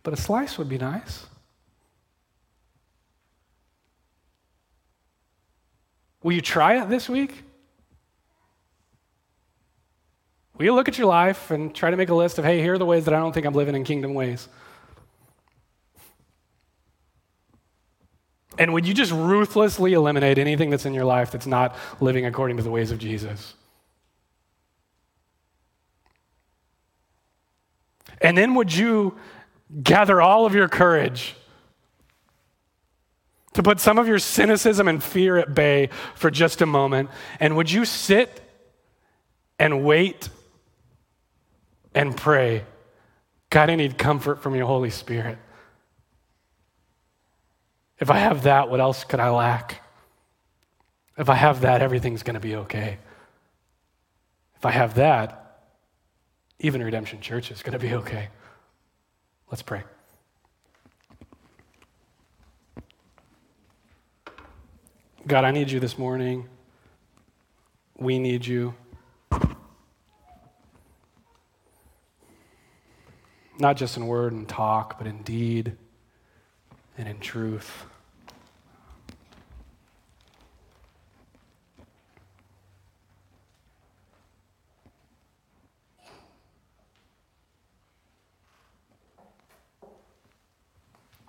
but 0.02 0.12
a 0.12 0.16
slice 0.16 0.56
would 0.56 0.68
be 0.68 0.78
nice. 0.78 1.26
Will 6.28 6.34
you 6.34 6.42
try 6.42 6.82
it 6.82 6.90
this 6.90 7.08
week? 7.08 7.42
Will 10.58 10.66
you 10.66 10.74
look 10.74 10.86
at 10.86 10.98
your 10.98 11.06
life 11.06 11.50
and 11.50 11.74
try 11.74 11.90
to 11.90 11.96
make 11.96 12.10
a 12.10 12.14
list 12.14 12.38
of, 12.38 12.44
hey, 12.44 12.60
here 12.60 12.74
are 12.74 12.78
the 12.78 12.84
ways 12.84 13.06
that 13.06 13.14
I 13.14 13.18
don't 13.18 13.32
think 13.32 13.46
I'm 13.46 13.54
living 13.54 13.74
in 13.74 13.82
kingdom 13.82 14.12
ways? 14.12 14.46
And 18.58 18.74
would 18.74 18.86
you 18.86 18.92
just 18.92 19.10
ruthlessly 19.10 19.94
eliminate 19.94 20.36
anything 20.36 20.68
that's 20.68 20.84
in 20.84 20.92
your 20.92 21.06
life 21.06 21.30
that's 21.30 21.46
not 21.46 21.74
living 21.98 22.26
according 22.26 22.58
to 22.58 22.62
the 22.62 22.70
ways 22.70 22.90
of 22.90 22.98
Jesus? 22.98 23.54
And 28.20 28.36
then 28.36 28.54
would 28.54 28.74
you 28.74 29.16
gather 29.82 30.20
all 30.20 30.44
of 30.44 30.54
your 30.54 30.68
courage 30.68 31.36
to 33.58 33.62
put 33.64 33.80
some 33.80 33.98
of 33.98 34.06
your 34.06 34.20
cynicism 34.20 34.86
and 34.86 35.02
fear 35.02 35.36
at 35.36 35.52
bay 35.52 35.88
for 36.14 36.30
just 36.30 36.62
a 36.62 36.66
moment? 36.66 37.10
And 37.40 37.56
would 37.56 37.68
you 37.68 37.84
sit 37.84 38.40
and 39.58 39.84
wait 39.84 40.28
and 41.92 42.16
pray, 42.16 42.64
God, 43.50 43.68
I 43.68 43.74
need 43.74 43.98
comfort 43.98 44.44
from 44.44 44.54
your 44.54 44.68
Holy 44.68 44.90
Spirit. 44.90 45.38
If 47.98 48.12
I 48.12 48.18
have 48.18 48.44
that, 48.44 48.70
what 48.70 48.78
else 48.78 49.02
could 49.02 49.18
I 49.18 49.30
lack? 49.30 49.82
If 51.16 51.28
I 51.28 51.34
have 51.34 51.62
that, 51.62 51.82
everything's 51.82 52.22
going 52.22 52.34
to 52.34 52.40
be 52.40 52.54
okay. 52.54 52.98
If 54.54 54.64
I 54.64 54.70
have 54.70 54.94
that, 54.94 55.62
even 56.60 56.80
Redemption 56.80 57.20
Church 57.20 57.50
is 57.50 57.64
going 57.64 57.72
to 57.72 57.80
be 57.80 57.94
okay. 57.94 58.28
Let's 59.50 59.62
pray. 59.62 59.82
God, 65.28 65.44
I 65.44 65.50
need 65.50 65.70
you 65.70 65.78
this 65.78 65.98
morning. 65.98 66.48
We 67.98 68.18
need 68.18 68.46
you. 68.46 68.74
not 73.58 73.76
just 73.76 73.96
in 73.96 74.06
word 74.06 74.32
and 74.32 74.48
talk, 74.48 74.98
but 74.98 75.06
in 75.06 75.22
deed 75.22 75.76
and 76.96 77.08
in 77.08 77.18
truth. 77.18 77.84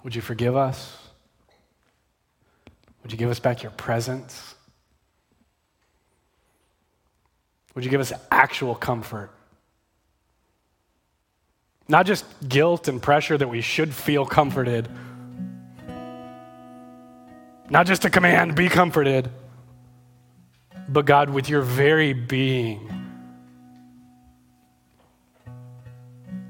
Would 0.03 0.15
you 0.15 0.21
forgive 0.21 0.55
us? 0.55 1.08
Would 3.09 3.13
you 3.13 3.17
give 3.17 3.31
us 3.31 3.39
back 3.39 3.63
your 3.63 3.71
presence? 3.71 4.53
Would 7.73 7.83
you 7.83 7.89
give 7.89 8.01
us 8.01 8.13
actual 8.29 8.75
comfort? 8.75 9.31
Not 11.87 12.05
just 12.05 12.23
guilt 12.47 12.87
and 12.87 13.01
pressure 13.01 13.35
that 13.35 13.47
we 13.47 13.61
should 13.61 13.95
feel 13.95 14.27
comforted. 14.27 14.87
Not 17.71 17.87
just 17.87 18.05
a 18.05 18.11
command, 18.11 18.53
be 18.53 18.69
comforted. 18.69 19.31
But 20.87 21.07
God, 21.07 21.31
with 21.31 21.49
your 21.49 21.61
very 21.63 22.13
being, 22.13 22.91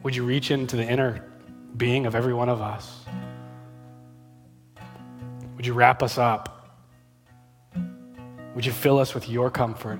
would 0.03 0.13
you 0.13 0.25
reach 0.25 0.51
into 0.51 0.75
the 0.75 0.83
inner 0.83 1.23
being 1.77 2.05
of 2.05 2.15
every 2.15 2.33
one 2.33 2.49
of 2.49 2.61
us? 2.61 3.05
Would 5.59 5.67
you 5.67 5.73
wrap 5.73 6.01
us 6.01 6.17
up? 6.17 6.79
Would 8.55 8.65
you 8.65 8.71
fill 8.71 8.97
us 8.97 9.13
with 9.13 9.29
your 9.29 9.51
comfort? 9.51 9.99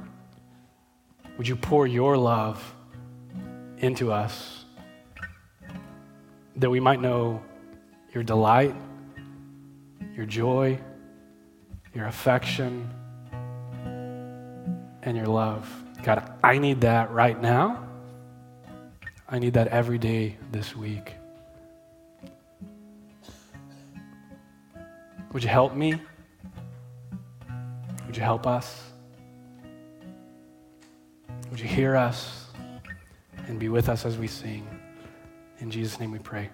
Would 1.38 1.48
you 1.48 1.56
pour 1.56 1.86
your 1.86 2.18
love 2.18 2.74
into 3.78 4.12
us? 4.12 4.60
that 6.60 6.70
we 6.70 6.80
might 6.80 7.02
know 7.02 7.42
your 8.14 8.24
delight, 8.24 8.76
your 10.16 10.26
joy, 10.26 10.78
your 11.94 12.06
affection, 12.06 12.90
and 15.02 15.16
your 15.16 15.28
love. 15.28 15.68
God, 16.04 16.32
I 16.44 16.58
need 16.58 16.82
that 16.82 17.12
right 17.12 17.40
now. 17.40 17.88
I 19.28 19.40
need 19.40 19.54
that 19.54 19.68
every 19.68 19.98
day 19.98 20.38
this 20.52 20.76
week. 20.76 21.14
Would 25.32 25.44
you 25.44 25.50
help 25.50 25.76
me? 25.76 25.94
Would 28.08 28.18
you 28.18 28.24
help 28.24 28.48
us? 28.48 28.84
Would 31.52 31.60
you 31.60 31.68
hear 31.68 31.96
us 31.96 32.48
and 33.48 33.60
be 33.60 33.70
with 33.70 33.90
us 33.90 34.06
as 34.06 34.18
we 34.18 34.28
sing? 34.28 34.68
In 35.60 35.70
Jesus' 35.70 36.00
name 36.00 36.12
we 36.12 36.20
pray. 36.20 36.50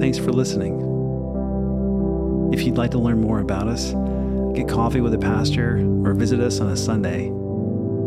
Thanks 0.00 0.18
for 0.18 0.32
listening. 0.32 0.80
If 2.52 2.62
you'd 2.62 2.76
like 2.76 2.90
to 2.90 2.98
learn 2.98 3.20
more 3.20 3.38
about 3.38 3.68
us, 3.68 3.92
get 4.56 4.68
coffee 4.68 5.00
with 5.00 5.14
a 5.14 5.18
pastor, 5.18 5.78
or 6.04 6.12
visit 6.12 6.40
us 6.40 6.60
on 6.60 6.70
a 6.70 6.76
Sunday, 6.76 7.26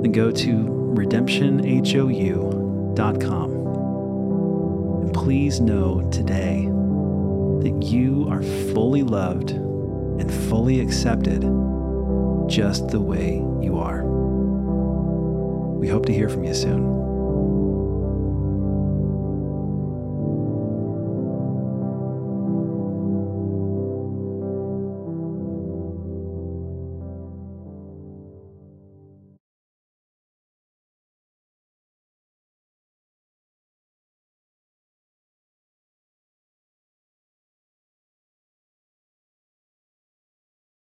then 0.01 0.11
go 0.11 0.29
to 0.29 0.53
redemptionhou.com. 0.93 2.54
And 5.03 5.13
please 5.13 5.59
know 5.59 6.01
today 6.11 6.65
that 6.65 7.83
you 7.83 8.27
are 8.29 8.41
fully 8.73 9.03
loved 9.03 9.51
and 9.51 10.31
fully 10.49 10.79
accepted 10.79 11.41
just 12.47 12.87
the 12.89 13.01
way 13.01 13.35
you 13.61 13.77
are. 13.77 14.03
We 15.77 15.87
hope 15.87 16.05
to 16.05 16.13
hear 16.13 16.29
from 16.29 16.43
you 16.43 16.53
soon. 16.53 17.04